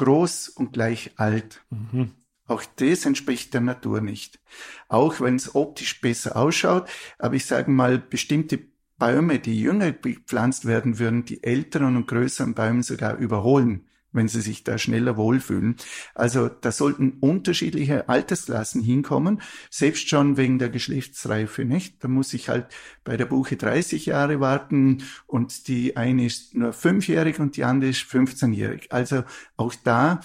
groß 0.00 0.48
und 0.48 0.72
gleich 0.72 1.12
alt. 1.16 1.62
Mhm. 1.68 2.12
Auch 2.46 2.64
das 2.76 3.04
entspricht 3.04 3.52
der 3.54 3.60
Natur 3.60 4.00
nicht. 4.00 4.40
Auch 4.88 5.20
wenn 5.20 5.36
es 5.36 5.54
optisch 5.54 6.00
besser 6.00 6.36
ausschaut, 6.36 6.88
aber 7.18 7.34
ich 7.34 7.44
sage 7.44 7.70
mal, 7.70 7.98
bestimmte 7.98 8.58
Bäume, 8.98 9.38
die 9.38 9.60
jünger 9.60 9.92
gepflanzt 9.92 10.64
werden 10.64 10.98
würden, 10.98 11.26
die 11.26 11.44
älteren 11.44 11.96
und 11.96 12.08
größeren 12.08 12.54
Bäume 12.54 12.82
sogar 12.82 13.16
überholen 13.18 13.86
wenn 14.12 14.28
sie 14.28 14.40
sich 14.40 14.64
da 14.64 14.78
schneller 14.78 15.16
wohlfühlen. 15.16 15.76
Also 16.14 16.48
da 16.48 16.72
sollten 16.72 17.18
unterschiedliche 17.20 18.08
Altersklassen 18.08 18.82
hinkommen, 18.82 19.40
selbst 19.70 20.08
schon 20.08 20.36
wegen 20.36 20.58
der 20.58 20.68
Geschlechtsreife, 20.68 21.64
nicht? 21.64 22.02
Da 22.02 22.08
muss 22.08 22.34
ich 22.34 22.48
halt 22.48 22.66
bei 23.04 23.16
der 23.16 23.26
Buche 23.26 23.56
30 23.56 24.06
Jahre 24.06 24.40
warten 24.40 25.02
und 25.26 25.68
die 25.68 25.96
eine 25.96 26.26
ist 26.26 26.54
nur 26.54 26.72
fünfjährig 26.72 27.38
und 27.38 27.56
die 27.56 27.64
andere 27.64 27.90
ist 27.90 28.02
15-jährig. 28.02 28.92
Also 28.92 29.24
auch 29.56 29.74
da 29.84 30.20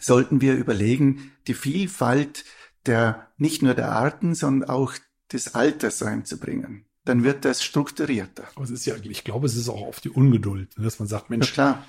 sollten 0.00 0.40
wir 0.40 0.54
überlegen, 0.54 1.32
die 1.46 1.54
Vielfalt 1.54 2.44
der, 2.86 3.28
nicht 3.36 3.62
nur 3.62 3.74
der 3.74 3.92
Arten, 3.92 4.34
sondern 4.34 4.68
auch 4.68 4.94
des 5.32 5.54
Alters 5.54 6.02
reinzubringen. 6.02 6.86
Dann 7.04 7.24
wird 7.24 7.44
das 7.44 7.62
strukturierter. 7.62 8.48
Aber 8.54 8.64
es 8.64 8.70
ist 8.70 8.86
ja, 8.86 8.94
ich 9.02 9.24
glaube, 9.24 9.46
es 9.46 9.56
ist 9.56 9.68
auch 9.68 9.82
auf 9.82 10.00
die 10.00 10.10
Ungeduld, 10.10 10.76
ne, 10.76 10.84
dass 10.84 10.98
man 10.98 11.08
sagt, 11.08 11.30
Mensch, 11.30 11.56
ja, 11.56 11.84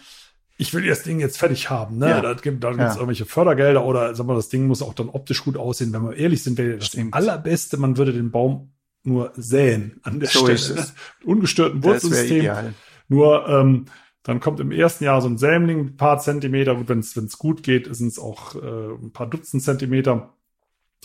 ich 0.60 0.74
will 0.74 0.86
das 0.86 1.04
Ding 1.04 1.22
jetzt 1.22 1.38
fertig 1.38 1.70
haben. 1.70 1.98
Ne? 1.98 2.10
Ja. 2.10 2.22
Da 2.22 2.34
gibt 2.34 2.64
es 2.64 2.78
ja. 2.78 2.94
irgendwelche 2.96 3.26
Fördergelder 3.26 3.86
oder 3.86 4.14
sag 4.14 4.28
mal, 4.28 4.36
das 4.36 4.50
Ding 4.50 4.68
muss 4.68 4.82
auch 4.82 4.94
dann 4.94 5.08
optisch 5.08 5.46
gut 5.46 5.56
aussehen. 5.56 5.94
Wenn 5.94 6.04
wir 6.04 6.18
ehrlich 6.18 6.44
sind, 6.44 6.58
wäre 6.58 6.78
das 6.78 6.88
Stimmt. 6.88 7.14
allerbeste, 7.14 7.78
man 7.78 7.96
würde 7.96 8.12
den 8.12 8.30
Baum 8.30 8.74
nur 9.04 9.32
säen 9.38 10.02
an 10.04 10.20
der 10.20 10.28
so 10.28 10.46
Stelle. 10.46 10.82
Ne? 10.82 10.88
Ungestörten 11.24 11.82
Wurzelsystem. 11.82 12.74
Nur 13.08 13.48
ähm, 13.48 13.86
dann 14.24 14.42
kommt 14.42 14.60
im 14.60 14.72
ersten 14.72 15.06
Jahr 15.06 15.22
so 15.22 15.30
ein 15.30 15.38
Sämling, 15.38 15.80
ein 15.80 15.96
paar 15.96 16.20
Zentimeter. 16.20 16.76
Gut, 16.76 16.90
wenn 16.90 17.00
es 17.00 17.38
gut 17.38 17.64
geht, 17.64 17.96
sind 17.96 18.10
es 18.10 18.20
auch 18.20 18.56
äh, 18.56 18.94
ein 19.02 19.14
paar 19.14 19.28
Dutzend 19.28 19.64
Zentimeter. 19.64 20.34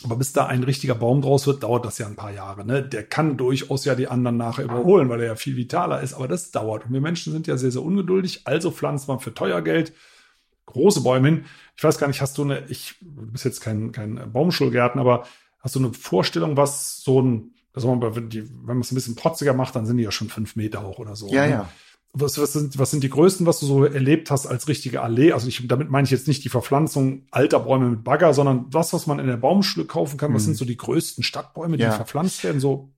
Aber 0.03 0.17
bis 0.17 0.33
da 0.33 0.47
ein 0.47 0.65
richtiger 0.65 0.95
Baum 0.95 1.23
draus 1.23 1.47
wird, 1.47 1.63
dauert 1.63 1.85
das 1.85 1.99
ja 1.99 2.07
ein 2.07 2.17
paar 2.17 2.33
Jahre. 2.33 2.67
Ne? 2.67 2.83
Der 2.83 3.05
kann 3.05 3.37
durchaus 3.37 3.85
ja 3.85 3.95
die 3.95 4.09
anderen 4.09 4.37
nachher 4.37 4.65
überholen, 4.65 5.09
weil 5.09 5.21
er 5.21 5.27
ja 5.27 5.37
viel 5.37 5.57
vitaler 5.57 6.03
ist. 6.03 6.15
Aber 6.15 6.27
das 6.27 6.51
dauert. 6.51 6.87
Und 6.87 6.93
wir 6.93 7.01
Menschen 7.01 7.33
sind 7.33 7.47
ja 7.47 7.57
sehr, 7.57 7.71
sehr 7.71 7.83
ungeduldig. 7.83 8.43
Also 8.45 8.71
pflanzt 8.71 9.09
man 9.09 9.21
für 9.21 9.33
teuer 9.33 9.63
Geld 9.63 9.93
große 10.67 11.03
Bäume 11.03 11.29
hin. 11.29 11.45
Ich 11.77 11.85
weiß 11.85 11.99
gar 11.99 12.09
nicht, 12.09 12.21
hast 12.21 12.39
du 12.39 12.43
eine, 12.43 12.65
ich, 12.69 12.97
du 13.01 13.31
bist 13.31 13.45
jetzt 13.45 13.61
kein, 13.61 13.93
kein 13.93 14.33
Baumschulgärten, 14.33 15.01
aber 15.01 15.27
hast 15.61 15.75
du 15.75 15.79
eine 15.79 15.93
Vorstellung, 15.93 16.57
was 16.57 17.03
so 17.03 17.21
ein, 17.21 17.55
also 17.73 17.89
wenn, 17.89 18.49
man 18.65 18.81
es 18.81 18.91
ein 18.91 18.95
bisschen 18.95 19.15
protziger 19.15 19.53
macht, 19.53 19.77
dann 19.77 19.87
sind 19.87 19.99
die 19.99 20.05
ja 20.05 20.11
schon 20.11 20.29
fünf 20.29 20.57
Meter 20.57 20.87
hoch 20.87 20.99
oder 20.99 21.17
so. 21.17 21.29
Ja, 21.29 21.45
ne? 21.45 21.51
ja 21.51 21.69
was, 22.15 22.39
was, 22.39 22.53
sind, 22.53 22.79
was 22.79 22.93
sind 22.93 23.03
die 23.03 23.11
größten, 23.11 23.45
was 23.45 23.59
du 23.59 23.67
so 23.67 23.85
erlebt 23.85 24.31
hast 24.31 24.47
als 24.47 24.69
richtige 24.69 25.03
Allee? 25.03 25.33
Also 25.33 25.49
ich, 25.49 25.67
damit 25.67 25.91
meine 25.91 26.05
ich 26.05 26.13
jetzt 26.13 26.29
nicht 26.29 26.45
die 26.45 26.49
Verpflanzung 26.49 27.27
alter 27.33 27.61
Bäume 27.61 27.91
mit 27.91 28.05
Bagger, 28.05 28.33
sondern 28.33 28.71
das, 28.71 28.93
was 28.93 29.07
man 29.07 29.19
in 29.19 29.27
der 29.27 29.37
Baumschule 29.37 29.85
kaufen 29.85 30.17
kann. 30.17 30.33
Was 30.33 30.43
hm. 30.43 30.47
sind 30.47 30.57
so 30.57 30.65
die 30.65 30.77
größten 30.77 31.25
Stadtbäume, 31.25 31.77
die 31.77 31.83
ja. 31.83 31.91
verpflanzt 31.91 32.45
werden? 32.45 32.61
So 32.61 32.91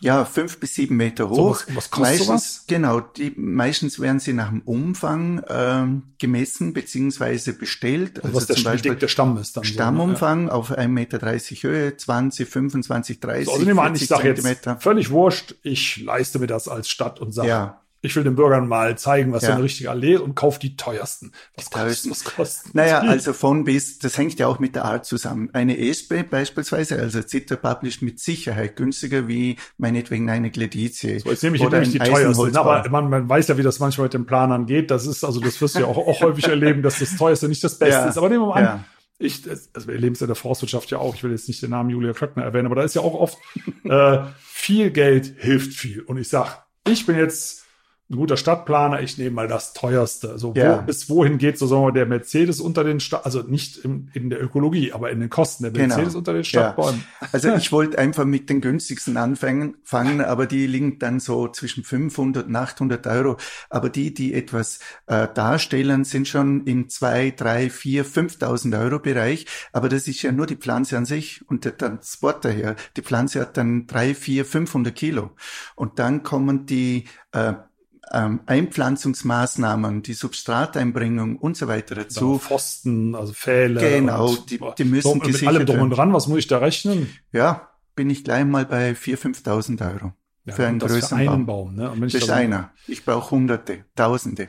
ja, 0.00 0.24
fünf 0.24 0.60
bis 0.60 0.74
sieben 0.74 0.96
Meter 0.96 1.28
hoch. 1.28 1.56
So, 1.56 1.66
was, 1.68 1.76
was 1.76 1.90
kostet 1.90 2.00
meistens, 2.00 2.26
sowas? 2.26 2.64
Genau, 2.68 3.00
die, 3.00 3.32
meistens 3.36 3.98
werden 3.98 4.20
sie 4.20 4.32
nach 4.32 4.50
dem 4.50 4.60
Umfang 4.62 5.42
ähm, 5.48 6.02
gemessen 6.18 6.72
beziehungsweise 6.72 7.52
bestellt. 7.52 8.18
Also, 8.18 8.28
also 8.28 8.36
was 8.36 8.46
der, 8.46 8.56
zum 8.56 8.64
Beispiel 8.64 8.94
der 8.94 9.08
Stamm 9.08 9.36
ist 9.38 9.56
dann. 9.56 9.64
Stammumfang 9.64 10.42
so, 10.42 10.46
ne? 10.46 10.52
auf 10.52 10.70
1,30 10.70 10.88
Meter 10.88 11.20
Höhe, 11.20 11.96
20, 11.96 12.48
25, 12.48 13.20
30, 13.20 13.46
so, 13.46 13.52
also 13.52 13.64
nehmen 13.64 13.76
wir 13.76 13.82
an, 13.82 13.94
ich 13.94 14.06
sage 14.06 14.28
jetzt 14.28 14.68
völlig 14.80 15.10
wurscht, 15.10 15.56
ich 15.62 16.00
leiste 16.00 16.38
mir 16.38 16.46
das 16.46 16.68
als 16.68 16.88
Stadt 16.88 17.18
und 17.18 17.32
sage, 17.32 17.48
ja 17.48 17.80
ich 18.00 18.14
will 18.14 18.22
den 18.22 18.36
Bürgern 18.36 18.68
mal 18.68 18.96
zeigen, 18.96 19.32
was 19.32 19.42
ja. 19.42 19.48
so 19.48 19.54
eine 19.54 19.64
richtige 19.64 19.90
Allee 19.90 20.16
und 20.16 20.36
kauf 20.36 20.58
die 20.58 20.76
teuersten. 20.76 21.32
Was 21.56 21.70
kostet, 21.70 22.10
was 22.10 22.24
kostet 22.24 22.74
Naja, 22.74 23.00
also 23.00 23.32
von 23.32 23.64
bis, 23.64 23.98
das 23.98 24.16
hängt 24.16 24.38
ja 24.38 24.46
auch 24.46 24.60
mit 24.60 24.76
der 24.76 24.84
Art 24.84 25.04
zusammen. 25.04 25.50
Eine 25.52 25.78
Espe 25.78 26.22
beispielsweise, 26.22 26.98
also 26.98 27.22
Zitter 27.22 27.56
Publish 27.56 28.00
mit 28.00 28.20
Sicherheit 28.20 28.76
günstiger 28.76 29.26
wie 29.26 29.56
meinetwegen 29.78 30.30
eine 30.30 30.50
Gledizie. 30.50 31.18
So, 31.18 31.30
jetzt 31.30 31.42
nehme 31.42 31.56
ich 31.56 31.62
oder 31.62 31.80
nämlich 31.80 31.92
die 31.92 31.98
teuersten. 31.98 32.56
Aber 32.56 32.88
man, 32.88 33.10
man 33.10 33.28
weiß 33.28 33.48
ja, 33.48 33.58
wie 33.58 33.62
das 33.62 33.80
manchmal 33.80 34.04
mit 34.04 34.14
den 34.14 34.26
Planern 34.26 34.66
geht. 34.66 34.92
Das 34.92 35.06
ist, 35.06 35.24
also 35.24 35.40
das 35.40 35.60
wirst 35.60 35.74
du 35.74 35.80
ja 35.80 35.86
auch, 35.86 35.98
auch 35.98 36.20
häufig 36.20 36.44
erleben, 36.48 36.82
dass 36.82 37.00
das 37.00 37.16
teuerste 37.16 37.48
nicht 37.48 37.64
das 37.64 37.78
Beste 37.78 38.00
ja. 38.00 38.08
ist. 38.08 38.16
Aber 38.16 38.28
nehmen 38.28 38.42
wir 38.42 38.54
mal 38.54 38.64
an, 38.64 38.84
ich, 39.18 39.42
also 39.50 39.88
wir 39.88 39.94
erleben 39.94 40.14
es 40.14 40.20
in 40.20 40.28
der 40.28 40.36
Forstwirtschaft 40.36 40.90
ja 40.92 40.98
auch, 40.98 41.16
ich 41.16 41.24
will 41.24 41.32
jetzt 41.32 41.48
nicht 41.48 41.60
den 41.60 41.70
Namen 41.70 41.90
Julia 41.90 42.12
Klöckner 42.12 42.44
erwähnen, 42.44 42.66
aber 42.66 42.76
da 42.76 42.82
ist 42.82 42.94
ja 42.94 43.02
auch 43.02 43.14
oft 43.14 43.38
äh, 43.84 44.18
viel 44.38 44.92
Geld 44.92 45.34
hilft 45.38 45.72
viel. 45.72 46.02
Und 46.02 46.18
ich 46.18 46.28
sag, 46.28 46.64
ich 46.86 47.04
bin 47.04 47.16
jetzt 47.16 47.64
ein 48.10 48.16
guter 48.16 48.38
Stadtplaner, 48.38 49.02
ich 49.02 49.18
nehme 49.18 49.32
mal 49.32 49.48
das 49.48 49.74
teuerste. 49.74 50.38
So, 50.38 50.54
ja. 50.56 50.78
wo, 50.78 50.82
bis 50.82 51.10
wohin 51.10 51.36
geht 51.36 51.58
so 51.58 51.66
sagen 51.66 51.82
wir, 51.82 51.92
der 51.92 52.06
Mercedes 52.06 52.58
unter 52.58 52.82
den 52.82 53.00
Stadt, 53.00 53.26
also 53.26 53.42
nicht 53.42 53.76
im, 53.84 54.08
in 54.14 54.30
der 54.30 54.42
Ökologie, 54.42 54.92
aber 54.92 55.10
in 55.10 55.20
den 55.20 55.28
Kosten 55.28 55.64
der 55.64 55.72
genau. 55.72 55.88
Mercedes 55.88 56.14
unter 56.14 56.32
den 56.32 56.44
Stadtbäumen. 56.44 57.04
Ja. 57.20 57.28
Also 57.32 57.52
ich 57.56 57.70
wollte 57.70 57.98
einfach 57.98 58.24
mit 58.24 58.48
den 58.48 58.62
günstigsten 58.62 59.18
anfangen, 59.18 59.76
fangen, 59.84 60.22
aber 60.22 60.46
die 60.46 60.66
liegen 60.66 60.98
dann 60.98 61.20
so 61.20 61.48
zwischen 61.48 61.84
500 61.84 62.46
und 62.46 62.56
800 62.56 63.06
Euro. 63.08 63.36
Aber 63.68 63.90
die, 63.90 64.14
die 64.14 64.32
etwas 64.32 64.78
äh, 65.06 65.28
darstellen, 65.34 66.04
sind 66.04 66.26
schon 66.28 66.64
im 66.64 66.88
2, 66.88 67.34
3, 67.36 67.68
4, 67.68 68.06
5.000 68.06 68.80
Euro 68.80 69.00
Bereich. 69.00 69.44
Aber 69.74 69.90
das 69.90 70.08
ist 70.08 70.22
ja 70.22 70.32
nur 70.32 70.46
die 70.46 70.56
Pflanze 70.56 70.96
an 70.96 71.04
sich 71.04 71.46
und 71.50 71.66
der 71.66 71.76
Transport 71.76 72.46
daher. 72.46 72.74
Die 72.96 73.02
Pflanze 73.02 73.40
hat 73.40 73.58
dann 73.58 73.86
3, 73.86 74.14
4, 74.14 74.44
500 74.46 74.94
Kilo. 74.94 75.32
Und 75.74 75.98
dann 75.98 76.22
kommen 76.22 76.64
die 76.64 77.04
äh, 77.32 77.52
ähm, 78.12 78.40
Einpflanzungsmaßnahmen, 78.46 80.02
die 80.02 80.14
Substrateinbringung 80.14 81.36
und 81.36 81.56
so 81.56 81.68
weiter 81.68 81.94
dazu. 81.94 82.34
Ja, 82.34 82.38
Pfosten, 82.38 83.14
also 83.14 83.32
Pfähle. 83.32 83.80
Genau, 83.80 84.34
die, 84.36 84.60
die 84.78 84.84
müssen 84.84 85.20
so, 85.20 85.26
Mit 85.26 85.46
allem 85.46 85.66
drum 85.66 85.80
und 85.80 85.90
dran, 85.90 86.12
was 86.12 86.26
muss 86.26 86.38
ich 86.38 86.46
da 86.46 86.58
rechnen? 86.58 87.08
Ja, 87.32 87.70
bin 87.94 88.10
ich 88.10 88.24
gleich 88.24 88.44
mal 88.44 88.64
bei 88.64 88.92
4.000, 88.92 89.44
5.000 89.44 89.92
Euro. 89.92 90.12
Ja, 90.44 90.54
für 90.54 90.66
einen 90.66 90.78
größeren 90.78 91.02
für 91.26 91.30
einen 91.30 91.46
Baum. 91.46 91.76
Baum 91.76 91.98
ne? 91.98 92.06
das 92.06 92.14
ist 92.14 92.30
einer. 92.30 92.70
Ich 92.86 93.04
brauche 93.04 93.32
Hunderte, 93.32 93.84
Tausende. 93.94 94.48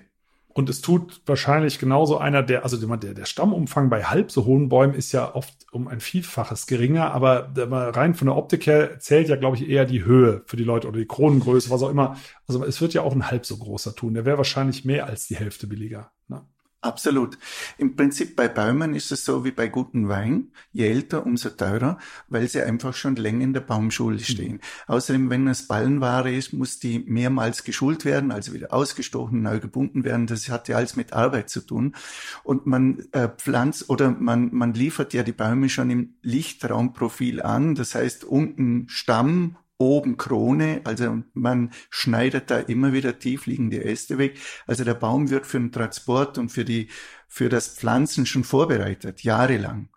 Und 0.60 0.70
es 0.70 0.82
tut 0.82 1.22
wahrscheinlich 1.26 1.80
genauso 1.80 2.18
einer, 2.18 2.44
der, 2.44 2.66
also 2.66 2.76
der, 2.76 3.14
der 3.14 3.26
Stammumfang 3.26 3.90
bei 3.90 4.04
halb 4.04 4.30
so 4.30 4.44
hohen 4.44 4.68
Bäumen 4.68 4.94
ist 4.94 5.14
ja 5.14 5.34
oft 5.34 5.54
um 5.72 5.88
ein 5.88 6.02
Vielfaches 6.02 6.68
geringer, 6.68 7.14
aber 7.14 7.54
rein 7.56 8.14
von 8.14 8.26
der 8.26 8.36
Optik 8.36 8.68
her 8.68 9.00
zählt 9.00 9.30
ja, 9.30 9.38
glaube 9.38 9.56
ich, 9.56 9.70
eher 9.70 9.86
die 9.86 10.04
Höhe 10.04 10.42
für 10.48 10.58
die 10.58 10.66
Leute 10.66 10.90
oder 10.90 11.00
die 11.00 11.06
Kronengröße, 11.06 11.70
was 11.70 11.82
auch 11.82 11.90
immer. 11.90 12.18
Also 12.46 12.62
es 12.66 12.82
wird 12.82 12.94
ja 12.94 13.04
auch 13.04 13.16
ein 13.16 13.32
halb 13.32 13.46
so 13.46 13.56
großer 13.56 13.96
tun. 13.96 14.16
Der 14.16 14.26
wäre 14.26 14.36
wahrscheinlich 14.36 14.84
mehr 14.84 15.06
als 15.06 15.28
die 15.28 15.38
Hälfte 15.38 15.66
billiger. 15.66 16.12
Ne? 16.28 16.42
Absolut. 16.82 17.38
Im 17.78 17.98
Prinzip 17.98 18.38
bei 18.38 18.48
Bäumen 18.48 18.96
ist 18.96 19.12
es 19.12 19.26
so 19.26 19.44
wie 19.44 19.52
bei 19.52 19.68
guten 19.68 20.08
Wein. 20.08 20.54
Je 20.72 20.88
älter, 20.88 21.26
umso 21.26 21.50
teurer, 21.50 21.98
weil 22.30 22.48
sie 22.48 22.62
einfach 22.62 22.94
schon 22.94 23.18
länger 23.18 23.44
in 23.44 23.54
der 23.54 23.60
Baumschule 23.60 24.16
mhm. 24.16 24.24
stehen. 24.24 24.54
Mhm. 24.54 24.60
Außerdem, 24.88 25.30
wenn 25.30 25.48
es 25.50 25.68
Ballenware 25.68 26.34
ist, 26.34 26.54
muss 26.54 26.80
die 26.80 27.00
mehrmals 27.00 27.66
geschult 27.66 28.06
werden, 28.06 28.32
also 28.32 28.54
wieder 28.54 28.74
ausgestochen, 28.74 29.42
neu 29.42 29.60
gebunden 29.60 30.06
werden. 30.06 30.26
Das 30.26 30.48
hat 30.48 30.70
ja 30.70 30.78
alles 30.78 30.96
mit 30.96 31.12
Arbeit 31.12 31.50
zu 31.50 31.60
tun. 31.60 31.96
Und 32.44 32.66
man 32.66 33.04
äh, 33.12 33.28
pflanzt 33.28 33.90
oder 33.90 34.12
man, 34.12 34.54
man 34.54 34.74
liefert 34.74 35.14
ja 35.14 35.24
die 35.24 35.34
Bäume 35.34 35.68
schon 35.68 35.90
im 35.90 36.16
Lichtraumprofil 36.22 37.42
an. 37.42 37.76
Das 37.76 37.94
heißt, 37.94 38.24
unten 38.24 38.88
Stamm 38.88 39.58
oben 39.80 40.18
Krone, 40.18 40.82
also 40.84 41.20
man 41.34 41.72
schneidet 41.90 42.52
da 42.52 42.60
immer 42.60 42.94
wieder 42.94 43.18
tiefliegende 43.18 43.84
Äste 43.84 44.18
weg. 44.18 44.38
Also 44.68 44.84
der 44.84 44.94
Baum 44.94 45.30
wird 45.30 45.48
für 45.48 45.58
den 45.58 45.72
Transport 45.72 46.38
und 46.38 46.50
für 46.50 46.66
die 46.66 46.90
für 47.28 47.48
das 47.48 47.70
Pflanzen 47.70 48.26
schon 48.26 48.44
vorbereitet, 48.44 49.24
jahrelang. 49.24 49.90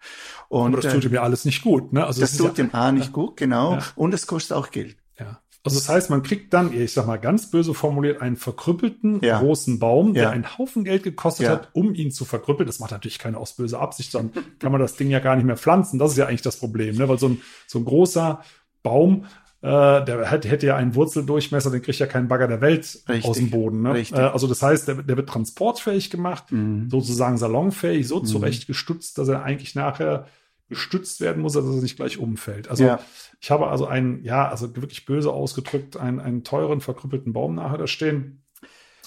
Und 0.48 0.74
Aber 0.74 0.82
das 0.82 0.92
tut 0.92 1.04
ihm 1.04 1.14
ja 1.14 1.22
alles 1.22 1.44
nicht 1.44 1.62
gut, 1.62 1.92
ne? 1.92 2.06
Also 2.06 2.20
das, 2.20 2.32
das 2.32 2.38
tut 2.38 2.58
ja, 2.58 2.64
dem 2.64 2.74
A 2.74 2.92
nicht 2.92 3.06
ja. 3.06 3.12
gut, 3.12 3.36
genau. 3.36 3.74
Ja. 3.74 3.82
Und 3.96 4.14
es 4.14 4.26
kostet 4.26 4.56
auch 4.56 4.70
Geld. 4.70 4.96
Ja. 5.18 5.40
Also 5.64 5.78
das 5.78 5.88
heißt, 5.88 6.10
man 6.10 6.22
kriegt 6.22 6.52
dann, 6.52 6.72
ich 6.72 6.92
sag 6.92 7.06
mal 7.06 7.16
ganz 7.16 7.50
böse 7.50 7.72
formuliert, 7.72 8.20
einen 8.20 8.36
verkrüppelten 8.36 9.20
ja. 9.22 9.40
großen 9.40 9.78
Baum, 9.78 10.12
der 10.12 10.24
ja. 10.24 10.30
einen 10.30 10.58
Haufen 10.58 10.84
Geld 10.84 11.04
gekostet 11.04 11.46
ja. 11.46 11.52
hat, 11.52 11.70
um 11.72 11.94
ihn 11.94 12.10
zu 12.10 12.24
verkrüppeln. 12.24 12.66
Das 12.66 12.80
macht 12.80 12.90
natürlich 12.90 13.18
keine 13.18 13.38
aus 13.38 13.54
böser 13.54 13.80
Absicht, 13.80 14.14
dann 14.14 14.32
kann 14.58 14.72
man 14.72 14.80
das 14.80 14.96
Ding 14.96 15.08
ja 15.08 15.20
gar 15.20 15.34
nicht 15.36 15.44
mehr 15.44 15.56
pflanzen. 15.56 15.98
Das 15.98 16.12
ist 16.12 16.18
ja 16.18 16.26
eigentlich 16.26 16.42
das 16.42 16.58
Problem, 16.58 16.96
ne? 16.96 17.08
weil 17.08 17.18
so 17.18 17.28
ein, 17.28 17.40
so 17.66 17.78
ein 17.78 17.84
großer 17.84 18.42
Baum 18.82 19.26
äh, 19.62 20.04
der 20.04 20.28
hätte, 20.28 20.48
hätte 20.48 20.66
ja 20.66 20.76
einen 20.76 20.96
Wurzeldurchmesser, 20.96 21.70
den 21.70 21.82
kriegt 21.82 22.00
ja 22.00 22.06
kein 22.06 22.26
Bagger 22.26 22.48
der 22.48 22.60
Welt 22.60 23.02
Richtig. 23.08 23.24
aus 23.24 23.36
dem 23.36 23.50
Boden. 23.50 23.82
Ne? 23.82 24.00
Äh, 24.00 24.16
also 24.16 24.48
das 24.48 24.60
heißt, 24.60 24.88
der, 24.88 24.96
der 24.96 25.16
wird 25.16 25.28
transportfähig 25.28 26.10
gemacht, 26.10 26.50
mhm. 26.50 26.90
sozusagen 26.90 27.38
salonfähig, 27.38 28.08
so 28.08 28.18
mhm. 28.18 28.24
zurechtgestützt, 28.24 29.18
dass 29.18 29.28
er 29.28 29.44
eigentlich 29.44 29.76
nachher 29.76 30.26
gestützt 30.68 31.20
werden 31.20 31.42
muss, 31.42 31.52
dass 31.52 31.64
er 31.64 31.80
nicht 31.80 31.96
gleich 31.96 32.18
umfällt. 32.18 32.68
Also 32.68 32.84
ja. 32.84 32.98
ich 33.40 33.52
habe 33.52 33.68
also 33.68 33.86
einen, 33.86 34.24
ja, 34.24 34.48
also 34.48 34.74
wirklich 34.74 35.06
böse 35.06 35.30
ausgedrückt, 35.30 35.96
einen, 35.96 36.18
einen 36.18 36.42
teuren, 36.42 36.80
verkrüppelten 36.80 37.32
Baum 37.32 37.54
nachher 37.54 37.78
da 37.78 37.86
stehen. 37.86 38.42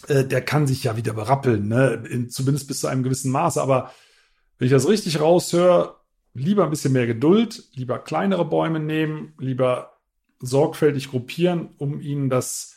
Äh, 0.07 0.23
der 0.23 0.41
kann 0.41 0.67
sich 0.67 0.85
ja 0.85 0.95
wieder 0.95 1.13
berappeln, 1.13 1.67
ne? 1.67 2.03
In, 2.09 2.29
zumindest 2.29 2.69
bis 2.69 2.79
zu 2.79 2.87
einem 2.87 3.03
gewissen 3.03 3.31
Maße. 3.31 3.61
Aber 3.61 3.91
wenn 4.57 4.67
ich 4.67 4.71
das 4.71 4.87
richtig 4.87 5.19
raushöre, 5.19 5.95
lieber 6.33 6.63
ein 6.63 6.69
bisschen 6.69 6.93
mehr 6.93 7.07
Geduld, 7.07 7.63
lieber 7.73 7.99
kleinere 7.99 8.45
Bäume 8.45 8.79
nehmen, 8.79 9.33
lieber 9.37 9.94
sorgfältig 10.39 11.09
gruppieren, 11.09 11.69
um 11.77 12.01
ihnen 12.01 12.29
das 12.29 12.75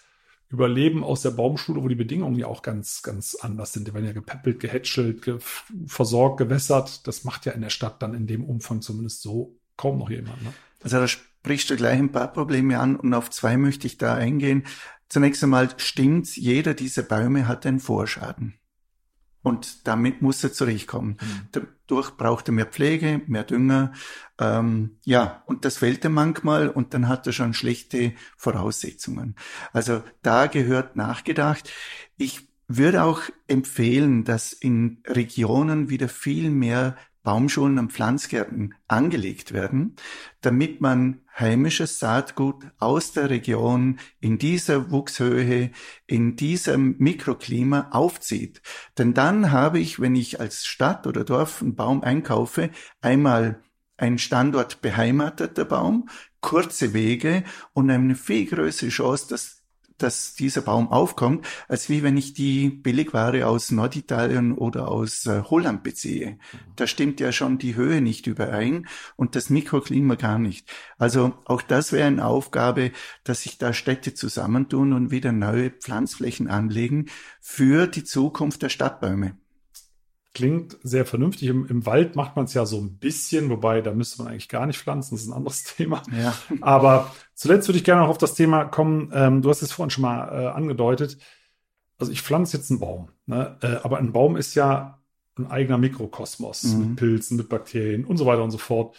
Überleben 0.51 1.05
aus 1.05 1.21
der 1.21 1.31
Baumschule, 1.31 1.83
wo 1.83 1.89
die 1.89 1.95
Bedingungen 1.95 2.39
ja 2.39 2.47
auch 2.47 2.63
ganz, 2.63 3.03
ganz 3.03 3.35
anders 3.35 3.75
sind. 3.75 3.87
Die 3.87 3.93
werden 3.93 4.07
ja 4.07 4.13
gepäppelt, 4.13 4.61
gehätschelt, 4.61 5.21
ge 5.21 5.39
versorgt, 5.87 6.39
gewässert. 6.39 7.07
Das 7.07 7.25
macht 7.25 7.45
ja 7.45 7.53
in 7.53 7.61
der 7.61 7.71
Stadt 7.71 8.03
dann 8.03 8.15
in 8.15 8.27
dem 8.27 8.45
Umfang 8.45 8.81
zumindest 8.81 9.21
so 9.21 9.59
kaum 9.77 9.99
noch 9.99 10.09
jemand. 10.09 10.43
Ne? 10.43 10.55
Also 10.83 10.97
da 10.97 11.07
sprichst 11.07 11.69
du 11.69 11.77
gleich 11.77 11.99
ein 11.99 12.13
paar 12.13 12.33
Probleme 12.33 12.79
an 12.79 12.97
und 12.97 13.13
auf 13.13 13.29
zwei 13.29 13.59
möchte 13.59 13.87
ich 13.87 13.99
da 13.99 14.15
eingehen. 14.15 14.65
Zunächst 15.11 15.43
einmal 15.43 15.69
stimmt, 15.77 16.35
jeder 16.37 16.73
dieser 16.73 17.03
Bäume 17.03 17.47
hat 17.47 17.67
einen 17.67 17.81
Vorschaden. 17.81 18.59
Und 19.43 19.87
damit 19.87 20.21
muss 20.21 20.43
er 20.43 20.53
zurechtkommen. 20.53 21.17
Mhm. 21.21 21.63
Dadurch 21.87 22.17
braucht 22.17 22.49
er 22.49 22.55
mehr 22.55 22.67
Pflege, 22.67 23.23
mehr 23.27 23.45
Dünger. 23.45 23.93
Ähm, 24.39 24.99
ja, 25.05 25.43
und 25.47 25.65
das 25.65 25.79
fehlt 25.79 26.05
er 26.05 26.11
manchmal 26.11 26.69
und 26.69 26.93
dann 26.93 27.09
hat 27.09 27.27
er 27.27 27.33
schon 27.33 27.55
schlechte 27.55 28.13
Voraussetzungen. 28.37 29.37
Also 29.73 30.03
da 30.23 30.47
gehört 30.47 30.97
nachgedacht. 30.97 31.71
Ich 32.17 32.49
würde 32.67 33.03
auch 33.03 33.23
empfehlen, 33.47 34.25
dass 34.25 34.53
in 34.53 35.03
Regionen 35.07 35.89
wieder 35.89 36.09
viel 36.09 36.51
mehr 36.51 36.97
Baumschulen 37.29 37.79
und 37.79 37.93
Pflanzgärten 37.93 38.73
angelegt 38.87 39.53
werden, 39.53 39.97
damit 40.41 40.81
man 40.81 41.21
heimisches 41.39 41.99
Saatgut 41.99 42.65
aus 42.79 43.13
der 43.13 43.29
Region 43.29 43.99
in 44.19 44.39
dieser 44.39 44.91
Wuchshöhe, 44.91 45.71
in 46.07 46.37
diesem 46.37 46.97
Mikroklima 46.97 47.89
aufzieht. 47.91 48.63
Denn 48.97 49.13
dann 49.13 49.53
habe 49.53 49.79
ich, 49.79 50.01
wenn 50.01 50.17
ich 50.17 50.41
als 50.41 50.65
Stadt 50.65 51.07
oder 51.07 51.23
Dorf 51.23 51.61
einen 51.61 51.77
Baum 51.77 52.03
einkaufe, 52.03 52.71
einmal 53.03 53.63
ein 53.99 54.17
Standort 54.17 54.81
beheimateter 54.81 55.67
Baum, 55.67 56.09
kurze 56.41 56.95
Wege 56.95 57.45
und 57.75 57.91
eine 57.91 58.15
viel 58.15 58.47
größere 58.47 58.89
Chance, 58.89 59.27
dass 59.29 59.58
dass 59.99 60.35
dieser 60.35 60.63
Baum 60.63 60.89
aufkommt, 60.91 61.47
als 61.69 61.89
wie 61.89 62.03
wenn 62.03 62.17
ich 62.17 62.35
die 62.35 62.71
Billigware 62.71 63.47
aus 63.47 63.71
Norditalien 63.71 64.53
oder 64.53 64.89
aus 64.89 65.27
äh, 65.27 65.43
Holland 65.43 65.83
beziehe. 65.83 66.39
Da 66.77 66.87
stimmt 66.87 67.21
ja 67.21 67.33
schon 67.33 67.59
die 67.59 67.75
Höhe 67.75 68.01
nicht 68.01 68.27
überein 68.27 68.87
und 69.17 69.37
das 69.37 69.51
Mikroklima 69.51 70.15
gar 70.15 70.39
nicht. 70.39 70.71
Also 70.99 71.35
auch 71.45 71.63
das 71.63 71.93
wäre 71.93 72.07
eine 72.07 72.25
Aufgabe, 72.25 72.93
dass 73.25 73.43
sich 73.43 73.59
da 73.59 73.73
Städte 73.73 74.15
zusammentun 74.15 74.93
und 74.93 75.11
wieder 75.11 75.33
neue 75.33 75.71
Pflanzflächen 75.71 76.49
anlegen 76.49 77.07
für 77.41 77.87
die 77.87 78.05
Zukunft 78.05 78.63
der 78.63 78.69
Stadtbäume 78.69 79.37
klingt 80.39 80.77
sehr 80.85 81.05
vernünftig. 81.05 81.49
Im, 81.49 81.67
im 81.67 81.85
Wald 81.85 82.15
macht 82.15 82.37
man 82.37 82.45
es 82.45 82.55
ja 82.55 82.65
so 82.65 82.79
ein 82.79 82.97
bisschen, 82.99 83.51
wobei 83.51 83.81
da 83.81 83.93
müsste 83.93 84.23
man 84.23 84.31
eigentlich 84.31 84.49
gar 84.49 84.67
nicht 84.67 84.79
pflanzen, 84.79 85.17
das 85.17 85.23
ist 85.23 85.29
ein 85.29 85.37
anderes 85.37 85.65
Thema. 85.77 86.01
Ja. 86.17 86.33
Aber 86.61 87.13
zuletzt 87.35 87.67
würde 87.67 87.79
ich 87.79 87.85
gerne 87.85 88.03
noch 88.03 88.09
auf 88.09 88.19
das 88.19 88.35
Thema 88.35 88.65
kommen. 88.65 89.11
Ähm, 89.13 89.43
du 89.43 89.51
hast 89.51 89.63
es 89.63 89.73
vorhin 89.73 89.91
schon 89.91 90.03
mal 90.03 90.29
äh, 90.29 90.47
angedeutet. 90.47 91.19
Also 91.99 92.13
ich 92.13 92.23
pflanze 92.23 92.57
jetzt 92.57 92.71
einen 92.71 92.79
Baum, 92.79 93.09
ne? 93.27 93.59
äh, 93.63 93.79
aber 93.83 93.99
ein 93.99 94.13
Baum 94.13 94.37
ist 94.37 94.55
ja 94.55 95.01
ein 95.37 95.51
eigener 95.51 95.77
Mikrokosmos 95.77 96.63
mhm. 96.63 96.79
mit 96.79 96.97
Pilzen, 96.97 97.37
mit 97.37 97.49
Bakterien 97.49 98.05
und 98.05 98.17
so 98.17 98.25
weiter 98.25 98.45
und 98.45 98.53
so 98.53 98.59
fort. 98.59 98.97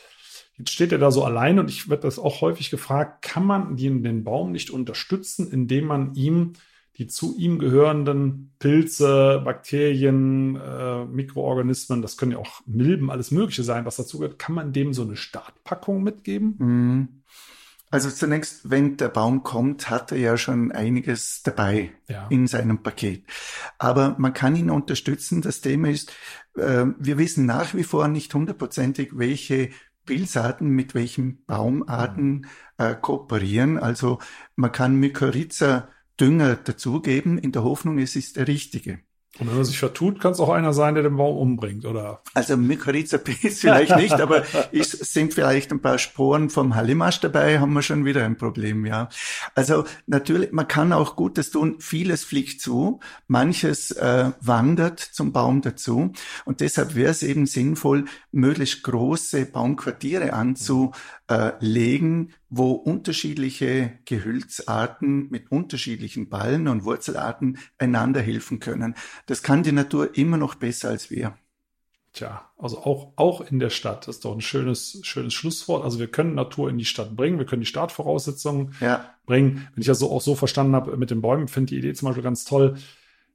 Jetzt 0.58 0.72
steht 0.72 0.92
er 0.92 0.98
da 0.98 1.10
so 1.10 1.24
allein 1.24 1.58
und 1.58 1.70
ich 1.70 1.90
werde 1.90 2.04
das 2.04 2.20
auch 2.20 2.42
häufig 2.42 2.70
gefragt, 2.70 3.22
kann 3.22 3.46
man 3.46 3.78
den, 3.78 4.04
den 4.04 4.26
Baum 4.26 4.52
nicht 4.52 4.72
unterstützen, 4.72 5.50
indem 5.50 5.86
man 5.86 6.16
ihm 6.16 6.52
die 7.00 7.08
zu 7.08 7.38
ihm 7.38 7.60
gehörenden 7.60 8.52
Pilze, 8.60 9.42
Bakterien, 9.44 10.58
äh, 10.58 11.06
Mikroorganismen, 11.06 12.02
das 12.02 12.18
können 12.18 12.34
ja 12.34 12.38
auch 12.38 12.62
Milben, 12.66 13.10
alles 13.10 13.32
Mögliche 13.32 13.64
sein, 13.64 13.86
was 13.86 13.96
dazu 13.96 14.20
gehört. 14.20 14.38
Kann 14.38 14.54
man 14.54 14.74
dem 14.74 14.94
so 14.94 15.04
eine 15.04 15.16
Startpackung 15.16 16.04
mitgeben? 16.04 16.56
Mhm. 16.60 17.08
Also 17.90 18.12
zunächst, 18.12 18.70
wenn 18.70 18.98
der 18.98 19.08
Baum 19.08 19.44
kommt, 19.44 19.90
hat 19.90 20.12
er 20.12 20.20
ja 20.20 20.38
schon 20.38 20.72
einiges 20.72 21.42
dabei 21.42 21.92
ja. 22.08 22.28
in 22.30 22.46
seinem 22.46 22.84
Paket. 22.84 23.24
Aber 23.80 24.16
man 24.20 24.34
kann 24.34 24.56
ihn 24.56 24.70
unterstützen. 24.70 25.42
Das 25.42 25.62
Thema 25.62 25.90
ist, 25.90 26.12
äh, 26.56 26.86
wir 27.00 27.18
wissen 27.18 27.46
nach 27.46 27.74
wie 27.74 27.84
vor 27.84 28.08
nicht 28.10 28.34
hundertprozentig, 28.34 29.18
welche 29.18 29.70
Pilzarten 30.06 30.70
mit 30.70 30.96
welchen 30.96 31.46
Baumarten 31.46 32.48
äh, 32.78 32.94
kooperieren. 32.94 33.80
Also 33.80 34.20
man 34.56 34.72
kann 34.72 34.96
Mykorrhiza 34.96 35.88
Dünger 36.20 36.56
dazugeben, 36.56 37.38
in 37.38 37.52
der 37.52 37.64
Hoffnung, 37.64 38.00
es 38.00 38.16
ist 38.16 38.36
der 38.36 38.48
richtige. 38.48 39.00
Und 39.38 39.48
wenn 39.48 39.56
man 39.56 39.64
sich 39.64 39.80
vertut, 39.80 40.20
kann 40.20 40.34
es 40.34 40.40
auch 40.40 40.50
einer 40.50 40.74
sein, 40.74 40.96
der 40.96 41.04
den 41.04 41.16
Baum 41.16 41.38
umbringt, 41.38 41.86
oder? 41.86 42.22
Also 42.34 42.58
Mykorrhiza-Pilz 42.58 43.60
vielleicht 43.62 43.96
nicht, 43.96 44.20
aber 44.20 44.44
es 44.74 44.92
sind 44.92 45.34
vielleicht 45.34 45.72
ein 45.72 45.82
paar 45.82 45.98
Sporen 45.98 46.50
vom 46.50 46.76
Hallimasch 46.76 47.22
dabei, 47.22 47.60
haben 47.60 47.72
wir 47.74 47.82
schon 47.82 48.04
wieder 48.06 48.26
ein 48.26 48.38
Problem, 48.38 48.86
ja. 48.86 49.08
Also 49.56 49.86
natürlich, 50.08 50.52
man 50.52 50.68
kann 50.68 50.92
auch 50.92 51.16
Gutes 51.16 51.52
tun, 51.52 51.76
vieles 51.80 52.26
fliegt 52.26 52.60
zu, 52.60 53.00
manches 53.28 53.92
äh, 53.92 54.32
wandert 54.42 55.00
zum 55.00 55.32
Baum 55.32 55.62
dazu 55.62 56.12
und 56.44 56.60
deshalb 56.60 56.96
wäre 56.96 57.12
es 57.12 57.24
eben 57.24 57.46
sinnvoll, 57.46 58.06
möglichst 58.32 58.84
große 58.84 59.46
Baumquartiere 59.46 60.34
anzulegen, 61.30 62.34
wo 62.50 62.72
unterschiedliche 62.72 64.00
Gehölzarten 64.06 65.30
mit 65.30 65.52
unterschiedlichen 65.52 66.30
Ballen 66.30 66.68
und 66.68 66.84
Wurzelarten 66.84 67.58
einander 67.78 68.22
helfen 68.22 68.60
können. 68.60 68.96
Das 69.28 69.44
kann 69.44 69.64
die 69.64 69.72
Natur 69.72 70.18
immer 70.18 70.38
noch 70.38 70.56
besser 70.56 70.90
als 70.90 71.10
wir. 71.10 71.38
Tja, 72.12 72.50
also 72.58 72.80
auch, 72.80 73.14
auch 73.18 73.42
in 73.42 73.60
der 73.60 73.70
Stadt 73.70 74.08
das 74.08 74.16
ist 74.16 74.26
doch 74.26 74.34
ein 74.34 74.42
schönes, 74.42 75.00
schönes 75.04 75.34
Schlusswort. 75.34 75.84
Also 75.84 76.00
wir 76.00 76.08
können 76.08 76.34
Natur 76.34 76.70
in 76.70 76.80
die 76.80 76.86
Stadt 76.86 77.16
bringen, 77.16 77.38
wir 77.38 77.46
können 77.46 77.62
die 77.62 77.68
Startvoraussetzungen 77.68 78.74
ja. 78.82 79.14
bringen. 79.28 79.68
Wenn 79.74 79.82
ich 79.82 79.88
das 79.88 80.00
so 80.00 80.12
auch 80.12 80.22
so 80.22 80.34
verstanden 80.34 80.76
habe 80.76 80.98
mit 80.98 81.12
den 81.12 81.22
Bäumen, 81.22 81.48
finde 81.48 81.70
die 81.70 81.78
Idee 81.78 81.94
zum 81.94 82.08
Beispiel 82.08 82.24
ganz 82.24 82.46
toll. 82.46 82.78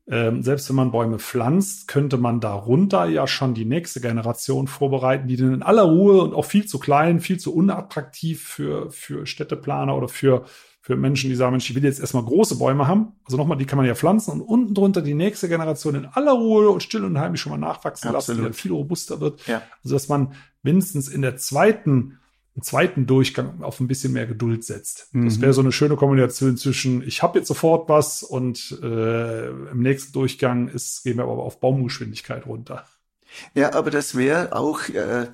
Ähm, 0.07 0.43
selbst 0.43 0.69
wenn 0.69 0.77
man 0.77 0.91
Bäume 0.91 1.19
pflanzt, 1.19 1.89
könnte 1.89 2.19
man 2.19 2.41
darunter 2.41 3.07
ja 3.07 3.27
schon 3.27 3.55
die 3.55 3.65
nächste 3.65 4.03
Generation 4.03 4.67
vorbereiten, 4.67 5.29
die 5.29 5.37
dann 5.37 5.55
in 5.55 5.63
aller 5.63 5.85
Ruhe 5.85 6.21
und 6.21 6.35
auch 6.35 6.45
viel 6.45 6.67
zu 6.67 6.79
klein, 6.79 7.21
viel 7.21 7.39
zu 7.39 7.55
unattraktiv 7.55 8.43
für, 8.43 8.91
für 8.91 9.25
Städteplaner 9.25 9.97
oder 9.97 10.09
für, 10.09 10.45
für 10.83 10.97
Menschen, 10.97 11.31
die 11.31 11.37
sagen, 11.37 11.53
Mensch, 11.53 11.71
ich 11.71 11.75
will 11.75 11.85
jetzt 11.85 12.01
erstmal 12.01 12.25
große 12.25 12.59
Bäume 12.59 12.87
haben. 12.87 13.13
Also 13.25 13.39
nochmal, 13.39 13.57
die 13.57 13.65
kann 13.65 13.79
man 13.79 13.87
ja 13.87 13.95
pflanzen 13.95 14.33
und 14.33 14.43
unten 14.43 14.75
drunter 14.75 15.01
die 15.01 15.15
nächste 15.15 15.49
Generation 15.49 15.95
in 15.95 16.05
aller 16.05 16.33
Ruhe 16.33 16.69
und 16.69 16.83
still 16.83 17.05
und 17.05 17.19
heimlich 17.19 17.41
schon 17.41 17.53
mal 17.53 17.59
nachwachsen 17.59 18.09
Absolut. 18.09 18.15
lassen, 18.15 18.37
die 18.37 18.43
dann 18.43 18.53
viel 18.53 18.73
robuster 18.73 19.21
wird. 19.21 19.47
Ja. 19.47 19.63
Also 19.83 19.95
dass 19.95 20.09
man 20.09 20.35
mindestens 20.63 21.09
in 21.09 21.23
der 21.23 21.39
zweiten 21.39 22.19
einen 22.55 22.63
zweiten 22.63 23.07
Durchgang 23.07 23.63
auf 23.63 23.81
ein 23.81 23.89
bisschen 23.89 24.13
mehr 24.13 24.27
Geduld 24.27 24.65
setzt. 24.65 25.13
Mhm. 25.13 25.25
Das 25.25 25.41
wäre 25.41 25.53
so 25.53 25.61
eine 25.61 25.73
schöne 25.73 25.97
Kombination 25.97 26.57
zwischen, 26.57 27.03
ich 27.07 27.23
habe 27.23 27.39
jetzt 27.39 27.49
sofort 27.49 27.89
was 27.89 28.23
und 28.23 28.79
äh, 28.83 29.49
im 29.49 29.81
nächsten 29.81 30.13
Durchgang 30.13 30.69
ist, 30.69 31.03
gehen 31.03 31.17
wir 31.17 31.25
aber 31.25 31.43
auf 31.43 31.61
Baumgeschwindigkeit 31.61 32.47
runter. 32.47 32.85
Ja, 33.55 33.75
aber 33.75 33.91
das 33.91 34.15
wäre 34.15 34.55
auch 34.55 34.89
äh, 34.89 35.27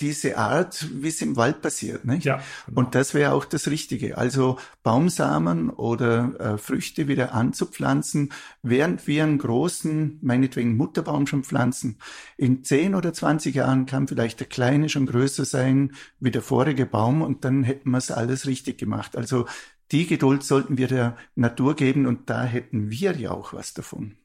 diese 0.00 0.38
Art, 0.38 0.88
wie 0.92 1.08
es 1.08 1.20
im 1.22 1.36
Wald 1.36 1.62
passiert. 1.62 2.04
Nicht? 2.04 2.24
Ja, 2.24 2.42
genau. 2.66 2.80
Und 2.80 2.94
das 2.94 3.14
wäre 3.14 3.32
auch 3.32 3.44
das 3.44 3.68
Richtige. 3.68 4.18
Also 4.18 4.58
Baumsamen 4.82 5.70
oder 5.70 6.40
äh, 6.40 6.58
Früchte 6.58 7.08
wieder 7.08 7.34
anzupflanzen, 7.34 8.32
während 8.62 9.06
wir 9.06 9.24
einen 9.24 9.38
großen, 9.38 10.18
meinetwegen 10.22 10.76
Mutterbaum 10.76 11.26
schon 11.26 11.44
pflanzen. 11.44 11.98
In 12.36 12.64
10 12.64 12.94
oder 12.94 13.12
20 13.12 13.54
Jahren 13.54 13.86
kann 13.86 14.08
vielleicht 14.08 14.40
der 14.40 14.48
kleine 14.48 14.88
schon 14.88 15.06
größer 15.06 15.44
sein 15.44 15.92
wie 16.18 16.30
der 16.30 16.42
vorige 16.42 16.86
Baum 16.86 17.22
und 17.22 17.44
dann 17.44 17.62
hätten 17.62 17.90
wir 17.90 17.98
es 17.98 18.10
alles 18.10 18.46
richtig 18.46 18.78
gemacht. 18.78 19.16
Also 19.16 19.46
die 19.92 20.06
Geduld 20.06 20.44
sollten 20.44 20.78
wir 20.78 20.86
der 20.86 21.16
Natur 21.34 21.74
geben 21.74 22.06
und 22.06 22.30
da 22.30 22.44
hätten 22.44 22.90
wir 22.90 23.16
ja 23.16 23.32
auch 23.32 23.52
was 23.52 23.74
davon. 23.74 24.16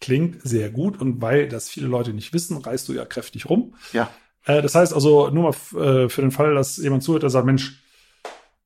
Klingt 0.00 0.42
sehr 0.42 0.70
gut 0.70 1.00
und 1.00 1.22
weil 1.22 1.48
das 1.48 1.70
viele 1.70 1.86
Leute 1.86 2.12
nicht 2.12 2.34
wissen, 2.34 2.58
reißt 2.58 2.88
du 2.88 2.92
ja 2.92 3.06
kräftig 3.06 3.48
rum. 3.48 3.74
Ja. 3.92 4.10
Äh, 4.44 4.62
das 4.62 4.74
heißt 4.74 4.94
also, 4.94 5.30
nur 5.30 5.44
mal 5.44 5.80
äh, 5.80 6.08
für 6.08 6.20
den 6.20 6.30
Fall, 6.30 6.54
dass 6.54 6.76
jemand 6.76 7.02
zuhört, 7.02 7.22
der 7.22 7.30
sagt, 7.30 7.46
Mensch, 7.46 7.80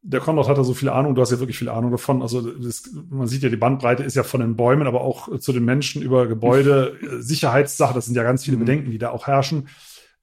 der 0.03 0.21
Konrad 0.21 0.49
hat 0.49 0.59
da 0.59 0.65
so 0.65 0.75
viel 0.75 0.89
Ahnung, 0.89 1.15
du 1.15 1.21
hast 1.21 1.33
ja 1.33 1.41
wirklich 1.41 1.59
viel 1.59 1.69
Ahnung 1.69 1.91
davon. 1.91 2.23
Also 2.23 2.41
das, 2.41 2.89
man 3.11 3.27
sieht 3.27 3.43
ja, 3.43 3.49
die 3.49 3.57
Bandbreite 3.57 4.05
ist 4.05 4.15
ja 4.15 4.23
von 4.23 4.41
den 4.41 4.57
Bäumen, 4.57 4.87
aber 4.87 5.01
auch 5.01 5.39
zu 5.39 5.53
den 5.53 5.65
Menschen 5.65 6.03
über 6.03 6.27
Gebäude, 6.27 6.97
äh, 7.03 7.21
Sicherheitssache, 7.21 7.95
das 7.95 8.07
sind 8.07 8.15
ja 8.15 8.23
ganz 8.23 8.45
viele 8.45 8.57
mhm. 8.57 8.61
Bedenken, 8.61 8.91
die 8.91 8.99
da 8.99 9.11
auch 9.11 9.27
herrschen. 9.27 9.69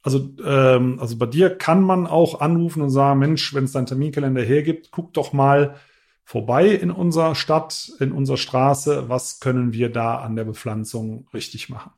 Also, 0.02 0.30
ähm, 0.46 1.00
also 1.00 1.18
bei 1.18 1.26
dir 1.26 1.50
kann 1.58 1.82
man 1.82 2.08
auch 2.08 2.40
anrufen 2.40 2.82
und 2.82 2.92
sagen, 2.92 3.20
Mensch, 3.20 3.54
wenn 3.54 3.66
es 3.66 3.72
deinen 3.72 3.88
Terminkalender 3.88 4.44
hergibt, 4.44 4.92
guck 4.92 5.14
doch 5.14 5.34
mal 5.34 5.76
vorbei 6.24 6.70
in 6.70 6.92
unserer 6.92 7.36
Stadt, 7.36 7.92
in 8.00 8.12
unserer 8.12 8.38
Straße, 8.38 9.10
was 9.10 9.40
können 9.40 9.74
wir 9.74 9.90
da 9.90 10.18
an 10.18 10.36
der 10.36 10.44
Bepflanzung 10.44 11.28
richtig 11.34 11.70
machen? 11.70 11.92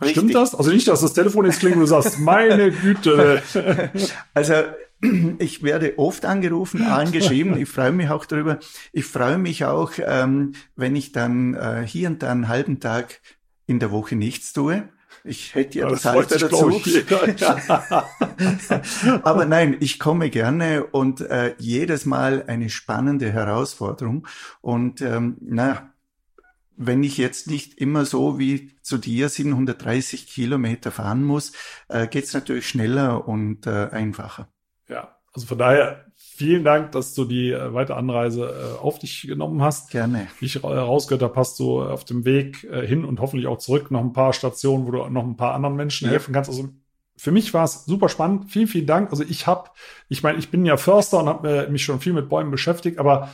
Richtig. 0.00 0.16
Stimmt 0.16 0.34
das? 0.34 0.54
Also 0.54 0.70
nicht, 0.70 0.88
dass 0.88 1.00
das 1.00 1.12
Telefon 1.12 1.46
jetzt 1.46 1.60
klingt 1.60 1.76
und 1.76 1.82
du 1.82 1.86
sagst, 1.86 2.18
meine 2.18 2.70
Güte. 2.70 3.42
Also 4.34 4.54
ich 5.38 5.62
werde 5.62 5.98
oft 5.98 6.24
angerufen, 6.24 6.82
angeschrieben. 6.82 7.58
Ich 7.58 7.68
freue 7.68 7.92
mich 7.92 8.10
auch 8.10 8.26
darüber. 8.26 8.58
Ich 8.92 9.06
freue 9.06 9.38
mich 9.38 9.64
auch, 9.64 9.92
ähm, 9.98 10.52
wenn 10.76 10.96
ich 10.96 11.12
dann 11.12 11.54
äh, 11.54 11.84
hier 11.86 12.08
und 12.08 12.22
da 12.22 12.30
einen 12.30 12.48
halben 12.48 12.80
Tag 12.80 13.20
in 13.66 13.78
der 13.78 13.90
Woche 13.90 14.16
nichts 14.16 14.52
tue. 14.52 14.88
Ich 15.22 15.54
hätte 15.54 15.78
ja 15.78 15.88
das, 15.88 16.02
das 16.02 16.14
Alter 16.14 16.38
dazu. 16.38 16.70
Aber 19.22 19.44
nein, 19.44 19.76
ich 19.80 19.98
komme 19.98 20.30
gerne 20.30 20.84
und 20.84 21.20
äh, 21.20 21.54
jedes 21.58 22.06
Mal 22.06 22.44
eine 22.46 22.70
spannende 22.70 23.30
Herausforderung. 23.30 24.26
Und 24.60 25.02
ähm, 25.02 25.36
na, 25.40 25.89
wenn 26.82 27.04
ich 27.04 27.18
jetzt 27.18 27.50
nicht 27.50 27.78
immer 27.78 28.06
so 28.06 28.38
wie 28.38 28.70
zu 28.80 28.96
dir 28.96 29.28
730 29.28 30.26
Kilometer 30.26 30.90
fahren 30.90 31.22
muss, 31.22 31.52
äh, 31.88 32.06
geht 32.06 32.24
es 32.24 32.32
natürlich 32.32 32.66
schneller 32.68 33.28
und 33.28 33.66
äh, 33.66 33.88
einfacher. 33.90 34.48
Ja, 34.88 35.16
also 35.34 35.46
von 35.46 35.58
daher 35.58 36.06
vielen 36.16 36.64
Dank, 36.64 36.92
dass 36.92 37.12
du 37.12 37.26
die 37.26 37.50
äh, 37.50 37.74
weite 37.74 37.96
Anreise 37.96 38.76
äh, 38.78 38.78
auf 38.78 38.98
dich 38.98 39.22
genommen 39.22 39.60
hast. 39.60 39.90
Gerne. 39.90 40.28
Wie 40.38 40.46
ich 40.46 40.64
rausgehört 40.64 41.22
habe, 41.22 41.36
hast 41.36 41.58
du 41.58 41.82
auf 41.82 42.04
dem 42.04 42.24
Weg 42.24 42.64
äh, 42.64 42.86
hin 42.86 43.04
und 43.04 43.20
hoffentlich 43.20 43.46
auch 43.46 43.58
zurück 43.58 43.90
noch 43.90 44.00
ein 44.00 44.14
paar 44.14 44.32
Stationen, 44.32 44.86
wo 44.86 44.90
du 44.90 45.08
noch 45.10 45.24
ein 45.24 45.36
paar 45.36 45.54
anderen 45.54 45.76
Menschen 45.76 46.06
ja. 46.06 46.12
helfen 46.12 46.32
kannst. 46.32 46.48
Also 46.48 46.70
für 47.14 47.30
mich 47.30 47.52
war 47.52 47.64
es 47.64 47.84
super 47.84 48.08
spannend. 48.08 48.50
Vielen, 48.50 48.68
vielen 48.68 48.86
Dank. 48.86 49.10
Also 49.10 49.22
ich 49.22 49.46
habe, 49.46 49.68
ich 50.08 50.22
meine, 50.22 50.38
ich 50.38 50.50
bin 50.50 50.64
ja 50.64 50.78
Förster 50.78 51.18
und 51.18 51.28
habe 51.28 51.68
mich 51.70 51.84
schon 51.84 52.00
viel 52.00 52.14
mit 52.14 52.30
Bäumen 52.30 52.50
beschäftigt, 52.50 52.98
aber 52.98 53.28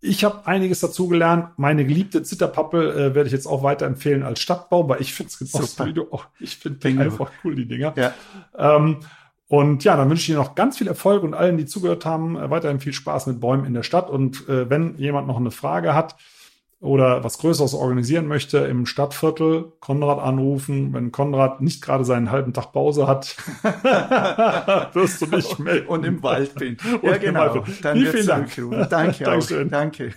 ich 0.00 0.24
habe 0.24 0.46
einiges 0.46 0.80
dazu 0.80 1.08
gelernt. 1.08 1.50
Meine 1.56 1.84
geliebte 1.84 2.22
Zitterpappe 2.22 2.92
äh, 2.92 3.14
werde 3.14 3.26
ich 3.26 3.32
jetzt 3.32 3.46
auch 3.46 3.62
weiterempfehlen 3.62 4.22
als 4.22 4.40
Stadtbaum, 4.40 4.88
weil 4.88 5.00
ich 5.00 5.14
finde 5.14 5.32
es 5.32 5.76
du 5.94 6.12
auch. 6.12 6.26
Ich 6.38 6.56
finde 6.56 6.88
einfach 7.00 7.30
cool, 7.44 7.54
die 7.54 7.66
Dinger. 7.66 7.94
Ja. 7.96 8.14
Ähm, 8.56 8.98
und 9.48 9.84
ja, 9.84 9.96
dann 9.96 10.10
wünsche 10.10 10.22
ich 10.22 10.28
Ihnen 10.30 10.38
noch 10.38 10.54
ganz 10.54 10.78
viel 10.78 10.88
Erfolg 10.88 11.22
und 11.22 11.34
allen, 11.34 11.56
die 11.56 11.66
zugehört 11.66 12.04
haben, 12.04 12.36
weiterhin 12.50 12.80
viel 12.80 12.92
Spaß 12.92 13.26
mit 13.26 13.40
Bäumen 13.40 13.64
in 13.64 13.74
der 13.74 13.84
Stadt. 13.84 14.10
Und 14.10 14.48
äh, 14.48 14.68
wenn 14.68 14.96
jemand 14.98 15.28
noch 15.28 15.36
eine 15.36 15.52
Frage 15.52 15.94
hat 15.94 16.16
oder 16.80 17.24
was 17.24 17.38
Größeres 17.38 17.74
organisieren 17.74 18.26
möchte 18.26 18.58
im 18.58 18.84
Stadtviertel, 18.84 19.72
Konrad 19.80 20.18
anrufen. 20.18 20.92
Wenn 20.92 21.10
Konrad 21.10 21.60
nicht 21.60 21.82
gerade 21.82 22.04
seinen 22.04 22.30
halben 22.30 22.52
Tag 22.52 22.72
Pause 22.72 23.06
hat, 23.06 23.36
wirst 24.94 25.22
du 25.22 25.26
nicht 25.26 25.58
melden. 25.58 25.88
Und 25.88 26.04
im 26.04 26.22
Wald 26.22 26.54
bin. 26.54 26.76
ja, 27.02 27.16
genau. 27.16 27.64
Dann 27.82 27.98
Wie 27.98 28.06
vielen 28.06 28.26
Dank. 28.26 28.54
Danke 28.90 29.24
Dankeschön. 29.24 29.70
Danke. 29.70 30.12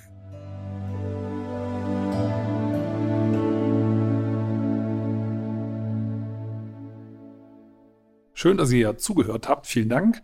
Schön, 8.34 8.56
dass 8.56 8.72
ihr 8.72 8.98
zugehört 8.98 9.50
habt. 9.50 9.68
Vielen 9.68 9.90
Dank. 9.90 10.22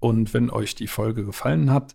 Und 0.00 0.32
wenn 0.32 0.50
euch 0.50 0.74
die 0.74 0.86
Folge 0.86 1.24
gefallen 1.24 1.70
hat, 1.70 1.94